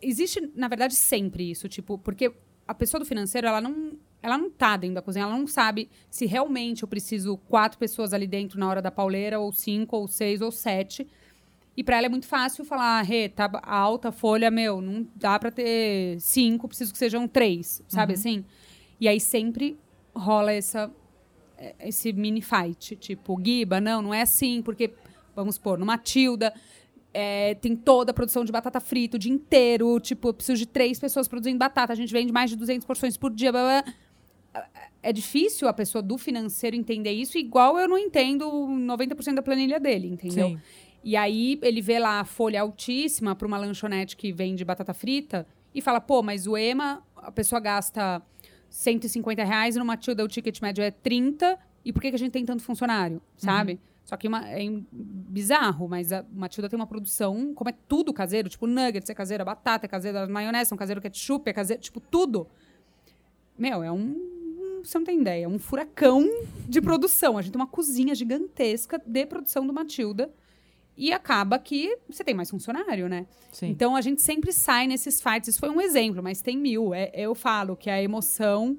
existe, 0.00 0.40
na 0.54 0.68
verdade, 0.68 0.94
sempre 0.94 1.50
isso, 1.50 1.68
tipo, 1.68 1.98
porque 1.98 2.32
a 2.66 2.74
pessoa 2.74 2.98
do 2.98 3.06
financeiro, 3.06 3.46
ela 3.46 3.60
não 3.60 3.92
ela 4.22 4.38
não 4.38 4.48
tá 4.48 4.74
dentro 4.78 4.94
da 4.94 5.02
cozinha, 5.02 5.26
ela 5.26 5.36
não 5.36 5.46
sabe 5.46 5.90
se 6.08 6.24
realmente 6.24 6.82
eu 6.82 6.88
preciso 6.88 7.36
quatro 7.36 7.78
pessoas 7.78 8.14
ali 8.14 8.26
dentro 8.26 8.58
na 8.58 8.66
hora 8.66 8.80
da 8.80 8.90
pauleira, 8.90 9.38
ou 9.38 9.52
cinco, 9.52 9.98
ou 9.98 10.08
seis, 10.08 10.40
ou 10.40 10.50
sete. 10.50 11.06
E 11.76 11.84
para 11.84 11.98
ela 11.98 12.06
é 12.06 12.08
muito 12.08 12.26
fácil 12.26 12.64
falar, 12.64 13.02
Rê, 13.02 13.28
tá 13.28 13.50
alta 13.62 14.10
folha, 14.10 14.50
meu, 14.50 14.80
não 14.80 15.06
dá 15.14 15.38
para 15.38 15.50
ter 15.50 16.18
cinco, 16.20 16.66
preciso 16.66 16.90
que 16.90 16.98
sejam 16.98 17.28
três, 17.28 17.82
sabe 17.86 18.14
uhum. 18.14 18.18
assim? 18.18 18.44
E 18.98 19.06
aí 19.06 19.20
sempre 19.20 19.78
rola 20.14 20.52
essa, 20.52 20.84
é, 20.84 20.90
esse 21.78 22.12
mini 22.12 22.42
fight, 22.42 22.96
tipo, 22.96 23.36
Guiba, 23.36 23.80
não, 23.80 24.02
não 24.02 24.14
é 24.14 24.22
assim, 24.22 24.62
porque, 24.62 24.92
vamos 25.34 25.58
pôr, 25.58 25.78
no 25.78 25.86
Matilda, 25.86 26.52
é, 27.12 27.54
tem 27.54 27.76
toda 27.76 28.10
a 28.10 28.14
produção 28.14 28.44
de 28.44 28.52
batata 28.52 28.80
frita 28.80 29.16
o 29.16 29.20
dia 29.20 29.32
inteiro, 29.32 29.98
tipo, 30.00 30.28
eu 30.28 30.34
preciso 30.34 30.58
de 30.58 30.66
três 30.66 30.98
pessoas 30.98 31.28
produzindo 31.28 31.58
batata, 31.58 31.92
a 31.92 31.96
gente 31.96 32.12
vende 32.12 32.32
mais 32.32 32.50
de 32.50 32.56
200 32.56 32.86
porções 32.86 33.16
por 33.16 33.30
dia, 33.32 33.52
blá, 33.52 33.82
blá 33.82 33.94
é 35.02 35.12
difícil 35.12 35.68
a 35.68 35.72
pessoa 35.72 36.00
do 36.00 36.16
financeiro 36.16 36.74
entender 36.74 37.12
isso, 37.12 37.36
igual 37.36 37.78
eu 37.78 37.86
não 37.86 37.98
entendo 37.98 38.46
90% 38.46 39.34
da 39.34 39.42
planilha 39.42 39.78
dele, 39.78 40.08
entendeu? 40.08 40.48
Sim. 40.48 40.60
E 41.04 41.16
aí 41.16 41.58
ele 41.62 41.82
vê 41.82 41.98
lá 41.98 42.20
a 42.20 42.24
folha 42.24 42.62
altíssima 42.62 43.34
para 43.34 43.46
uma 43.46 43.58
lanchonete 43.58 44.16
que 44.16 44.32
vende 44.32 44.64
batata 44.64 44.94
frita 44.94 45.46
e 45.74 45.82
fala, 45.82 46.00
pô, 46.00 46.22
mas 46.22 46.46
o 46.46 46.56
EMA, 46.56 47.02
a 47.16 47.30
pessoa 47.30 47.60
gasta 47.60 48.22
150 48.74 49.44
reais 49.44 49.76
e 49.76 49.78
no 49.78 49.84
Matilda 49.84 50.24
o 50.24 50.28
ticket 50.28 50.60
médio 50.60 50.82
é 50.82 50.90
30, 50.90 51.56
e 51.84 51.92
por 51.92 52.02
que, 52.02 52.10
que 52.10 52.16
a 52.16 52.18
gente 52.18 52.32
tem 52.32 52.44
tanto 52.44 52.60
funcionário, 52.60 53.22
sabe? 53.36 53.74
Uhum. 53.74 53.78
Só 54.04 54.16
que 54.16 54.26
uma, 54.26 54.48
é 54.48 54.58
bizarro, 54.92 55.88
mas 55.88 56.12
a 56.12 56.24
Matilda 56.32 56.68
tem 56.68 56.76
uma 56.76 56.86
produção, 56.86 57.54
como 57.54 57.70
é 57.70 57.74
tudo 57.86 58.12
caseiro, 58.12 58.48
tipo 58.48 58.66
nuggets 58.66 59.08
é 59.08 59.14
caseiro, 59.14 59.42
a 59.42 59.44
batata 59.44 59.86
é 59.86 59.88
caseira, 59.88 60.24
a 60.24 60.26
maionese 60.26 60.72
é 60.72 60.74
um 60.74 60.76
caseiro, 60.76 61.00
ketchup 61.00 61.48
é 61.48 61.52
caseiro, 61.52 61.80
tipo 61.80 62.00
tudo. 62.00 62.48
Meu, 63.56 63.80
é 63.80 63.92
um 63.92 64.34
você 64.82 64.98
não 64.98 65.04
tem 65.04 65.20
ideia, 65.20 65.48
um 65.48 65.58
furacão 65.58 66.28
de 66.68 66.80
produção. 66.82 67.38
A 67.38 67.42
gente 67.42 67.52
tem 67.52 67.60
uma 67.60 67.68
cozinha 67.68 68.14
gigantesca 68.14 69.00
de 69.06 69.24
produção 69.24 69.66
do 69.66 69.72
Matilda. 69.72 70.30
E 70.96 71.12
acaba 71.12 71.58
que 71.58 71.98
você 72.08 72.22
tem 72.22 72.34
mais 72.34 72.50
funcionário, 72.50 73.08
né? 73.08 73.26
Sim. 73.50 73.68
Então 73.68 73.96
a 73.96 74.00
gente 74.00 74.22
sempre 74.22 74.52
sai 74.52 74.86
nesses 74.86 75.20
fights. 75.20 75.48
Isso 75.48 75.60
foi 75.60 75.70
um 75.70 75.80
exemplo, 75.80 76.22
mas 76.22 76.40
tem 76.40 76.56
mil. 76.56 76.94
É, 76.94 77.10
eu 77.14 77.34
falo 77.34 77.76
que 77.76 77.90
a 77.90 78.00
emoção 78.00 78.78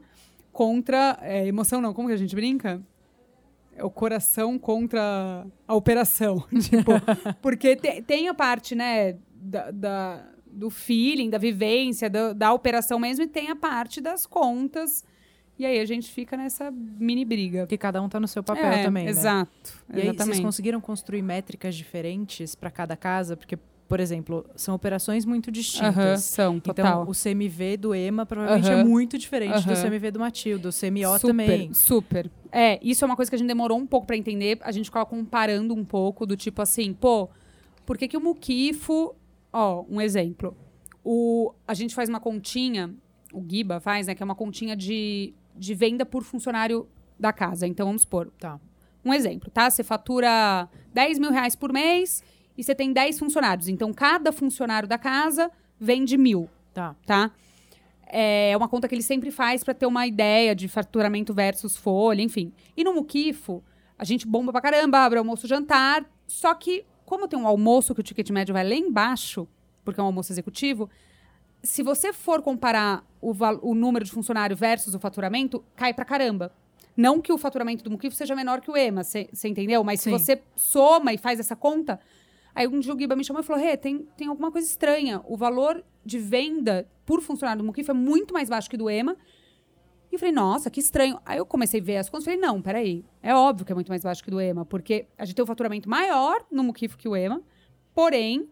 contra. 0.51 1.19
É, 1.21 1.45
emoção 1.45 1.81
não, 1.81 1.93
como 1.93 2.07
que 2.07 2.13
a 2.13 2.17
gente 2.17 2.33
brinca? 2.33 2.81
É 3.75 3.83
o 3.83 3.89
coração 3.89 4.57
contra 4.57 5.45
a 5.67 5.75
operação. 5.75 6.45
tipo, 6.61 6.91
porque 7.41 7.75
te, 7.75 8.01
tem 8.01 8.29
a 8.29 8.33
parte, 8.33 8.73
né, 8.73 9.17
da, 9.35 9.71
da, 9.71 10.25
do 10.45 10.69
feeling, 10.69 11.29
da 11.29 11.37
vivência, 11.37 12.09
da, 12.09 12.31
da 12.31 12.53
operação 12.53 12.97
mesmo, 12.97 13.25
e 13.25 13.27
tem 13.27 13.49
a 13.49 13.55
parte 13.55 13.99
das 13.99 14.25
contas 14.25 15.03
e 15.57 15.65
aí 15.65 15.79
a 15.79 15.85
gente 15.85 16.11
fica 16.11 16.35
nessa 16.35 16.71
mini 16.71 17.23
briga. 17.23 17.65
Que 17.67 17.77
cada 17.77 18.01
um 18.01 18.09
tá 18.09 18.19
no 18.19 18.27
seu 18.27 18.43
papel 18.43 18.65
é, 18.65 18.83
também, 18.83 19.07
exato, 19.07 19.49
né? 19.87 20.01
Exato. 20.01 20.07
E 20.07 20.09
aí 20.09 20.15
vocês 20.15 20.39
conseguiram 20.39 20.81
construir 20.81 21.21
métricas 21.21 21.75
diferentes 21.75 22.55
para 22.55 22.69
cada 22.69 22.95
casa? 22.95 23.37
Porque 23.37 23.57
por 23.87 23.99
exemplo, 23.99 24.45
são 24.55 24.73
operações 24.73 25.25
muito 25.25 25.51
distintas. 25.51 25.95
Uhum, 25.95 26.17
são, 26.17 26.55
então, 26.55 26.73
total. 26.73 27.03
Então, 27.03 27.11
o 27.11 27.13
CMV 27.13 27.77
do 27.77 27.93
EMA 27.93 28.25
provavelmente 28.25 28.67
uhum. 28.67 28.79
é 28.79 28.83
muito 28.83 29.17
diferente 29.17 29.67
uhum. 29.67 29.73
do 29.73 29.81
CMV 29.81 30.11
do 30.11 30.19
Matildo, 30.19 30.69
o 30.69 30.71
CMO 30.71 31.19
super, 31.19 31.27
também. 31.27 31.73
Super. 31.73 32.31
É, 32.51 32.79
isso 32.81 33.03
é 33.03 33.05
uma 33.05 33.15
coisa 33.15 33.29
que 33.29 33.35
a 33.35 33.37
gente 33.37 33.47
demorou 33.47 33.77
um 33.77 33.85
pouco 33.85 34.07
para 34.07 34.17
entender. 34.17 34.57
A 34.61 34.71
gente 34.71 34.85
ficava 34.85 35.05
comparando 35.05 35.73
um 35.73 35.85
pouco 35.85 36.25
do 36.25 36.35
tipo 36.35 36.61
assim, 36.61 36.93
pô, 36.93 37.29
por 37.85 37.97
que, 37.97 38.07
que 38.07 38.17
o 38.17 38.21
Muquifo. 38.21 39.15
Ó, 39.53 39.85
um 39.87 40.01
exemplo. 40.01 40.57
O, 41.03 41.53
a 41.67 41.73
gente 41.73 41.93
faz 41.93 42.09
uma 42.09 42.19
continha, 42.19 42.93
o 43.31 43.43
Giba 43.47 43.79
faz, 43.79 44.07
né? 44.07 44.15
Que 44.15 44.23
é 44.23 44.25
uma 44.25 44.35
continha 44.35 44.75
de 44.75 45.33
de 45.55 45.73
venda 45.73 46.05
por 46.05 46.23
funcionário 46.23 46.87
da 47.19 47.31
casa. 47.31 47.67
Então, 47.67 47.87
vamos 47.87 48.03
supor. 48.03 48.31
Tá. 48.39 48.59
Um 49.03 49.13
exemplo, 49.13 49.49
tá? 49.51 49.69
Você 49.69 49.83
fatura 49.83 50.67
10 50.93 51.19
mil 51.19 51.31
reais 51.31 51.55
por 51.55 51.71
mês 51.71 52.23
e 52.57 52.63
você 52.63 52.73
tem 52.73 52.91
10 52.91 53.19
funcionários. 53.19 53.67
Então, 53.67 53.93
cada 53.93 54.31
funcionário 54.31 54.87
da 54.87 54.97
casa 54.97 55.51
vende 55.79 56.17
mil. 56.17 56.49
Tá. 56.73 56.95
Tá? 57.05 57.31
É 58.07 58.55
uma 58.55 58.67
conta 58.67 58.87
que 58.87 58.95
ele 58.95 59.01
sempre 59.01 59.31
faz 59.31 59.63
para 59.63 59.73
ter 59.73 59.85
uma 59.85 60.05
ideia 60.05 60.55
de 60.55 60.67
faturamento 60.67 61.33
versus 61.33 61.75
folha, 61.75 62.21
enfim. 62.21 62.51
E 62.75 62.83
no 62.83 62.93
Muquifo, 62.93 63.63
a 63.97 64.03
gente 64.03 64.27
bomba 64.27 64.51
pra 64.51 64.61
caramba, 64.61 64.99
abre 64.99 65.17
almoço 65.17 65.47
jantar, 65.47 66.05
só 66.27 66.53
que 66.53 66.85
como 67.05 67.27
tem 67.27 67.37
um 67.37 67.47
almoço 67.47 67.93
que 67.93 68.01
o 68.01 68.03
ticket 68.03 68.29
médio 68.29 68.53
vai 68.53 68.67
lá 68.67 68.75
embaixo, 68.75 69.47
porque 69.83 69.99
é 69.99 70.03
um 70.03 70.07
almoço 70.07 70.31
executivo, 70.31 70.89
se 71.65 71.83
você 71.83 72.13
for 72.13 72.41
comparar 72.41 73.05
o, 73.21 73.33
o 73.61 73.75
número 73.75 74.05
de 74.05 74.11
funcionário 74.11 74.55
versus 74.55 74.93
o 74.93 74.99
faturamento, 74.99 75.63
cai 75.75 75.93
pra 75.93 76.05
caramba. 76.05 76.51
Não 76.95 77.19
que 77.19 77.33
o 77.33 77.37
faturamento 77.37 77.83
do 77.83 77.91
Muquifo 77.91 78.15
seja 78.15 78.35
menor 78.35 78.61
que 78.61 78.71
o 78.71 78.77
EMA, 78.77 79.03
você 79.03 79.27
entendeu? 79.43 79.83
Mas 79.83 79.99
Sim. 79.99 80.17
se 80.17 80.25
você 80.25 80.41
soma 80.55 81.11
e 81.13 81.17
faz 81.17 81.39
essa 81.39 81.55
conta. 81.55 81.99
Aí 82.53 82.67
um 82.67 82.79
dia 82.79 82.93
o 82.93 82.97
Giba 82.97 83.15
me 83.17 83.23
chamou 83.23 83.41
e 83.41 83.45
falou: 83.45 83.61
Rê, 83.61 83.75
tem, 83.75 84.07
tem 84.15 84.27
alguma 84.27 84.49
coisa 84.49 84.65
estranha. 84.65 85.21
O 85.25 85.35
valor 85.35 85.83
de 86.05 86.17
venda 86.17 86.87
por 87.05 87.21
funcionário 87.21 87.61
do 87.61 87.65
Muquifo 87.65 87.91
é 87.91 87.93
muito 87.93 88.33
mais 88.33 88.47
baixo 88.47 88.69
que 88.69 88.77
do 88.77 88.89
EMA. 88.89 89.17
E 90.11 90.15
eu 90.15 90.19
falei, 90.19 90.33
nossa, 90.33 90.69
que 90.69 90.79
estranho. 90.79 91.19
Aí 91.25 91.37
eu 91.37 91.45
comecei 91.45 91.81
a 91.81 91.83
ver 91.83 91.97
as 91.97 92.09
contas 92.09 92.23
e 92.23 92.31
falei, 92.31 92.39
não, 92.39 92.61
peraí. 92.61 93.03
É 93.21 93.33
óbvio 93.35 93.65
que 93.65 93.71
é 93.71 93.75
muito 93.75 93.89
mais 93.89 94.01
baixo 94.01 94.23
que 94.23 94.31
do 94.31 94.39
EMA, 94.39 94.65
porque 94.65 95.07
a 95.17 95.25
gente 95.25 95.35
tem 95.35 95.43
um 95.43 95.47
faturamento 95.47 95.89
maior 95.89 96.45
no 96.49 96.63
Muquifo 96.63 96.97
que 96.97 97.07
o 97.09 97.15
EMA, 97.15 97.41
porém. 97.93 98.47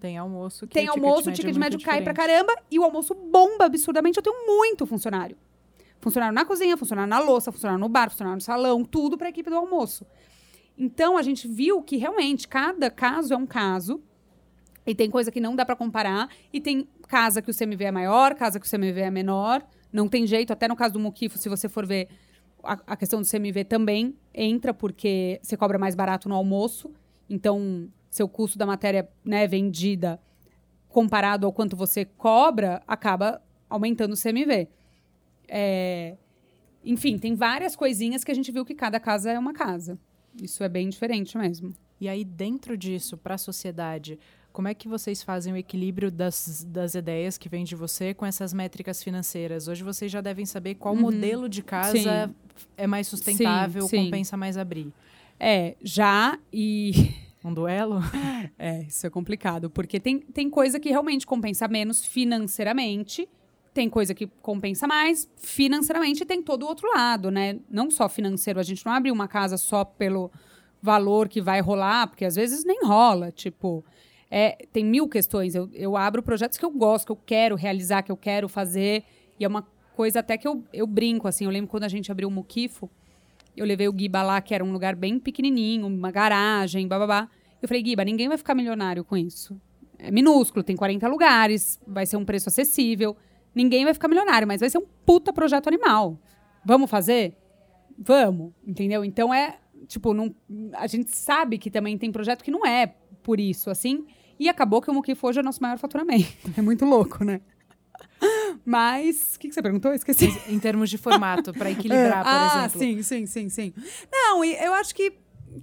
Tem 0.00 0.16
almoço 0.16 0.66
que 0.66 0.74
Tem 0.74 0.88
o 0.88 0.92
almoço, 0.92 1.30
o 1.30 1.32
ticket 1.32 1.56
médio, 1.56 1.60
médio 1.60 1.80
cai 1.80 2.02
pra 2.02 2.14
caramba 2.14 2.54
e 2.70 2.78
o 2.78 2.84
almoço 2.84 3.14
bomba 3.14 3.64
absurdamente. 3.64 4.18
Eu 4.18 4.22
tenho 4.22 4.46
muito 4.46 4.86
funcionário. 4.86 5.36
Funcionário 6.00 6.34
na 6.34 6.44
cozinha, 6.44 6.76
funcionário 6.76 7.10
na 7.10 7.18
louça, 7.18 7.50
funcionário 7.50 7.80
no 7.80 7.88
bar, 7.88 8.08
funcionário 8.10 8.36
no 8.36 8.40
salão, 8.40 8.84
tudo 8.84 9.18
para 9.18 9.26
a 9.26 9.30
equipe 9.30 9.50
do 9.50 9.56
almoço. 9.56 10.06
Então 10.76 11.18
a 11.18 11.22
gente 11.22 11.48
viu 11.48 11.82
que 11.82 11.96
realmente 11.96 12.46
cada 12.46 12.88
caso 12.90 13.34
é 13.34 13.36
um 13.36 13.46
caso. 13.46 14.00
E 14.86 14.94
tem 14.94 15.10
coisa 15.10 15.30
que 15.30 15.40
não 15.40 15.56
dá 15.56 15.66
para 15.66 15.74
comparar. 15.74 16.30
E 16.52 16.60
tem 16.60 16.88
casa 17.08 17.42
que 17.42 17.50
o 17.50 17.54
CMV 17.54 17.84
é 17.84 17.90
maior, 17.90 18.34
casa 18.34 18.60
que 18.60 18.66
o 18.66 18.70
CMV 18.70 19.00
é 19.00 19.10
menor. 19.10 19.66
Não 19.92 20.08
tem 20.08 20.26
jeito, 20.26 20.52
até 20.52 20.68
no 20.68 20.76
caso 20.76 20.94
do 20.94 21.00
Muquifo, 21.00 21.36
se 21.38 21.48
você 21.48 21.68
for 21.68 21.84
ver, 21.84 22.08
a, 22.62 22.78
a 22.86 22.96
questão 22.96 23.20
do 23.20 23.28
CMV 23.28 23.64
também 23.64 24.14
entra, 24.32 24.72
porque 24.72 25.40
você 25.42 25.56
cobra 25.56 25.78
mais 25.78 25.94
barato 25.94 26.28
no 26.28 26.34
almoço. 26.34 26.90
Então, 27.28 27.88
seu 28.10 28.28
custo 28.28 28.58
da 28.58 28.66
matéria 28.66 29.08
né, 29.24 29.46
vendida 29.46 30.20
comparado 30.88 31.46
ao 31.46 31.52
quanto 31.52 31.76
você 31.76 32.04
cobra, 32.04 32.82
acaba 32.86 33.42
aumentando 33.68 34.14
o 34.14 34.20
CMV. 34.20 34.68
É... 35.46 36.16
Enfim, 36.84 37.18
tem 37.18 37.34
várias 37.34 37.76
coisinhas 37.76 38.24
que 38.24 38.30
a 38.30 38.34
gente 38.34 38.50
viu 38.50 38.64
que 38.64 38.74
cada 38.74 38.98
casa 38.98 39.30
é 39.30 39.38
uma 39.38 39.52
casa. 39.52 39.98
Isso 40.40 40.62
é 40.62 40.68
bem 40.68 40.88
diferente 40.88 41.36
mesmo. 41.36 41.74
E 42.00 42.08
aí, 42.08 42.24
dentro 42.24 42.76
disso, 42.76 43.16
para 43.16 43.34
a 43.34 43.38
sociedade, 43.38 44.18
como 44.52 44.68
é 44.68 44.74
que 44.74 44.88
vocês 44.88 45.22
fazem 45.22 45.52
o 45.52 45.56
equilíbrio 45.56 46.10
das, 46.10 46.64
das 46.68 46.94
ideias 46.94 47.36
que 47.36 47.48
vêm 47.48 47.64
de 47.64 47.76
você 47.76 48.14
com 48.14 48.24
essas 48.24 48.52
métricas 48.52 49.02
financeiras? 49.02 49.68
Hoje 49.68 49.82
vocês 49.82 50.10
já 50.10 50.20
devem 50.20 50.46
saber 50.46 50.76
qual 50.76 50.94
uhum. 50.94 51.00
modelo 51.00 51.48
de 51.48 51.62
casa 51.62 52.26
sim. 52.26 52.34
é 52.76 52.86
mais 52.86 53.06
sustentável, 53.06 53.82
sim, 53.82 53.88
sim. 53.88 54.04
compensa 54.06 54.36
mais 54.36 54.56
abrir. 54.56 54.92
É, 55.38 55.76
já 55.82 56.38
e. 56.52 57.14
Um 57.44 57.52
duelo? 57.54 58.00
É, 58.60 58.82
isso 58.82 59.06
é 59.06 59.10
complicado, 59.10 59.70
porque 59.70 60.00
tem, 60.00 60.18
tem 60.18 60.50
coisa 60.50 60.80
que 60.80 60.88
realmente 60.88 61.24
compensa 61.24 61.68
menos 61.68 62.04
financeiramente, 62.04 63.28
tem 63.72 63.88
coisa 63.88 64.14
que 64.14 64.26
compensa 64.26 64.86
mais 64.88 65.30
financeiramente, 65.36 66.22
e 66.22 66.26
tem 66.26 66.42
todo 66.42 66.64
o 66.64 66.66
outro 66.66 66.88
lado, 66.88 67.30
né? 67.30 67.60
Não 67.70 67.88
só 67.88 68.08
financeiro, 68.08 68.58
a 68.58 68.64
gente 68.64 68.84
não 68.84 68.92
abre 68.92 69.12
uma 69.12 69.28
casa 69.28 69.56
só 69.56 69.84
pelo 69.84 70.30
valor 70.82 71.28
que 71.28 71.40
vai 71.40 71.60
rolar, 71.60 72.08
porque 72.08 72.24
às 72.24 72.34
vezes 72.34 72.64
nem 72.64 72.84
rola, 72.84 73.30
tipo, 73.30 73.84
é, 74.30 74.66
tem 74.72 74.84
mil 74.84 75.08
questões. 75.08 75.54
Eu, 75.54 75.70
eu 75.72 75.96
abro 75.96 76.22
projetos 76.22 76.58
que 76.58 76.64
eu 76.64 76.70
gosto, 76.70 77.06
que 77.06 77.12
eu 77.12 77.20
quero 77.24 77.54
realizar, 77.56 78.02
que 78.02 78.12
eu 78.12 78.16
quero 78.16 78.48
fazer. 78.48 79.04
E 79.38 79.44
é 79.44 79.48
uma 79.48 79.66
coisa 79.94 80.20
até 80.20 80.36
que 80.36 80.46
eu, 80.46 80.62
eu 80.72 80.86
brinco, 80.86 81.26
assim. 81.28 81.44
Eu 81.44 81.50
lembro 81.50 81.70
quando 81.70 81.84
a 81.84 81.88
gente 81.88 82.10
abriu 82.10 82.28
o 82.28 82.30
Muquifo, 82.30 82.90
eu 83.58 83.66
levei 83.66 83.88
o 83.88 83.92
Guiba 83.92 84.22
lá, 84.22 84.40
que 84.40 84.54
era 84.54 84.64
um 84.64 84.72
lugar 84.72 84.94
bem 84.94 85.18
pequenininho, 85.18 85.86
uma 85.86 86.10
garagem, 86.10 86.86
bababá. 86.86 87.28
Eu 87.60 87.68
falei, 87.68 87.82
Guiba, 87.82 88.04
ninguém 88.04 88.28
vai 88.28 88.38
ficar 88.38 88.54
milionário 88.54 89.04
com 89.04 89.16
isso. 89.16 89.60
É 89.98 90.10
minúsculo, 90.10 90.62
tem 90.62 90.76
40 90.76 91.08
lugares, 91.08 91.80
vai 91.86 92.06
ser 92.06 92.16
um 92.16 92.24
preço 92.24 92.48
acessível. 92.48 93.16
Ninguém 93.54 93.84
vai 93.84 93.92
ficar 93.92 94.08
milionário, 94.08 94.46
mas 94.46 94.60
vai 94.60 94.70
ser 94.70 94.78
um 94.78 94.86
puta 95.04 95.32
projeto 95.32 95.66
animal. 95.66 96.18
Vamos 96.64 96.88
fazer? 96.88 97.36
Vamos, 97.98 98.52
entendeu? 98.64 99.04
Então 99.04 99.34
é, 99.34 99.58
tipo, 99.88 100.14
não, 100.14 100.32
a 100.74 100.86
gente 100.86 101.16
sabe 101.16 101.58
que 101.58 101.70
também 101.70 101.98
tem 101.98 102.12
projeto 102.12 102.44
que 102.44 102.50
não 102.50 102.64
é 102.64 102.94
por 103.22 103.40
isso, 103.40 103.70
assim. 103.70 104.06
E 104.38 104.48
acabou 104.48 104.80
que 104.80 104.90
o 104.90 104.94
Muquifo 104.94 105.26
hoje 105.26 105.40
é 105.40 105.42
o 105.42 105.44
nosso 105.44 105.60
maior 105.60 105.78
faturamento. 105.78 106.28
É 106.56 106.62
muito 106.62 106.84
louco, 106.84 107.24
né? 107.24 107.40
Mas, 108.64 109.34
o 109.36 109.38
que, 109.38 109.48
que, 109.48 109.54
você 109.54 109.62
perguntou? 109.62 109.92
Esqueci. 109.92 110.28
Em 110.48 110.58
termos 110.58 110.90
de 110.90 110.98
formato, 110.98 111.52
para 111.52 111.70
equilibrar, 111.70 112.22
por 112.24 112.30
ah, 112.30 112.66
exemplo. 112.66 112.78
sim, 112.78 113.02
sim, 113.02 113.26
sim, 113.26 113.48
sim. 113.48 113.74
Não, 114.10 114.44
eu 114.44 114.72
acho 114.74 114.94
que, 114.94 115.14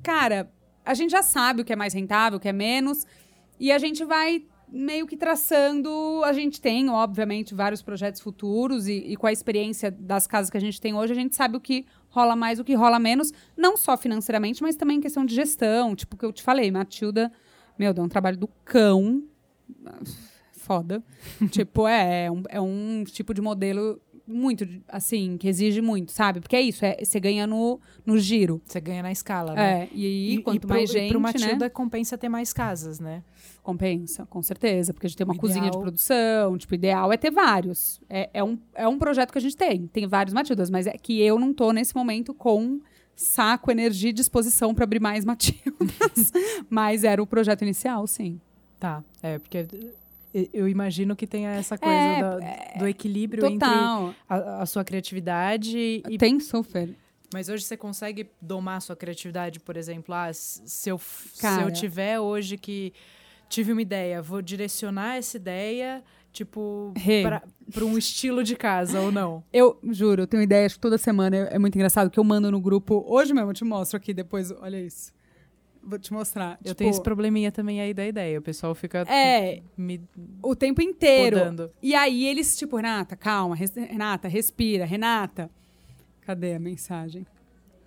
cara, 0.04 0.52
a 0.84 0.94
gente 0.94 1.12
já 1.12 1.24
sabe 1.24 1.62
o 1.62 1.66
que 1.66 1.74
é 1.74 1.76
mais 1.76 1.94
rentável, 1.94 2.38
o 2.38 2.40
que 2.40 2.50
é 2.50 2.54
menos, 2.54 3.06
e 3.60 3.72
a 3.72 3.78
gente 3.78 4.04
vai 4.04 4.44
meio 4.68 5.06
que 5.06 5.16
traçando. 5.16 5.90
A 6.24 6.34
gente 6.34 6.60
tem, 6.60 6.90
obviamente, 6.90 7.54
vários 7.54 7.82
projetos 7.82 8.22
futuros, 8.22 8.88
e, 8.88 8.94
e 8.94 9.16
com 9.16 9.28
a 9.28 9.32
experiência 9.32 9.92
das 9.92 10.28
casas 10.28 10.50
que 10.50 10.58
a 10.58 10.62
gente 10.62 10.80
tem 10.80 10.94
hoje, 10.94 11.14
a 11.14 11.16
gente 11.16 11.36
sabe 11.36 11.58
o 11.58 11.60
que 11.60 11.86
rola 12.10 12.36
mais, 12.36 12.60
o 12.60 12.64
que 12.64 12.74
rola 12.74 13.00
menos, 13.00 13.32
não 13.58 13.76
só 13.76 13.98
financeiramente, 13.98 14.62
mas 14.62 14.76
também 14.76 14.98
em 14.98 15.02
questão 15.02 15.26
de 15.26 15.36
gestão. 15.36 15.96
Tipo, 15.96 16.16
o 16.16 16.20
que 16.20 16.26
eu 16.26 16.32
te 16.32 16.42
falei, 16.42 16.72
Matilda 16.72 17.32
meu, 17.78 17.94
dá 17.94 18.02
um 18.02 18.10
trabalho 18.10 18.38
do 18.38 18.48
cão. 18.64 19.24
Foda. 20.66 21.04
tipo, 21.52 21.88
é, 21.88 22.26
é 22.26 22.32
um, 22.32 22.44
é 22.50 22.60
um 22.60 23.04
tipo 23.06 23.36
de 23.36 23.42
modelo 23.42 24.02
muito, 24.28 24.68
assim, 24.88 25.38
que 25.38 25.48
exige 25.48 25.80
muito, 25.80 26.12
sabe? 26.12 26.40
Porque 26.40 26.56
é 26.56 26.62
isso, 26.62 26.84
é, 26.84 26.98
você 27.04 27.20
ganha 27.20 27.46
no, 27.46 27.80
no 28.04 28.18
giro. 28.18 28.60
Você 28.66 28.82
ganha 28.82 29.04
na 29.04 29.12
escala, 29.12 29.54
né? 29.54 29.84
É, 29.84 29.90
e 29.94 30.06
aí, 30.06 30.42
quanto 30.42 30.58
e 30.58 30.60
pro, 30.62 30.70
mais 30.70 30.90
gente, 30.90 31.10
e 31.10 31.12
pro 31.12 31.20
Matilda 31.20 31.66
né? 31.66 31.70
compensa 31.70 32.18
ter 32.18 32.28
mais 32.28 32.52
casas, 32.52 33.00
né? 33.00 33.24
Compensa, 33.62 34.26
com 34.26 34.42
certeza, 34.42 34.92
porque 34.92 35.06
a 35.06 35.10
gente 35.10 35.18
tem 35.18 35.26
uma 35.26 35.36
o 35.36 35.38
cozinha 35.38 35.68
ideal... 35.68 35.74
de 35.74 35.80
produção, 35.80 36.58
tipo, 36.58 36.74
ideal 36.74 37.14
é 37.14 37.18
ter 37.18 37.30
vários. 37.30 38.02
É, 38.10 38.30
é, 38.34 38.44
um, 38.44 38.58
é 38.74 38.88
um 38.88 38.98
projeto 38.98 39.32
que 39.32 39.38
a 39.38 39.42
gente 39.42 39.56
tem, 39.56 39.86
tem 39.86 40.08
vários 40.08 40.34
Matildas, 40.34 40.72
mas 40.72 40.88
é 40.88 40.94
que 40.94 41.22
eu 41.22 41.38
não 41.38 41.54
tô 41.54 41.72
nesse 41.72 41.96
momento 41.96 42.34
com 42.34 42.80
saco, 43.16 43.70
energia 43.70 44.10
e 44.10 44.14
disposição 44.14 44.74
para 44.74 44.84
abrir 44.84 45.00
mais 45.00 45.24
Matildas. 45.24 46.32
Mas 46.70 47.06
era 47.06 47.24
o 47.24 47.26
projeto 47.26 47.62
inicial, 47.62 48.06
sim. 48.08 48.42
Tá, 48.78 49.04
é, 49.24 49.40
porque 49.40 49.66
eu 50.54 50.68
imagino 50.68 51.16
que 51.16 51.26
tenha 51.26 51.52
essa 51.52 51.78
coisa 51.78 51.96
é, 51.96 52.20
do, 52.22 52.44
é, 52.44 52.76
do, 52.80 52.88
equilíbrio 52.88 53.42
total. 53.42 54.10
entre 54.10 54.16
a, 54.28 54.62
a, 54.62 54.66
sua 54.66 54.84
criatividade 54.84 56.04
e. 56.10 56.18
Tem 56.18 56.40
super. 56.40 56.96
Mas 57.34 57.50
hoje 57.50 57.64
você 57.64 57.76
consegue 57.76 58.30
domar 58.42 58.78
a 58.78 58.80
sua 58.80 58.96
criatividade, 58.96 59.60
por 59.60 59.76
exemplo, 59.76 60.14
ah, 60.14 60.32
se 60.34 60.90
eu, 60.90 61.00
se 61.00 61.62
eu 61.62 61.72
tiver 61.72 62.20
hoje 62.20 62.58
que 62.58 62.94
tive 63.50 63.72
uma 63.72 63.82
ideia, 63.82 64.22
vou 64.22 64.42
direcionar 64.42 65.16
essa 65.16 65.38
ideia 65.38 66.04
Tipo, 66.36 66.94
hey. 66.98 67.24
para 67.24 67.86
um 67.86 67.98
estilo 67.98 68.44
de 68.44 68.58
casa 68.58 69.00
ou 69.00 69.10
não? 69.10 69.42
Eu 69.54 69.80
juro, 69.90 70.24
eu 70.24 70.28
tenho 70.28 70.44
ideia, 70.44 70.66
acho 70.66 70.76
que 70.76 70.82
toda 70.82 70.98
semana 70.98 71.34
é, 71.34 71.56
é 71.56 71.58
muito 71.58 71.74
engraçado 71.76 72.10
que 72.10 72.20
eu 72.20 72.26
mando 72.26 72.52
no 72.52 72.60
grupo. 72.60 73.06
Hoje 73.08 73.34
mesmo 73.34 73.52
eu 73.52 73.54
te 73.54 73.64
mostro 73.64 73.96
aqui 73.96 74.14
depois, 74.14 74.52
olha 74.52 74.78
isso. 74.78 75.14
Vou 75.86 76.00
te 76.00 76.12
mostrar. 76.12 76.58
Eu 76.62 76.70
tipo, 76.70 76.76
tenho 76.76 76.90
esse 76.90 77.02
probleminha 77.02 77.52
também 77.52 77.80
aí 77.80 77.94
da 77.94 78.06
ideia. 78.06 78.40
O 78.40 78.42
pessoal 78.42 78.74
fica 78.74 79.06
é, 79.08 79.62
me 79.78 80.02
o 80.42 80.56
tempo 80.56 80.82
inteiro. 80.82 81.38
Podando. 81.38 81.72
E 81.82 81.94
aí 81.94 82.26
eles, 82.26 82.58
tipo, 82.58 82.76
Renata, 82.76 83.16
calma, 83.16 83.56
res, 83.56 83.74
Renata, 83.76 84.28
respira, 84.28 84.86
Renata. 84.86 85.50
Cadê 86.22 86.56
a 86.56 86.60
mensagem? 86.60 87.26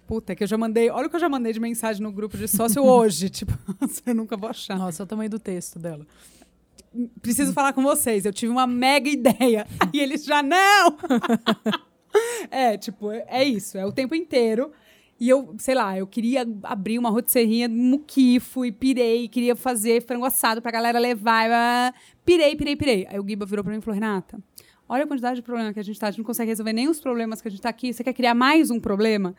Puta, 0.06 0.34
que 0.34 0.44
eu 0.44 0.46
já 0.46 0.56
mandei. 0.56 0.88
Olha 0.90 1.08
o 1.08 1.10
que 1.10 1.16
eu 1.16 1.20
já 1.20 1.28
mandei 1.28 1.52
de 1.52 1.60
mensagem 1.60 2.02
no 2.02 2.12
grupo 2.12 2.36
de 2.36 2.46
sócio 2.46 2.82
hoje. 2.86 3.28
tipo, 3.28 3.52
eu 4.06 4.14
nunca 4.14 4.36
vou 4.36 4.48
achar. 4.48 4.78
Nossa, 4.78 5.02
é 5.02 5.04
o 5.04 5.06
tamanho 5.06 5.30
do 5.30 5.38
texto 5.38 5.78
dela 5.78 6.06
preciso 7.20 7.52
falar 7.52 7.72
com 7.72 7.82
vocês, 7.82 8.24
eu 8.24 8.32
tive 8.32 8.50
uma 8.50 8.66
mega 8.66 9.08
ideia. 9.08 9.66
Aí 9.80 10.00
eles 10.00 10.24
já, 10.24 10.42
não! 10.42 10.96
é, 12.50 12.76
tipo, 12.76 13.10
é 13.10 13.44
isso, 13.44 13.78
é 13.78 13.86
o 13.86 13.92
tempo 13.92 14.14
inteiro. 14.14 14.72
E 15.20 15.28
eu, 15.28 15.54
sei 15.58 15.74
lá, 15.74 15.98
eu 15.98 16.06
queria 16.06 16.46
abrir 16.62 16.98
uma 16.98 17.10
rotisseria 17.10 17.68
muquifo 17.68 18.64
e 18.64 18.70
pirei, 18.70 19.26
queria 19.26 19.56
fazer 19.56 20.00
frango 20.02 20.24
assado 20.24 20.62
pra 20.62 20.70
galera 20.70 20.98
levar. 20.98 21.92
Pirei, 22.24 22.54
pirei, 22.54 22.76
pirei. 22.76 23.06
Aí 23.10 23.18
o 23.18 23.26
Giba 23.26 23.44
virou 23.44 23.64
pra 23.64 23.72
mim 23.72 23.80
e 23.80 23.82
falou: 23.82 23.94
Renata, 23.94 24.38
olha 24.88 25.02
a 25.04 25.06
quantidade 25.06 25.36
de 25.36 25.42
problema 25.42 25.72
que 25.72 25.80
a 25.80 25.82
gente 25.82 25.98
tá, 25.98 26.06
a 26.06 26.10
gente 26.10 26.18
não 26.18 26.24
consegue 26.24 26.50
resolver 26.50 26.72
nem 26.72 26.88
os 26.88 27.00
problemas 27.00 27.42
que 27.42 27.48
a 27.48 27.50
gente 27.50 27.60
tá 27.60 27.68
aqui. 27.68 27.92
Você 27.92 28.04
quer 28.04 28.12
criar 28.12 28.34
mais 28.34 28.70
um 28.70 28.78
problema? 28.78 29.34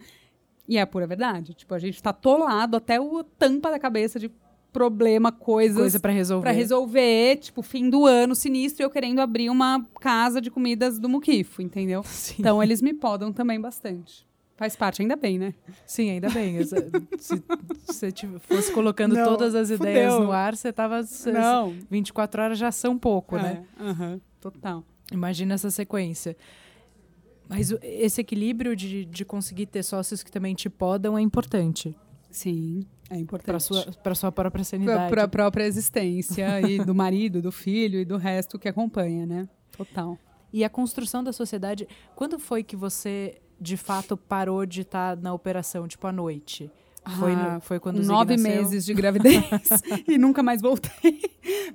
E 0.68 0.78
é 0.78 0.82
a 0.82 0.88
pura 0.88 1.08
verdade. 1.08 1.54
Tipo, 1.54 1.74
a 1.74 1.80
gente 1.80 2.04
tá 2.04 2.10
atolado 2.10 2.76
até 2.76 3.00
o 3.00 3.24
tampa 3.24 3.72
da 3.72 3.80
cabeça 3.80 4.20
de 4.20 4.30
problema, 4.72 5.32
coisas. 5.32 5.78
Coisa 5.78 6.00
para 6.00 6.12
resolver. 6.12 6.44
Pra 6.44 6.52
resolver, 6.52 7.38
tipo, 7.38 7.62
fim 7.62 7.90
do 7.90 8.06
ano 8.06 8.36
sinistro, 8.36 8.84
eu 8.84 8.90
querendo 8.90 9.20
abrir 9.20 9.50
uma 9.50 9.84
casa 10.00 10.40
de 10.40 10.52
comidas 10.52 11.00
do 11.00 11.10
Muquifo, 11.10 11.62
entendeu? 11.62 12.04
Sim. 12.08 12.36
Então 12.40 12.62
eles 12.62 12.82
me 12.82 12.94
podam 12.94 13.32
também 13.32 13.60
bastante. 13.60 14.29
Faz 14.60 14.76
parte, 14.76 15.02
ainda 15.02 15.16
bem, 15.16 15.40
né? 15.40 15.54
Sim, 15.86 16.10
ainda 16.10 16.30
bem. 16.30 16.62
se 16.66 17.42
você 17.88 18.12
fosse 18.42 18.74
colocando 18.74 19.16
não, 19.16 19.24
todas 19.24 19.56
as 19.56 19.72
fudeu. 19.72 19.90
ideias 19.90 20.14
no 20.20 20.34
ar, 20.34 20.54
você 20.54 20.74
tava. 20.74 21.00
Não. 21.32 21.74
24 21.90 22.42
horas 22.42 22.58
já 22.58 22.70
são 22.70 23.00
pouco, 23.00 23.38
é, 23.38 23.42
né? 23.42 23.66
Uhum, 23.80 24.20
total. 24.42 24.84
Imagina 25.14 25.54
essa 25.54 25.72
sequência. 25.72 26.36
Mas 27.48 27.74
esse 27.82 28.20
equilíbrio 28.20 28.76
de, 28.76 29.06
de 29.06 29.24
conseguir 29.24 29.68
ter 29.68 29.82
sócios 29.82 30.24
que 30.24 30.30
também 30.30 30.54
te 30.54 30.70
podam 30.70 31.18
é 31.18 31.22
importante. 31.22 31.96
Sim. 32.30 32.86
É 33.10 33.16
importante. 33.16 33.46
Para 33.46 33.60
sua, 33.62 33.86
para 34.04 34.14
sua 34.14 34.30
própria 34.30 34.66
sanidade. 34.66 35.10
Para 35.10 35.24
a 35.24 35.28
própria 35.30 35.64
existência 35.64 36.60
e 36.68 36.84
do 36.84 36.94
marido, 36.94 37.42
do 37.42 37.50
filho 37.50 37.98
e 37.98 38.04
do 38.04 38.18
resto 38.18 38.60
que 38.60 38.68
acompanha, 38.68 39.26
né? 39.26 39.48
Total. 39.72 40.20
E 40.52 40.66
a 40.66 40.70
construção 40.70 41.24
da 41.24 41.32
sociedade, 41.32 41.88
quando 42.14 42.38
foi 42.38 42.62
que 42.62 42.76
você 42.76 43.40
de 43.60 43.78
fato 43.78 44.16
parou 44.16 44.66
de 44.66 44.82
estar 44.82 45.18
na 45.18 45.34
operação, 45.34 45.88
tipo 45.88 46.06
à 46.08 46.12
noite? 46.12 46.72
Foi, 47.18 47.32
Ah, 47.34 47.60
foi 47.62 47.80
quando 47.80 47.98
o 47.98 48.04
Zig 48.04 48.12
nove 48.12 48.38
meses 48.38 48.86
de 48.86 48.94
gravidez 48.94 49.44
e 50.08 50.18
nunca 50.18 50.44
mais 50.44 50.62
voltei. 50.62 51.22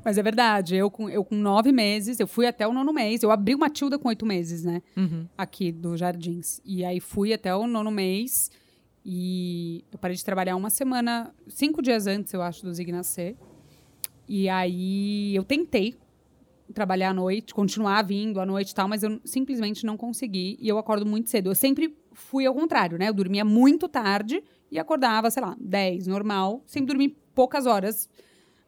Mas 0.05 0.18
é 0.18 0.22
verdade, 0.22 0.76
eu 0.76 0.91
com, 0.91 1.09
eu 1.09 1.24
com 1.24 1.35
nove 1.35 1.72
meses, 1.72 2.20
eu 2.20 2.26
fui 2.26 2.47
até 2.47 2.68
o 2.68 2.72
nono 2.72 2.93
mês. 2.93 3.22
Eu 3.22 3.30
abri 3.30 3.55
uma 3.55 3.70
Tilda 3.70 3.99
com 3.99 4.09
oito 4.09 4.24
meses, 4.26 4.62
né? 4.64 4.82
Uhum. 4.97 5.26
Aqui 5.37 5.72
do 5.72 5.97
Jardins. 5.97 6.61
E 6.64 6.85
aí 6.85 7.01
fui 7.01 7.32
até 7.32 7.55
o 7.55 7.66
nono 7.66 7.91
mês 7.91 8.51
e 9.05 9.85
eu 9.91 9.99
parei 9.99 10.16
de 10.16 10.24
trabalhar 10.24 10.57
uma 10.57 10.70
semana, 10.70 11.35
cinco 11.49 11.82
dias 11.82 12.07
antes, 12.07 12.32
eu 12.32 12.43
acho, 12.43 12.64
do 12.64 12.72
Zig 12.72 12.93
nascer. 12.93 13.37
E 14.28 14.49
aí 14.49 15.35
eu 15.35 15.43
tentei 15.43 15.97
trabalhar 16.73 17.11
à 17.11 17.15
noite, 17.15 17.55
continuar 17.55 18.03
vindo 18.03 18.41
à 18.41 18.47
noite 18.47 18.71
e 18.71 18.75
tal, 18.75 18.89
mas 18.89 19.03
eu 19.03 19.21
simplesmente 19.25 19.85
não 19.85 19.97
consegui 19.97 20.57
e 20.61 20.69
eu 20.69 20.79
acordo 20.79 21.05
muito 21.05 21.29
cedo. 21.31 21.51
Eu 21.51 21.55
sempre 21.55 21.97
fui 22.12 22.47
ao 22.47 22.55
contrário, 22.55 22.99
né? 22.99 23.09
Eu 23.09 23.15
dormia 23.15 23.45
muito 23.45 23.89
tarde 23.89 24.43
e 24.71 24.79
acordava, 24.79 25.31
sei 25.31 25.43
lá, 25.43 25.57
10, 25.61 26.07
normal. 26.07 26.62
Sempre 26.67 26.89
dormi 26.89 27.17
poucas 27.35 27.67
horas, 27.67 28.09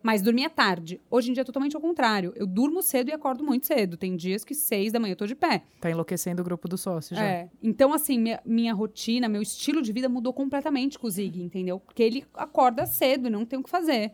mas 0.03 0.23
dormia 0.23 0.49
tarde. 0.49 1.01
Hoje 1.11 1.31
em 1.31 1.33
dia 1.33 1.41
é 1.41 1.45
totalmente 1.45 1.75
ao 1.75 1.83
contrário. 1.83 2.33
Eu 2.37 2.47
durmo 2.47 2.83
cedo 2.83 3.09
e 3.09 3.13
acordo 3.13 3.43
muito 3.43 3.67
cedo. 3.67 3.97
Tem 3.97 4.15
dias 4.15 4.45
que 4.45 4.55
seis 4.55 4.93
da 4.93 5.01
manhã 5.01 5.13
eu 5.13 5.17
tô 5.17 5.27
de 5.27 5.35
pé. 5.35 5.65
Tá 5.81 5.91
enlouquecendo 5.91 6.43
o 6.43 6.45
grupo 6.45 6.69
do 6.69 6.79
sócio 6.79 7.17
já. 7.17 7.25
É. 7.25 7.51
Então, 7.63 7.93
assim, 7.93 8.19
minha, 8.19 8.41
minha 8.45 8.73
rotina, 8.73 9.29
meu 9.29 9.43
estilo 9.43 9.83
de 9.83 9.93
vida 9.93 10.09
mudou 10.09 10.33
completamente 10.33 10.99
com 10.99 11.07
o 11.07 11.11
Zig, 11.11 11.43
entendeu? 11.43 11.81
Porque 11.81 12.03
ele 12.03 12.25
acorda 12.35 12.87
cedo 12.87 13.27
e 13.27 13.31
não 13.31 13.45
tem 13.45 13.59
o 13.59 13.63
que 13.63 13.71
fazer. 13.71 14.13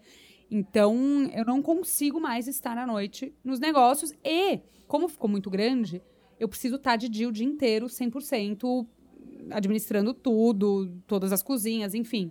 Então, 0.54 0.94
eu 1.34 1.46
não 1.46 1.62
consigo 1.62 2.20
mais 2.20 2.46
estar 2.46 2.76
à 2.76 2.86
noite 2.86 3.34
nos 3.42 3.58
negócios. 3.58 4.12
E, 4.22 4.60
como 4.86 5.08
ficou 5.08 5.26
muito 5.26 5.48
grande, 5.48 6.02
eu 6.38 6.46
preciso 6.46 6.76
estar 6.76 6.96
de 6.96 7.08
dia 7.08 7.26
o 7.26 7.32
dia 7.32 7.46
inteiro, 7.46 7.86
100%, 7.86 8.86
administrando 9.50 10.12
tudo, 10.12 10.92
todas 11.06 11.32
as 11.32 11.42
cozinhas, 11.42 11.94
enfim. 11.94 12.30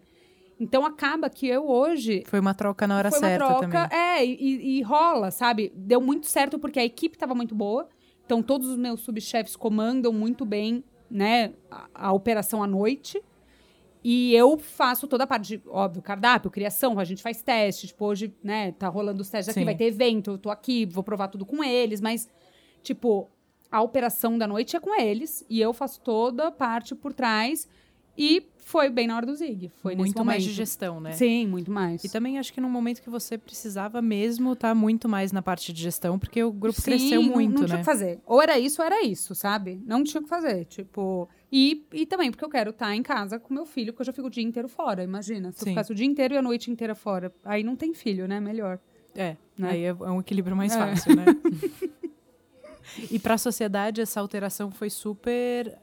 Então, 0.59 0.85
acaba 0.85 1.31
que 1.31 1.47
eu 1.47 1.67
hoje 1.67 2.21
Foi 2.27 2.39
uma 2.39 2.53
troca 2.53 2.85
na 2.85 2.95
hora 2.95 3.09
foi 3.09 3.19
certa 3.21 3.43
uma 3.43 3.57
troca, 3.59 3.87
também. 3.89 3.99
é, 3.99 4.23
e, 4.23 4.77
e 4.77 4.81
rola, 4.83 5.31
sabe? 5.31 5.73
Deu 5.75 5.99
muito 5.99 6.27
certo 6.27 6.59
porque 6.59 6.79
a 6.79 6.85
equipe 6.85 7.15
estava 7.15 7.33
muito 7.33 7.55
boa. 7.55 7.89
Então, 8.23 8.43
todos 8.43 8.67
os 8.67 8.77
meus 8.77 8.99
subchefes 9.01 9.55
comandam 9.55 10.13
muito 10.13 10.45
bem, 10.45 10.83
né, 11.09 11.53
a, 11.71 11.89
a 12.09 12.13
operação 12.13 12.61
à 12.61 12.67
noite. 12.67 13.19
E 14.03 14.33
eu 14.33 14.57
faço 14.57 15.07
toda 15.07 15.25
a 15.25 15.27
parte, 15.27 15.57
de, 15.57 15.61
óbvio, 15.67 16.01
cardápio, 16.01 16.49
criação, 16.49 16.97
a 16.97 17.03
gente 17.03 17.21
faz 17.21 17.41
testes. 17.41 17.89
Tipo, 17.89 18.05
hoje, 18.05 18.33
né, 18.43 18.71
tá 18.71 18.87
rolando 18.87 19.21
os 19.21 19.29
testes 19.29 19.49
aqui, 19.49 19.59
Sim. 19.59 19.65
vai 19.65 19.75
ter 19.75 19.85
evento, 19.85 20.31
eu 20.31 20.37
tô 20.37 20.49
aqui, 20.49 20.85
vou 20.85 21.03
provar 21.03 21.27
tudo 21.27 21.45
com 21.45 21.63
eles, 21.63 22.01
mas, 22.01 22.27
tipo, 22.81 23.29
a 23.71 23.81
operação 23.81 24.37
da 24.37 24.47
noite 24.47 24.75
é 24.75 24.79
com 24.79 24.99
eles 24.99 25.45
e 25.49 25.61
eu 25.61 25.71
faço 25.71 26.01
toda 26.01 26.47
a 26.47 26.51
parte 26.51 26.95
por 26.95 27.13
trás. 27.13 27.67
E 28.17 28.45
foi 28.57 28.89
bem 28.89 29.07
na 29.07 29.15
hora 29.15 29.25
do 29.25 29.33
Zig. 29.33 29.69
Foi 29.81 29.93
nesse 29.93 29.99
muito 30.01 30.25
mais 30.25 30.43
de 30.43 30.49
momento. 30.49 30.57
gestão, 30.57 30.99
né? 30.99 31.13
Sim, 31.13 31.47
muito 31.47 31.71
mais. 31.71 32.03
E 32.03 32.09
também 32.09 32.37
acho 32.37 32.51
que 32.51 32.59
no 32.59 32.69
momento 32.69 33.01
que 33.01 33.09
você 33.09 33.37
precisava 33.37 34.01
mesmo 34.01 34.51
estar 34.51 34.75
muito 34.75 35.07
mais 35.07 35.31
na 35.31 35.41
parte 35.41 35.71
de 35.71 35.81
gestão, 35.81 36.19
porque 36.19 36.43
o 36.43 36.51
grupo 36.51 36.79
Sim, 36.81 36.91
cresceu 36.91 37.21
não- 37.23 37.29
muito, 37.33 37.59
não, 37.59 37.65
tinha 37.65 37.67
né? 37.69 37.75
o 37.75 37.79
que 37.79 37.85
fazer. 37.85 38.19
Ou 38.25 38.41
era 38.41 38.59
isso 38.59 38.81
ou 38.81 38.85
era 38.85 39.01
isso, 39.05 39.33
sabe? 39.33 39.81
Não 39.85 40.03
tinha 40.03 40.19
o 40.19 40.23
que 40.23 40.29
fazer. 40.29 40.65
Tipo. 40.65 41.29
E, 41.51 41.85
e 41.91 42.05
também 42.05 42.31
porque 42.31 42.45
eu 42.45 42.49
quero 42.49 42.69
estar 42.69 42.95
em 42.95 43.03
casa 43.03 43.37
com 43.37 43.53
meu 43.53 43.65
filho, 43.65 43.91
porque 43.91 44.03
eu 44.03 44.05
já 44.05 44.13
fico 44.13 44.27
o 44.27 44.31
dia 44.31 44.43
inteiro 44.43 44.69
fora. 44.69 45.03
Imagina. 45.03 45.51
Se 45.51 45.59
Sim. 45.59 45.65
eu 45.65 45.71
ficasse 45.73 45.91
o 45.91 45.95
dia 45.95 46.05
inteiro 46.05 46.33
e 46.33 46.37
a 46.37 46.41
noite 46.41 46.71
inteira 46.71 46.95
fora. 46.95 47.33
Aí 47.43 47.61
não 47.63 47.75
tem 47.75 47.93
filho, 47.93 48.27
né? 48.27 48.39
Melhor. 48.39 48.79
É, 49.13 49.35
Né? 49.57 49.69
aí 49.71 49.83
é 49.83 49.89
é 49.89 49.93
um 49.93 50.21
equilíbrio 50.21 50.55
mais 50.55 50.71
É. 50.73 50.77
fácil, 50.77 51.13
né? 51.15 51.25
e 53.11 53.19
para 53.19 53.33
a 53.33 53.37
sociedade 53.37 53.99
essa 53.99 54.19
alteração 54.21 54.71
foi 54.71 54.89
super 54.89 55.77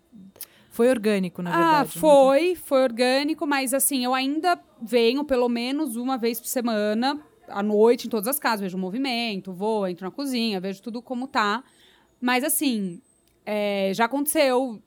foi 0.70 0.88
orgânico, 0.90 1.42
na 1.42 1.50
ah, 1.50 1.56
verdade. 1.82 1.96
né? 1.96 2.00
foi, 2.00 2.54
foi 2.54 2.82
orgânico, 2.82 3.46
mas 3.46 3.74
assim, 3.74 4.04
eu 4.04 4.14
ainda 4.14 4.58
venho 4.80 5.24
pelo 5.24 5.48
menos 5.48 5.96
uma 5.96 6.16
vez 6.16 6.38
por 6.38 6.46
semana, 6.46 7.20
à 7.48 7.62
noite, 7.62 8.06
em 8.06 8.10
todas 8.10 8.28
as 8.28 8.38
casas. 8.38 8.60
Vejo 8.60 8.76
o 8.76 8.80
movimento, 8.80 9.52
vou, 9.52 9.88
entro 9.88 10.04
na 10.06 10.10
cozinha, 10.12 10.60
vejo 10.60 10.80
tudo 10.80 11.02
como 11.02 11.26
tá. 11.26 11.64
Mas 12.20 12.44
assim, 12.44 13.00
é, 13.44 13.90
já 13.92 14.04
aconteceu 14.04 14.80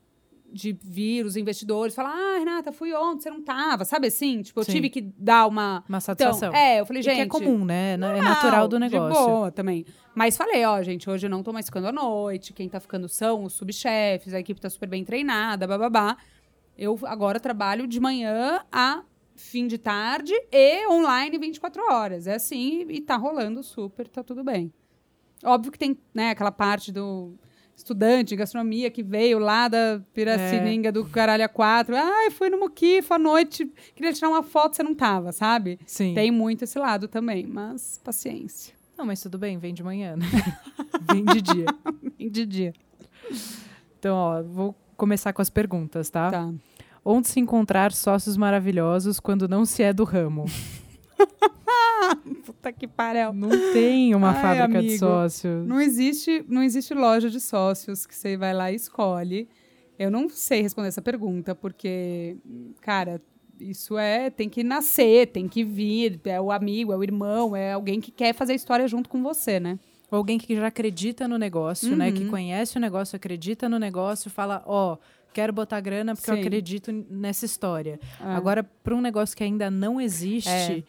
de 0.52 0.78
vir 0.84 1.26
os 1.26 1.36
investidores 1.36 1.96
falar: 1.96 2.12
Ah, 2.14 2.38
Renata, 2.40 2.72
fui 2.72 2.94
ontem, 2.94 3.22
você 3.24 3.30
não 3.30 3.42
tava, 3.42 3.86
sabe 3.86 4.08
assim? 4.08 4.42
Tipo, 4.42 4.60
eu 4.60 4.64
Sim. 4.64 4.72
tive 4.74 4.90
que 4.90 5.02
dar 5.02 5.48
uma. 5.48 5.84
Uma 5.88 6.00
satisfação. 6.00 6.50
Então, 6.50 6.60
é, 6.62 6.80
eu 6.80 6.86
falei, 6.86 7.00
E 7.00 7.04
gente. 7.04 7.16
que 7.16 7.22
é 7.22 7.26
comum, 7.28 7.64
né? 7.66 7.94
É 7.94 7.98
Não, 7.98 8.22
natural 8.22 8.68
do 8.68 8.76
De 8.78 8.80
negócio. 8.82 9.26
boa 9.26 9.52
também. 9.52 9.86
Mas 10.14 10.36
falei, 10.36 10.66
ó, 10.66 10.82
gente, 10.84 11.10
hoje 11.10 11.26
eu 11.28 11.30
não 11.30 11.42
tô 11.42 11.54
mais 11.54 11.66
ficando 11.68 11.88
à 11.88 11.92
noite. 11.92 12.54
Quem 12.54 12.68
tá 12.68 12.80
ficando 12.80 13.08
são 13.08 13.44
os 13.44 13.54
subchefes, 13.54 14.34
a 14.34 14.40
equipe 14.40 14.60
tá 14.60 14.70
super 14.70 14.88
bem 14.90 15.04
treinada, 15.06 15.66
bababá. 15.66 16.18
Eu 16.78 17.00
agora 17.04 17.40
trabalho 17.40 17.88
de 17.88 18.00
manhã 18.00 18.62
a 18.72 19.04
fim 19.36 19.68
de 19.68 19.78
tarde 19.78 20.34
e 20.52 20.88
online 20.88 21.38
24 21.38 21.82
horas. 21.92 22.28
É 22.28 22.36
assim 22.36 22.86
e 22.90 23.02
tá 23.02 23.16
rolando 23.16 23.64
super, 23.64 24.08
tá 24.08 24.24
tudo 24.24 24.44
bem. 24.44 24.72
Óbvio 25.44 25.72
que 25.72 25.80
tem, 25.80 25.98
né, 26.14 26.30
aquela 26.32 26.52
parte 26.52 26.92
do 26.92 27.34
estudante 27.76 28.30
de 28.30 28.36
gastronomia 28.36 28.90
que 28.90 29.02
veio 29.04 29.40
lá 29.40 29.68
da 29.68 30.02
Piracininga 30.14 30.92
do 30.92 31.06
Caralho 31.06 31.44
a 31.44 31.50
4. 31.50 31.96
Ai, 31.96 32.30
fui 32.32 32.50
no 32.50 32.60
Muquifo 32.60 33.14
à 33.14 33.20
noite, 33.20 33.72
queria 33.96 34.14
tirar 34.14 34.30
uma 34.30 34.44
foto, 34.44 34.76
você 34.76 34.84
não 34.84 34.94
tava, 34.94 35.32
sabe? 35.32 35.80
Sim. 35.86 36.14
Tem 36.14 36.32
muito 36.32 36.64
esse 36.64 36.78
lado 36.78 37.08
também, 37.08 37.46
mas 37.46 38.00
paciência. 38.04 38.74
Não, 38.98 39.06
mas 39.06 39.22
tudo 39.22 39.38
bem, 39.38 39.58
vem 39.58 39.74
de 39.74 39.84
manhã, 39.84 40.16
né? 40.16 40.26
vem 41.12 41.26
de 41.26 41.42
dia. 41.42 41.66
De 42.32 42.46
dia. 42.46 42.72
Então, 44.00 44.16
ó, 44.16 44.42
vou 44.44 44.76
começar 44.96 45.34
com 45.34 45.42
as 45.42 45.50
perguntas, 45.50 46.10
tá? 46.10 46.30
Tá. 46.30 46.54
Onde 47.04 47.28
se 47.28 47.40
encontrar 47.40 47.92
sócios 47.92 48.38
maravilhosos 48.38 49.20
quando 49.20 49.48
não 49.48 49.66
se 49.66 49.82
é 49.82 49.92
do 49.92 50.04
ramo? 50.04 50.46
Puta 52.62 52.72
que 52.72 52.88
pariu. 52.88 53.34
Não 53.34 53.50
tem 53.74 54.14
uma 54.14 54.30
Ai, 54.30 54.42
fábrica 54.42 54.68
de 54.82 54.88
amigo. 54.90 55.00
sócios. 55.00 55.66
Não 55.68 55.82
existe, 55.82 56.46
não 56.48 56.62
existe 56.62 56.94
loja 56.94 57.28
de 57.28 57.40
sócios 57.40 58.06
que 58.06 58.16
você 58.16 58.38
vai 58.38 58.54
lá 58.54 58.72
e 58.72 58.76
escolhe. 58.76 59.50
Eu 59.98 60.12
não 60.12 60.30
sei 60.30 60.62
responder 60.62 60.90
essa 60.90 61.02
pergunta, 61.02 61.56
porque, 61.56 62.38
cara, 62.80 63.20
isso 63.60 63.98
é. 63.98 64.30
Tem 64.30 64.48
que 64.48 64.64
nascer, 64.64 65.28
tem 65.28 65.48
que 65.48 65.64
vir. 65.64 66.20
É 66.24 66.40
o 66.40 66.52
amigo, 66.52 66.94
é 66.94 66.98
o 66.98 67.04
irmão, 67.04 67.56
é 67.56 67.74
alguém 67.74 68.00
que 68.00 68.12
quer 68.12 68.34
fazer 68.36 68.54
a 68.54 68.56
história 68.56 68.88
junto 68.88 69.10
com 69.10 69.24
você, 69.24 69.60
né? 69.60 69.80
Ou 70.12 70.18
alguém 70.20 70.38
que 70.38 70.56
já 70.56 70.68
acredita 70.68 71.28
no 71.28 71.40
negócio, 71.40 71.96
né? 71.96 72.10
Uhum. 72.10 72.14
Que 72.14 72.26
conhece 72.26 72.78
o 72.78 72.82
negócio, 72.82 73.16
acredita 73.16 73.68
no 73.68 73.80
negócio, 73.80 74.30
fala, 74.30 74.62
ó, 74.68 74.98
quero 75.34 75.52
botar 75.52 75.80
grana 75.80 76.14
porque 76.16 76.30
eu 76.30 76.36
Sim. 76.36 76.42
acredito 76.42 76.92
nessa 77.10 77.46
história. 77.46 78.00
É. 78.20 78.24
Agora, 78.36 78.64
para 78.64 78.94
um 78.94 79.02
negócio 79.02 79.36
que 79.36 79.44
ainda 79.44 79.72
não 79.72 80.00
existe, 80.00 80.50
É. 80.50 80.84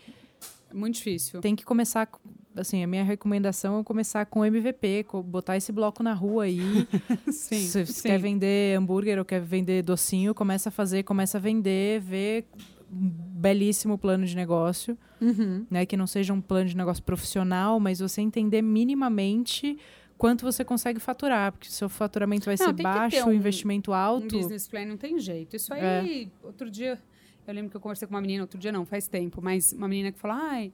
Muito 0.74 0.94
difícil. 0.96 1.40
tem 1.40 1.54
que 1.56 1.64
começar. 1.64 2.06
com- 2.06 2.18
Assim, 2.54 2.84
a 2.84 2.86
minha 2.86 3.02
recomendação 3.02 3.80
é 3.80 3.82
começar 3.82 4.26
com 4.26 4.44
MVP, 4.44 5.06
botar 5.24 5.56
esse 5.56 5.72
bloco 5.72 6.02
na 6.02 6.12
rua 6.12 6.44
aí. 6.44 6.58
Sim. 7.32 7.56
Se 7.66 7.86
você 7.86 7.92
sim. 7.92 8.02
quer 8.08 8.18
vender 8.18 8.76
hambúrguer 8.76 9.18
ou 9.18 9.24
quer 9.24 9.40
vender 9.40 9.82
docinho, 9.82 10.34
começa 10.34 10.68
a 10.68 10.72
fazer, 10.72 11.02
começa 11.02 11.38
a 11.38 11.40
vender, 11.40 12.00
vê 12.02 12.44
um 12.92 13.08
belíssimo 13.08 13.96
plano 13.96 14.26
de 14.26 14.36
negócio, 14.36 14.98
Uhum. 15.18 15.64
né? 15.70 15.86
Que 15.86 15.96
não 15.96 16.06
seja 16.06 16.34
um 16.34 16.42
plano 16.42 16.68
de 16.68 16.76
negócio 16.76 17.02
profissional, 17.02 17.80
mas 17.80 18.00
você 18.00 18.20
entender 18.20 18.60
minimamente 18.60 19.78
quanto 20.18 20.44
você 20.44 20.62
consegue 20.62 21.00
faturar, 21.00 21.52
porque 21.52 21.70
seu 21.70 21.88
faturamento 21.88 22.44
vai 22.44 22.56
Não, 22.58 22.66
ser 22.66 22.72
baixo, 22.82 23.24
o 23.24 23.30
um- 23.30 23.32
investimento 23.32 23.92
Um 23.92 23.94
alto. 23.94 24.36
business 24.36 24.68
plan 24.68 24.84
não 24.84 24.98
tem 24.98 25.18
jeito. 25.18 25.56
Isso 25.56 25.72
aí, 25.72 26.24
É. 26.42 26.46
outro 26.46 26.70
dia, 26.70 26.98
eu 27.46 27.54
lembro 27.54 27.70
que 27.70 27.76
eu 27.76 27.80
conversei 27.80 28.06
com 28.08 28.14
uma 28.14 28.20
menina, 28.20 28.42
outro 28.42 28.58
dia 28.58 28.70
não, 28.72 28.84
faz 28.84 29.08
tempo, 29.08 29.40
mas 29.42 29.72
uma 29.72 29.88
menina 29.88 30.12
que 30.12 30.18
falou, 30.18 30.36
ai, 30.40 30.72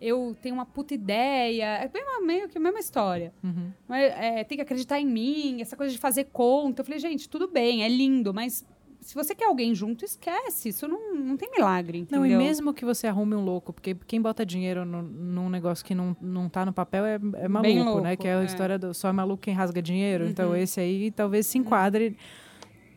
eu 0.00 0.36
tenho 0.42 0.54
uma 0.54 0.66
puta 0.66 0.92
ideia. 0.94 1.64
É 1.64 1.90
uma- 2.18 2.26
meio 2.26 2.48
que 2.48 2.58
a 2.58 2.60
mesma 2.60 2.78
história. 2.80 3.32
Uhum. 3.42 3.70
Mas, 3.88 4.12
é, 4.12 4.44
tem 4.44 4.56
que 4.58 4.62
acreditar 4.62 5.00
em 5.00 5.06
mim, 5.06 5.60
essa 5.62 5.76
coisa 5.76 5.92
de 5.92 5.98
fazer 5.98 6.24
conta. 6.32 6.82
Eu 6.82 6.84
falei, 6.84 6.98
gente, 7.00 7.28
tudo 7.28 7.48
bem, 7.48 7.82
é 7.84 7.88
lindo, 7.88 8.34
mas 8.34 8.66
se 9.00 9.14
você 9.14 9.34
quer 9.34 9.46
alguém 9.46 9.74
junto, 9.74 10.04
esquece. 10.04 10.70
Isso 10.70 10.86
não, 10.88 11.14
não 11.14 11.36
tem 11.36 11.50
milagre, 11.50 11.98
entendeu? 11.98 12.20
Não, 12.20 12.26
e 12.26 12.36
mesmo 12.36 12.74
que 12.74 12.84
você 12.84 13.06
arrume 13.06 13.34
um 13.34 13.44
louco, 13.44 13.72
porque 13.72 13.94
quem 14.06 14.20
bota 14.20 14.44
dinheiro 14.44 14.84
no, 14.84 15.02
num 15.02 15.48
negócio 15.48 15.84
que 15.84 15.94
não, 15.94 16.14
não 16.20 16.48
tá 16.48 16.64
no 16.66 16.72
papel 16.72 17.04
é, 17.06 17.14
é 17.14 17.48
maluco, 17.48 17.62
Bem 17.62 17.78
né? 17.78 17.84
louco, 17.84 18.16
Que 18.22 18.28
é 18.28 18.34
a 18.34 18.42
é. 18.42 18.44
história 18.44 18.78
do 18.78 18.92
só 18.94 19.08
é 19.08 19.12
maluco 19.12 19.42
quem 19.42 19.54
rasga 19.54 19.80
dinheiro. 19.80 20.26
Então, 20.26 20.50
Uhum. 20.50 20.56
esse 20.56 20.80
aí 20.80 21.10
talvez 21.10 21.46
se 21.46 21.56
enquadre. 21.58 22.16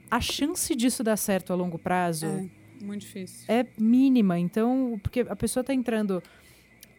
A 0.09 0.19
chance 0.21 0.73
disso 0.75 1.03
dar 1.03 1.17
certo 1.17 1.51
a 1.51 1.55
longo 1.55 1.77
prazo 1.77 2.25
É, 2.25 2.49
muito 2.81 3.01
difícil. 3.01 3.45
é 3.47 3.65
mínima. 3.77 4.37
Então, 4.39 4.99
porque 5.03 5.21
a 5.21 5.35
pessoa 5.35 5.61
está 5.61 5.73
entrando. 5.73 6.21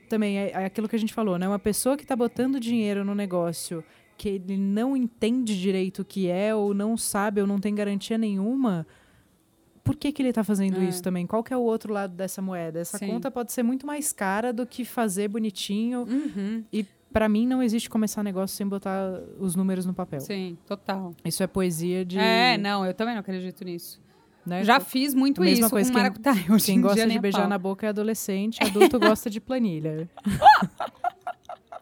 Também 0.08 0.38
é, 0.38 0.50
é 0.52 0.64
aquilo 0.64 0.88
que 0.88 0.96
a 0.96 0.98
gente 0.98 1.12
falou, 1.12 1.38
né? 1.38 1.46
Uma 1.46 1.58
pessoa 1.58 1.96
que 1.96 2.02
está 2.02 2.16
botando 2.16 2.58
dinheiro 2.58 3.04
no 3.04 3.14
negócio 3.14 3.84
que 4.16 4.30
ele 4.30 4.56
não 4.56 4.96
entende 4.96 5.58
direito 5.60 6.02
o 6.02 6.04
que 6.04 6.28
é, 6.28 6.52
ou 6.52 6.74
não 6.74 6.96
sabe, 6.96 7.40
ou 7.40 7.46
não 7.46 7.58
tem 7.60 7.74
garantia 7.74 8.18
nenhuma. 8.18 8.86
por 9.84 9.96
que, 9.96 10.10
que 10.12 10.20
ele 10.20 10.32
tá 10.34 10.42
fazendo 10.44 10.80
É. 10.80 10.84
isso 10.84 11.02
também? 11.02 11.26
Qual 11.26 11.42
que 11.42 11.52
é 11.54 11.56
o 11.56 11.60
outro 11.62 11.92
lado 11.94 12.14
dessa 12.14 12.42
moeda? 12.42 12.78
Essa 12.80 12.98
Sim. 12.98 13.06
conta 13.06 13.30
pode 13.30 13.52
ser 13.52 13.62
muito 13.62 13.86
mais 13.86 14.12
cara 14.12 14.52
do 14.52 14.66
que 14.66 14.84
fazer 14.84 15.28
bonitinho. 15.28 16.00
Uhum. 16.00 16.62
E 16.70 16.84
pra 17.12 17.26
mim 17.28 17.46
não 17.46 17.62
existe 17.62 17.88
começar 17.88 18.22
negócio 18.22 18.54
sem 18.54 18.66
botar 18.66 19.18
os 19.38 19.54
números 19.54 19.86
no 19.86 19.94
papel. 19.94 20.20
Sim, 20.20 20.58
total. 20.66 21.14
Isso 21.24 21.42
é 21.42 21.46
poesia 21.46 22.04
de. 22.04 22.18
É, 22.18 22.58
não, 22.58 22.84
eu 22.84 22.92
também 22.92 23.14
não 23.14 23.20
acredito 23.20 23.64
nisso. 23.64 23.98
Né? 24.48 24.64
Já 24.64 24.80
fiz 24.80 25.14
muito 25.14 25.40
mesma 25.40 25.60
isso 25.66 25.70
coisa, 25.70 25.88
com 25.90 25.94
quem- 25.94 26.02
maracutaia. 26.02 26.44
Quem 26.64 26.76
em 26.78 26.80
gosta 26.80 27.06
de 27.06 27.16
a 27.16 27.20
beijar 27.20 27.40
pau. 27.40 27.48
na 27.48 27.58
boca 27.58 27.86
é 27.86 27.90
adolescente, 27.90 28.58
adulto 28.62 28.98
gosta 28.98 29.28
de 29.30 29.40
planilha. 29.40 30.08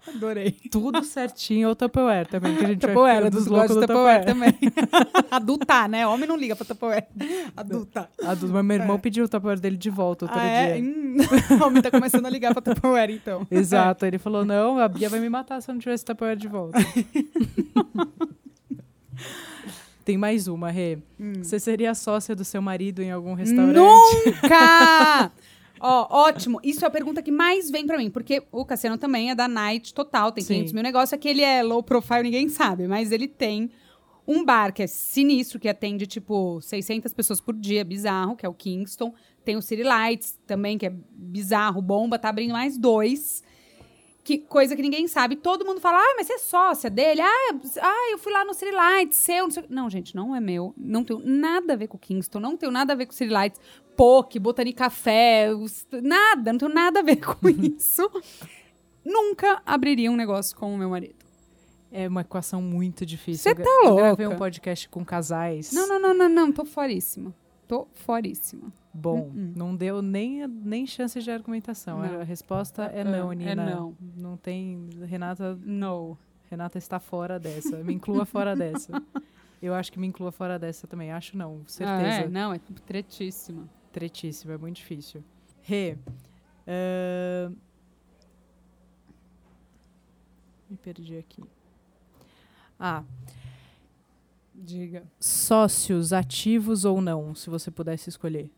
Adorei. 0.08 0.52
Tudo 0.70 1.02
certinho, 1.02 1.68
ou 1.68 1.74
Tupperware 1.74 2.28
também, 2.28 2.54
que 2.56 2.64
a 2.64 2.68
gente 2.68 2.78
Tupperware, 2.80 3.22
vai 3.22 3.30
dos 3.30 3.48
loucos 3.48 3.74
do 3.74 3.80
Tupperware 3.80 4.24
também. 4.24 4.54
Adulta, 5.28 5.88
né? 5.88 6.06
Homem 6.06 6.28
não 6.28 6.36
liga 6.36 6.54
pra 6.54 6.64
Tupperware. 6.64 7.08
Adulta. 7.56 8.08
Adulto, 8.24 8.54
mas 8.54 8.64
meu 8.64 8.76
irmão 8.76 9.00
pediu 9.00 9.24
o 9.24 9.28
Tupperware 9.28 9.58
dele 9.58 9.76
de 9.76 9.90
volta 9.90 10.26
outro 10.26 10.38
Ah, 10.38 10.44
é? 10.46 10.80
dia. 10.80 10.84
Hum, 10.84 11.16
homem 11.60 11.82
tá 11.82 11.90
começando 11.90 12.24
a 12.24 12.30
ligar 12.30 12.52
pra 12.54 12.62
Tupperware, 12.62 13.10
então. 13.10 13.44
Exato, 13.50 14.06
ele 14.06 14.16
falou, 14.18 14.44
não, 14.44 14.78
a 14.78 14.86
Bia 14.88 15.08
vai 15.08 15.18
me 15.18 15.28
matar 15.28 15.60
se 15.60 15.68
eu 15.68 15.74
não 15.74 15.80
tivesse 15.80 16.04
Tupperware 16.04 16.38
de 16.38 16.46
volta. 16.46 16.78
Tem 20.06 20.16
mais 20.16 20.46
uma, 20.46 20.70
Rê. 20.70 20.98
Hum. 21.18 21.42
Você 21.42 21.58
seria 21.58 21.92
sócia 21.92 22.32
do 22.36 22.44
seu 22.44 22.62
marido 22.62 23.02
em 23.02 23.10
algum 23.10 23.34
restaurante? 23.34 23.74
Nunca! 23.74 25.32
Ó, 25.80 26.28
ótimo. 26.28 26.60
Isso 26.62 26.84
é 26.84 26.88
a 26.88 26.90
pergunta 26.90 27.20
que 27.20 27.32
mais 27.32 27.68
vem 27.72 27.84
pra 27.84 27.98
mim, 27.98 28.08
porque 28.08 28.44
o 28.52 28.64
Cassiano 28.64 28.96
também 28.96 29.32
é 29.32 29.34
da 29.34 29.48
Night 29.48 29.92
total, 29.92 30.30
tem 30.30 30.44
Sim. 30.44 30.54
500 30.54 30.72
mil 30.74 30.82
negócios, 30.84 31.12
é 31.12 31.18
que 31.18 31.28
ele 31.28 31.42
é 31.42 31.60
low 31.60 31.82
profile, 31.82 32.22
ninguém 32.22 32.48
sabe, 32.48 32.86
mas 32.86 33.10
ele 33.10 33.26
tem 33.26 33.68
um 34.28 34.44
bar 34.44 34.72
que 34.72 34.84
é 34.84 34.86
sinistro, 34.86 35.58
que 35.58 35.68
atende, 35.68 36.06
tipo, 36.06 36.60
600 36.60 37.12
pessoas 37.12 37.40
por 37.40 37.54
dia, 37.56 37.84
bizarro, 37.84 38.36
que 38.36 38.46
é 38.46 38.48
o 38.48 38.54
Kingston. 38.54 39.12
Tem 39.44 39.56
o 39.56 39.60
City 39.60 39.82
Lights 39.82 40.38
também, 40.46 40.78
que 40.78 40.86
é 40.86 40.94
bizarro, 41.10 41.82
bomba, 41.82 42.16
tá 42.16 42.28
abrindo 42.28 42.52
mais 42.52 42.78
dois. 42.78 43.42
Que 44.26 44.38
coisa 44.38 44.74
que 44.74 44.82
ninguém 44.82 45.06
sabe. 45.06 45.36
Todo 45.36 45.64
mundo 45.64 45.80
fala, 45.80 45.98
ah, 46.00 46.14
mas 46.16 46.26
você 46.26 46.32
é 46.32 46.38
sócia 46.38 46.90
dele? 46.90 47.20
Ah, 47.20 47.50
eu- 47.52 47.60
ah, 47.80 48.08
eu 48.10 48.18
fui 48.18 48.32
lá 48.32 48.44
no 48.44 48.52
City 48.52 48.72
Lights, 48.72 49.16
seu, 49.18 49.44
não 49.44 49.50
sei 49.52 49.62
o 49.62 49.66
quê." 49.68 49.72
Não, 49.72 49.88
gente, 49.88 50.16
não 50.16 50.34
é 50.34 50.40
meu. 50.40 50.74
Não 50.76 51.04
tenho 51.04 51.20
nada 51.24 51.74
a 51.74 51.76
ver 51.76 51.86
com 51.86 51.96
o 51.96 52.00
Kingston, 52.00 52.40
não 52.40 52.56
tenho 52.56 52.72
nada 52.72 52.92
a 52.92 52.96
ver 52.96 53.06
com 53.06 53.12
o 53.12 53.14
City 53.14 53.30
Lights. 53.32 53.60
Poke, 53.96 54.40
Botani 54.40 54.72
Café, 54.72 55.54
os- 55.54 55.86
nada, 56.02 56.52
não 56.52 56.58
tenho 56.58 56.74
nada 56.74 56.98
a 56.98 57.02
ver 57.04 57.16
com 57.24 57.36
isso. 57.78 58.02
Nunca 59.04 59.62
abriria 59.64 60.10
um 60.10 60.16
negócio 60.16 60.56
com 60.56 60.74
o 60.74 60.76
meu 60.76 60.90
marido. 60.90 61.14
É 61.92 62.08
uma 62.08 62.22
equação 62.22 62.60
muito 62.60 63.06
difícil. 63.06 63.44
Cê 63.44 63.50
Eu 63.50 63.54
gra- 63.54 63.64
tá 63.64 63.70
Eu 63.70 63.94
gravei 63.94 64.26
louca. 64.26 64.34
um 64.34 64.38
podcast 64.38 64.88
com 64.88 65.04
casais. 65.04 65.70
Não, 65.72 65.86
não, 65.88 66.00
não, 66.00 66.12
não, 66.14 66.28
não, 66.28 66.52
tô 66.52 66.64
foríssima. 66.64 67.32
Tô 67.68 67.86
foríssima. 67.94 68.72
Bom, 68.96 69.26
Hum, 69.28 69.32
hum. 69.34 69.52
não 69.56 69.76
deu 69.76 70.00
nem, 70.00 70.46
nem 70.48 70.86
chance 70.86 71.20
de 71.20 71.30
argumentação. 71.30 71.98
Não. 72.00 72.20
A 72.20 72.24
resposta 72.24 72.84
é 72.86 73.00
É, 73.00 73.04
não, 73.04 73.30
é 73.30 73.34
Nina. 73.34 73.54
não. 73.74 73.96
Não 74.16 74.36
tem. 74.36 74.88
Renata, 75.04 75.54
No. 75.64 76.16
Renata 76.50 76.78
está 76.78 76.98
fora 76.98 77.38
dessa. 77.38 77.76
Me 77.82 77.92
inclua 77.92 78.24
fora 78.24 78.54
dessa. 78.56 78.92
Eu 79.60 79.74
acho 79.74 79.90
que 79.92 79.98
me 79.98 80.06
inclua 80.06 80.30
fora 80.32 80.58
dessa 80.58 80.86
também. 80.86 81.10
Acho 81.12 81.36
não, 81.36 81.62
certeza. 81.66 82.00
Ah, 82.20 82.22
é? 82.24 82.28
Não, 82.28 82.52
é 82.54 82.60
tretíssima. 82.86 83.68
Tretíssimo, 83.92 84.52
é 84.52 84.58
muito 84.58 84.76
difícil. 84.76 85.22
Rê. 85.62 85.96
ahn, 86.66 87.54
Me 90.68 90.76
perdi 90.76 91.16
aqui. 91.16 91.42
Ah, 92.78 93.02
Diga. 94.54 95.04
sócios 95.20 96.12
ativos 96.12 96.84
ou 96.84 97.00
não, 97.00 97.34
se 97.34 97.48
você 97.50 97.70
pudesse 97.70 98.08
escolher. 98.08 98.50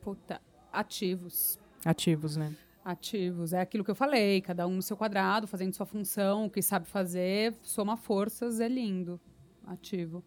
Puta. 0.00 0.40
Ativos. 0.72 1.58
Ativos, 1.84 2.36
né? 2.36 2.54
Ativos. 2.84 3.52
É 3.52 3.60
aquilo 3.60 3.84
que 3.84 3.90
eu 3.90 3.94
falei, 3.94 4.40
cada 4.40 4.66
um 4.66 4.76
no 4.76 4.82
seu 4.82 4.96
quadrado, 4.96 5.46
fazendo 5.46 5.74
sua 5.74 5.86
função, 5.86 6.46
o 6.46 6.50
que 6.50 6.62
sabe 6.62 6.86
fazer, 6.86 7.54
soma 7.62 7.96
forças, 7.96 8.60
é 8.60 8.68
lindo. 8.68 9.20
Ativo. 9.66 10.24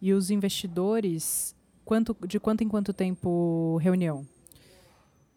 E 0.00 0.12
os 0.12 0.30
investidores, 0.30 1.56
quanto, 1.84 2.16
de 2.26 2.38
quanto 2.38 2.62
em 2.62 2.68
quanto 2.68 2.92
tempo 2.92 3.76
reunião? 3.78 4.26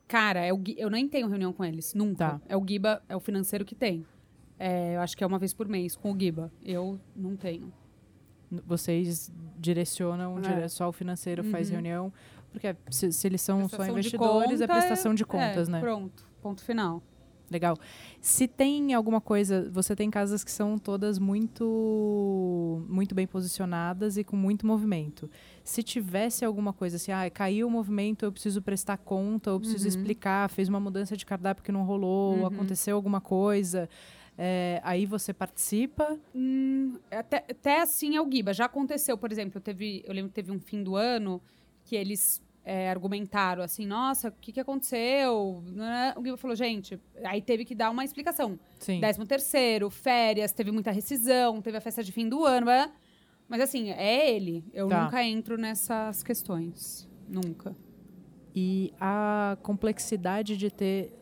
Cara, 0.08 0.46
é 0.46 0.54
o 0.54 0.62
eu 0.78 0.90
nem 0.90 1.08
tenho 1.08 1.28
reunião 1.28 1.52
com 1.52 1.66
eles, 1.66 1.94
nunca. 1.94 2.40
Tá. 2.40 2.42
É 2.48 2.56
o 2.56 2.64
Giba, 2.66 3.02
é 3.10 3.16
o 3.16 3.20
financeiro 3.20 3.66
que 3.66 3.74
tem. 3.74 4.06
É, 4.58 4.96
eu 4.96 5.02
acho 5.02 5.18
que 5.18 5.24
é 5.24 5.28
uma 5.28 5.40
vez 5.40 5.54
por 5.54 5.68
mês 5.68 5.96
com 5.96 6.12
o 6.12 6.20
Giba. 6.20 6.52
Eu 6.64 7.00
não 7.16 7.36
tenho. 7.36 7.74
Vocês 8.66 9.32
direcionam, 9.58 10.38
É. 10.38 10.42
dire- 10.42 10.70
só 10.70 10.88
o 10.90 10.92
financeiro 10.92 11.44
faz 11.46 11.68
Uhum. 11.68 11.74
reunião? 11.74 12.14
Porque 12.52 12.76
se, 12.90 13.12
se 13.12 13.28
eles 13.28 13.42
são 13.42 13.62
só 13.62 13.78
Prestação 13.78 13.86
de 13.86 14.00
investidores, 14.00 14.62
é 14.62 14.68
conta, 14.68 14.80
prestação 14.80 15.14
de 15.16 15.26
contas, 15.26 15.68
é, 15.68 15.72
né? 15.72 15.80
Pronto, 15.82 16.26
ponto 16.42 16.64
final. 16.64 17.02
Legal. 17.52 17.78
Se 18.22 18.48
tem 18.48 18.94
alguma 18.96 19.22
coisa, 19.22 19.70
você 19.72 19.96
tem 19.96 20.10
casas 20.10 20.44
que 20.44 20.52
são 20.52 20.80
todas 20.80 21.20
muito 21.20 22.84
muito 22.90 23.14
bem 23.14 23.28
posicionadas 23.28 24.18
e 24.18 24.24
com 24.24 24.36
muito 24.36 24.66
movimento. 24.66 25.30
Se 25.64 25.84
tivesse 25.84 26.44
alguma 26.44 26.74
coisa 26.74 26.96
assim, 26.96 27.12
ah, 27.12 27.30
caiu 27.30 27.68
o 27.68 27.70
movimento, 27.72 28.26
eu 28.26 28.32
preciso 28.32 28.62
prestar 28.62 28.98
conta, 28.98 29.52
eu 29.52 29.60
preciso 29.60 29.84
Uhum. 29.84 29.90
explicar, 29.90 30.50
fez 30.50 30.70
uma 30.70 30.80
mudança 30.80 31.16
de 31.16 31.26
cardápio 31.26 31.64
que 31.64 31.72
não 31.72 31.84
rolou, 31.84 32.38
Uhum. 32.38 32.46
aconteceu 32.48 32.96
alguma 32.96 33.22
coisa, 33.22 33.88
é, 34.38 34.82
aí 34.84 35.06
você 35.06 35.32
participa. 35.34 36.18
Hum, 36.34 36.96
até, 37.16 37.38
até 37.38 37.82
assim 37.82 38.16
é 38.16 38.22
o 38.22 38.30
Giba. 38.32 38.54
Já 38.54 38.66
aconteceu, 38.66 39.18
por 39.18 39.32
exemplo, 39.32 39.58
eu, 39.58 39.62
teve, 39.62 40.04
eu 40.06 40.14
lembro 40.14 40.30
que 40.30 40.36
teve 40.36 40.52
um 40.52 40.60
fim 40.60 40.84
do 40.84 40.96
ano 40.96 41.42
que 41.84 41.96
eles 41.96 42.42
é, 42.64 42.90
argumentaram 42.90 43.62
assim, 43.64 43.86
nossa, 43.86 44.30
o 44.30 44.32
que, 44.42 44.52
que 44.52 44.60
aconteceu? 44.60 45.64
Né? 45.68 46.14
O 46.18 46.24
Giba 46.24 46.38
falou, 46.38 46.56
gente, 46.56 47.00
aí 47.24 47.42
teve 47.42 47.64
que 47.66 47.76
dar 47.76 47.90
uma 47.92 48.04
explicação. 48.04 48.60
Sim. 48.80 49.00
Décimo 49.00 49.26
terceiro, 49.26 49.90
férias, 49.90 50.52
teve 50.52 50.72
muita 50.72 50.92
rescisão, 50.92 51.62
teve 51.62 51.78
a 51.78 51.82
festa 51.82 52.04
de 52.04 52.12
fim 52.12 52.28
do 52.28 52.44
ano, 52.46 52.66
blá. 52.66 52.92
mas 53.48 53.62
assim, 53.62 53.92
é 53.92 54.32
ele. 54.36 54.64
Eu 54.74 54.88
Tá. 54.88 55.04
nunca 55.06 55.24
entro 55.24 55.58
nessas 55.58 56.24
questões. 56.24 57.08
Nunca. 57.28 57.76
E 58.56 58.94
a 59.00 59.58
complexidade 59.62 60.56
de 60.58 60.72
ter 60.72 61.14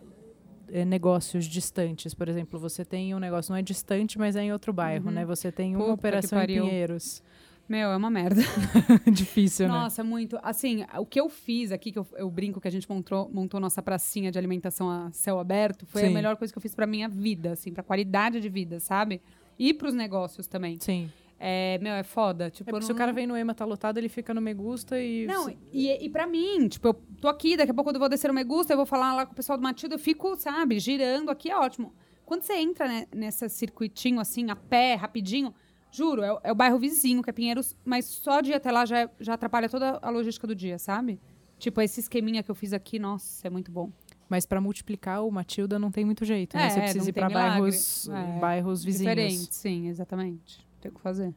eh, 0.70 0.86
negócios 0.86 1.46
distantes, 1.46 2.14
por 2.14 2.28
exemplo, 2.30 2.60
você 2.60 2.84
tem 2.86 3.14
um 3.16 3.20
negócio, 3.20 3.52
não 3.52 3.58
é 3.58 3.62
distante, 3.62 4.18
mas 4.18 4.36
é 4.36 4.44
em 4.44 4.52
outro 4.54 4.72
bairro, 4.74 5.08
Uhum. 5.08 5.12
né? 5.14 5.26
Você 5.26 5.52
tem 5.52 5.76
uma 5.76 5.86
Puta 5.86 5.94
operação 5.94 6.42
em. 6.44 6.48
Pinheiros. 6.48 7.24
Meu, 7.68 7.90
é 7.92 7.96
uma 7.96 8.10
merda. 8.10 8.42
Difícil, 9.12 9.68
né? 9.68 9.74
Nossa, 9.74 10.04
muito. 10.04 10.38
Assim, 10.44 10.86
o 10.98 11.06
que 11.06 11.20
eu 11.20 11.30
fiz 11.30 11.72
aqui, 11.72 11.92
que 11.92 12.00
eu, 12.00 12.06
eu 12.18 12.30
brinco 12.30 12.60
que 12.60 12.68
a 12.68 12.72
gente 12.72 12.90
montou, 12.90 13.30
montou 13.34 13.60
nossa 13.60 13.82
pracinha 13.82 14.32
de 14.32 14.38
alimentação 14.38 14.90
a 14.90 15.12
céu 15.12 15.40
aberto, 15.40 15.86
foi 15.86 16.02
Sim. 16.02 16.08
a 16.08 16.12
melhor 16.12 16.36
coisa 16.36 16.52
que 16.54 16.58
eu 16.58 16.62
fiz 16.62 16.76
pra 16.76 16.86
minha 16.86 17.08
vida, 17.08 17.54
assim, 17.54 17.72
pra 17.72 17.82
qualidade 17.82 18.42
de 18.42 18.50
vida, 18.50 18.80
sabe? 18.82 19.22
E 19.58 19.74
pros 19.74 19.94
negócios 19.94 20.46
também. 20.46 20.78
Sim. 20.80 21.10
É, 21.46 21.78
meu, 21.80 21.92
é 21.94 22.04
foda. 22.04 22.50
Tipo, 22.50 22.70
É 22.70 22.72
porque 22.72 22.86
se 22.86 22.90
não- 22.90 22.96
o 22.96 22.98
cara 22.98 23.12
vem 23.12 23.28
no 23.28 23.36
EMA, 23.36 23.54
tá 23.54 23.66
lotado, 23.66 23.98
ele 23.98 24.08
fica 24.08 24.34
no 24.34 24.40
Me 24.40 24.54
Gusta 24.54 24.98
e... 25.02 25.26
Não, 25.26 25.50
e, 25.74 26.06
e 26.06 26.10
pra 26.10 26.26
mim, 26.26 26.70
tipo, 26.70 26.88
eu 26.88 26.94
tô 27.20 27.28
aqui, 27.28 27.58
daqui 27.58 27.72
a 27.72 27.74
pouco 27.74 27.92
eu 27.92 28.00
vou 28.00 28.08
descer 28.08 28.32
o 28.32 28.34
Me 28.34 28.44
Gusta, 28.46 28.72
eu 28.72 28.78
vou 28.78 28.86
falar 28.86 29.14
lá 29.14 29.26
com 29.26 29.34
o 29.34 29.36
pessoal 29.36 29.58
do 29.58 29.62
Matilda, 29.64 29.96
eu 29.96 30.00
fico, 30.00 30.36
sabe, 30.38 30.80
girando 30.80 31.30
aqui, 31.30 31.52
é 31.52 31.58
ótimo. 31.58 31.94
Quando 32.26 32.44
você 32.44 32.54
entra 32.54 32.88
né, 32.88 33.06
nessa 33.14 33.50
circuitinho, 33.50 34.22
assim, 34.22 34.50
a 34.50 34.56
pé, 34.56 34.96
rapidinho, 34.96 35.54
juro, 35.92 36.24
é, 36.24 36.32
o- 36.32 36.40
é 36.46 36.52
o 36.52 36.56
bairro 36.56 36.80
vizinho, 36.80 37.22
que 37.22 37.30
é 37.30 37.34
Pinheiros, 37.34 37.76
mas 37.84 38.06
só 38.06 38.40
de 38.40 38.52
ir 38.52 38.54
até 38.54 38.72
lá 38.72 38.86
já, 38.86 39.00
é- 39.02 39.10
já 39.20 39.34
atrapalha 39.34 39.68
toda 39.68 40.00
a 40.02 40.10
logística 40.10 40.48
do 40.48 40.56
dia, 40.56 40.80
sabe? 40.80 41.20
Tipo, 41.60 41.82
esse 41.82 42.00
esqueminha 42.00 42.42
que 42.42 42.50
eu 42.50 42.56
fiz 42.56 42.72
aqui, 42.72 42.98
nossa, 42.98 43.46
é 43.46 43.50
muito 43.50 43.70
bom. 43.70 43.92
Mas 44.30 44.46
pra 44.46 44.60
multiplicar 44.62 45.24
o 45.26 45.30
Matilda 45.30 45.78
não 45.78 45.92
tem 45.92 46.06
muito 46.06 46.24
jeito, 46.26 46.56
né? 46.58 46.66
É, 46.66 46.70
Você 46.70 46.80
precisa 46.80 47.00
não 47.04 47.10
ir 47.10 47.14
milagre. 47.14 47.34
bairros, 47.60 48.10
É, 48.10 48.40
bairros 48.40 48.84
vizinhos. 48.84 49.14
Diferente, 49.16 49.56
sim, 49.56 49.88
exatamente. 49.90 50.66
Tem 50.84 50.92
o 50.92 50.96
que 50.96 51.00
fazer. 51.02 51.34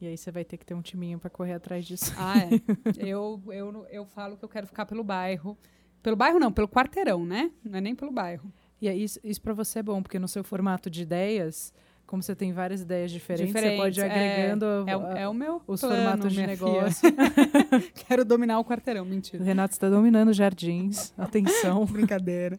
E 0.00 0.06
aí 0.08 0.16
você 0.18 0.32
vai 0.32 0.44
ter 0.44 0.56
que 0.56 0.66
ter 0.66 0.74
um 0.74 0.82
timinho 0.82 1.16
pra 1.20 1.30
correr 1.30 1.52
atrás 1.52 1.84
disso. 1.86 2.12
Ah, 2.18 2.34
é. 2.38 2.50
eu, 2.98 3.40
eu, 3.46 3.86
eu 3.90 4.04
falo 4.04 4.36
que 4.36 4.44
eu 4.44 4.48
quero 4.48 4.66
ficar 4.66 4.84
pelo 4.86 5.04
bairro. 5.04 5.56
Pelo 6.02 6.16
bairro 6.16 6.40
não, 6.40 6.50
pelo 6.50 6.66
quarteirão, 6.68 7.24
né? 7.24 7.52
Não 7.64 7.78
é 7.78 7.80
nem 7.80 7.94
pelo 7.94 8.10
bairro. 8.10 8.52
E 8.80 8.88
aí, 8.88 9.04
isso, 9.04 9.20
isso 9.22 9.40
pra 9.40 9.54
você 9.54 9.78
é 9.78 9.82
bom, 9.84 10.02
porque 10.02 10.18
no 10.18 10.26
seu 10.26 10.42
formato 10.42 10.90
de 10.90 11.02
ideias, 11.02 11.72
como 12.04 12.20
você 12.20 12.34
tem 12.34 12.52
várias 12.52 12.80
ideias 12.80 13.12
diferentes, 13.12 13.46
Diferentes, 13.46 13.76
você 13.76 13.82
pode 13.84 14.00
ir 14.00 14.02
agregando 14.02 14.64
É, 14.88 14.92
a- 14.92 14.98
o- 14.98 15.16
é 15.18 15.28
o 15.28 15.32
meu 15.32 15.62
os 15.68 15.80
plano, 15.80 15.94
formatos 15.94 16.32
de 16.32 16.44
negócio. 16.44 17.08
Quero 18.08 18.24
dominar 18.24 18.58
o 18.58 18.64
quarteirão, 18.64 19.04
O 19.04 19.06
mentira. 19.06 19.44
Renato 19.44 19.74
está 19.74 19.88
dominando 19.88 20.32
jardins. 20.32 21.14
Atenção. 21.16 21.86
Brincadeira. 21.86 22.58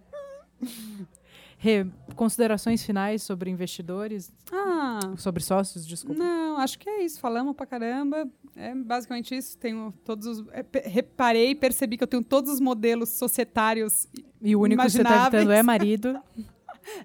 Rê, 1.63 1.85
considerações 2.17 2.83
finais 2.83 3.23
sobre 3.23 3.49
investidores, 3.49 4.33
Ah, 4.51 4.99
sobre 5.17 5.41
sócios, 5.41 5.87
desculpa. 5.87 6.21
não, 6.21 6.57
acho 6.57 6.77
que 6.77 6.89
é 6.89 7.05
isso. 7.05 7.21
Falamos 7.21 7.55
pra 7.55 7.65
caramba. 7.65 8.27
É 8.53 8.75
basicamente 8.75 9.33
isso. 9.33 9.57
Tenho 9.57 9.93
todos 10.03 10.27
os. 10.27 10.45
é, 10.51 10.65
reparei 10.89 11.51
e 11.51 11.55
percebi 11.55 11.95
que 11.95 12.03
eu 12.03 12.07
tenho 12.07 12.21
todos 12.21 12.51
os 12.51 12.59
modelos 12.59 13.11
societários. 13.11 14.09
E 14.41 14.53
o 14.57 14.59
único 14.59 14.81
que 14.83 14.89
você 14.89 15.01
está 15.03 15.21
evitando 15.27 15.51
é 15.53 15.63
marido. 15.63 16.19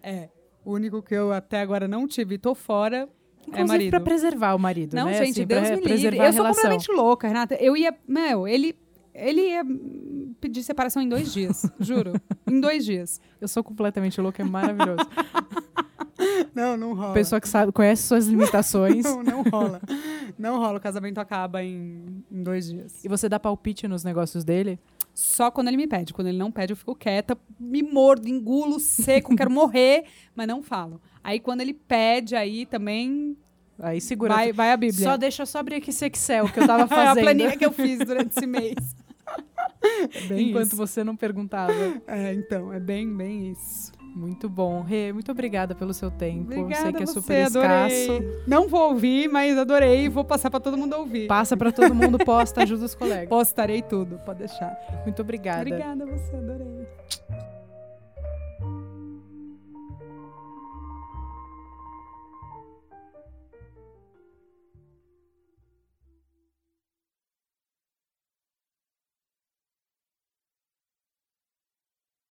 É. 0.02 0.28
O 0.64 0.72
único 0.72 1.00
que 1.00 1.14
eu 1.14 1.32
até 1.32 1.60
agora 1.60 1.86
não 1.86 2.08
tive 2.08 2.34
e 2.34 2.38
tô 2.38 2.52
fora 2.52 3.08
é 3.52 3.64
marido. 3.64 3.90
pra 3.90 4.00
preservar 4.00 4.56
o 4.56 4.58
marido, 4.58 4.96
Não, 4.96 5.04
né? 5.06 5.14
gente, 5.24 5.38
assim, 5.40 5.46
Deus 5.46 5.70
me 5.70 5.76
livre. 5.76 6.18
Eu 6.18 6.32
sou 6.32 6.44
completamente 6.44 6.90
louca, 6.90 7.28
Renata. 7.28 7.54
Eu 7.54 7.76
ia. 7.76 7.96
Meu, 8.08 8.48
ele. 8.48 8.74
Ele 9.18 9.40
ia 9.40 9.64
pedir 10.40 10.62
separação 10.62 11.02
em 11.02 11.08
dois 11.08 11.32
dias, 11.32 11.62
juro. 11.80 12.12
Em 12.46 12.60
dois 12.60 12.84
dias. 12.84 13.20
Eu 13.40 13.48
sou 13.48 13.62
completamente 13.64 14.20
louca, 14.20 14.42
é 14.42 14.44
maravilhoso. 14.44 15.06
Não, 16.54 16.76
não 16.76 16.94
rola. 16.94 17.14
Pessoa 17.14 17.40
que 17.40 17.48
sabe, 17.48 17.70
conhece 17.70 18.02
suas 18.02 18.26
limitações. 18.26 19.04
Não, 19.06 19.22
não 19.22 19.42
rola. 19.42 19.80
Não 20.36 20.58
rola. 20.58 20.78
O 20.78 20.80
casamento 20.80 21.18
acaba 21.18 21.62
em, 21.62 22.24
em 22.30 22.42
dois 22.42 22.66
dias. 22.68 23.04
E 23.04 23.08
você 23.08 23.28
dá 23.28 23.38
palpite 23.38 23.86
nos 23.86 24.02
negócios 24.02 24.44
dele? 24.44 24.80
Só 25.14 25.50
quando 25.50 25.68
ele 25.68 25.76
me 25.76 25.86
pede. 25.86 26.12
Quando 26.12 26.28
ele 26.28 26.38
não 26.38 26.50
pede, 26.50 26.72
eu 26.72 26.76
fico 26.76 26.94
quieta, 26.94 27.36
me 27.58 27.82
mordo, 27.82 28.28
engulo 28.28 28.80
seco, 28.80 29.34
quero 29.36 29.50
morrer, 29.50 30.04
mas 30.34 30.48
não 30.48 30.62
falo. 30.62 31.00
Aí 31.22 31.38
quando 31.38 31.60
ele 31.60 31.74
pede, 31.74 32.34
aí 32.34 32.66
também 32.66 33.36
Aí 33.78 34.00
segura. 34.00 34.34
vai, 34.34 34.52
vai 34.52 34.72
a 34.72 34.76
Bíblia. 34.76 35.04
Só 35.04 35.16
deixa 35.16 35.42
eu 35.42 35.46
só 35.46 35.58
abrir 35.58 35.76
aqui 35.76 35.90
esse 35.90 36.04
Excel 36.06 36.48
que 36.48 36.58
eu 36.58 36.66
tava 36.66 36.82
É 36.82 36.84
a 36.84 36.88
fazendo. 36.88 37.22
planilha 37.24 37.56
que 37.56 37.64
eu 37.64 37.72
fiz 37.72 37.98
durante 38.00 38.36
esse 38.36 38.46
mês. 38.46 38.74
É 40.14 40.20
bem 40.28 40.48
enquanto 40.50 40.68
isso. 40.68 40.76
você 40.76 41.02
não 41.04 41.16
perguntava. 41.16 41.72
É, 42.06 42.32
então, 42.34 42.72
é 42.72 42.80
bem, 42.80 43.14
bem 43.14 43.50
isso. 43.52 43.92
Muito 44.14 44.48
bom. 44.48 44.82
Rê, 44.82 45.12
muito 45.12 45.30
obrigada 45.30 45.74
pelo 45.74 45.92
seu 45.94 46.10
tempo. 46.10 46.44
Obrigada 46.52 46.82
Sei 46.82 46.92
que 46.92 47.00
é 47.00 47.04
a 47.04 47.06
super 47.06 47.46
você, 47.50 47.58
adorei. 47.58 47.86
escasso. 48.02 48.42
Não 48.48 48.66
vou 48.68 48.90
ouvir, 48.90 49.28
mas 49.28 49.56
adorei 49.56 50.04
e 50.06 50.08
vou 50.08 50.24
passar 50.24 50.50
pra 50.50 50.58
todo 50.58 50.76
mundo 50.76 50.96
ouvir. 50.96 51.26
Passa 51.28 51.56
pra 51.56 51.70
todo 51.70 51.94
mundo, 51.94 52.18
posta, 52.18 52.62
ajuda 52.62 52.86
os 52.86 52.94
colegas. 52.96 53.28
Postarei 53.28 53.82
tudo, 53.82 54.18
pode 54.24 54.40
deixar. 54.40 54.76
Muito 55.04 55.22
obrigada. 55.22 55.60
Obrigada 55.60 56.04
a 56.04 56.06
você, 56.06 56.34
adorei. 56.36 56.86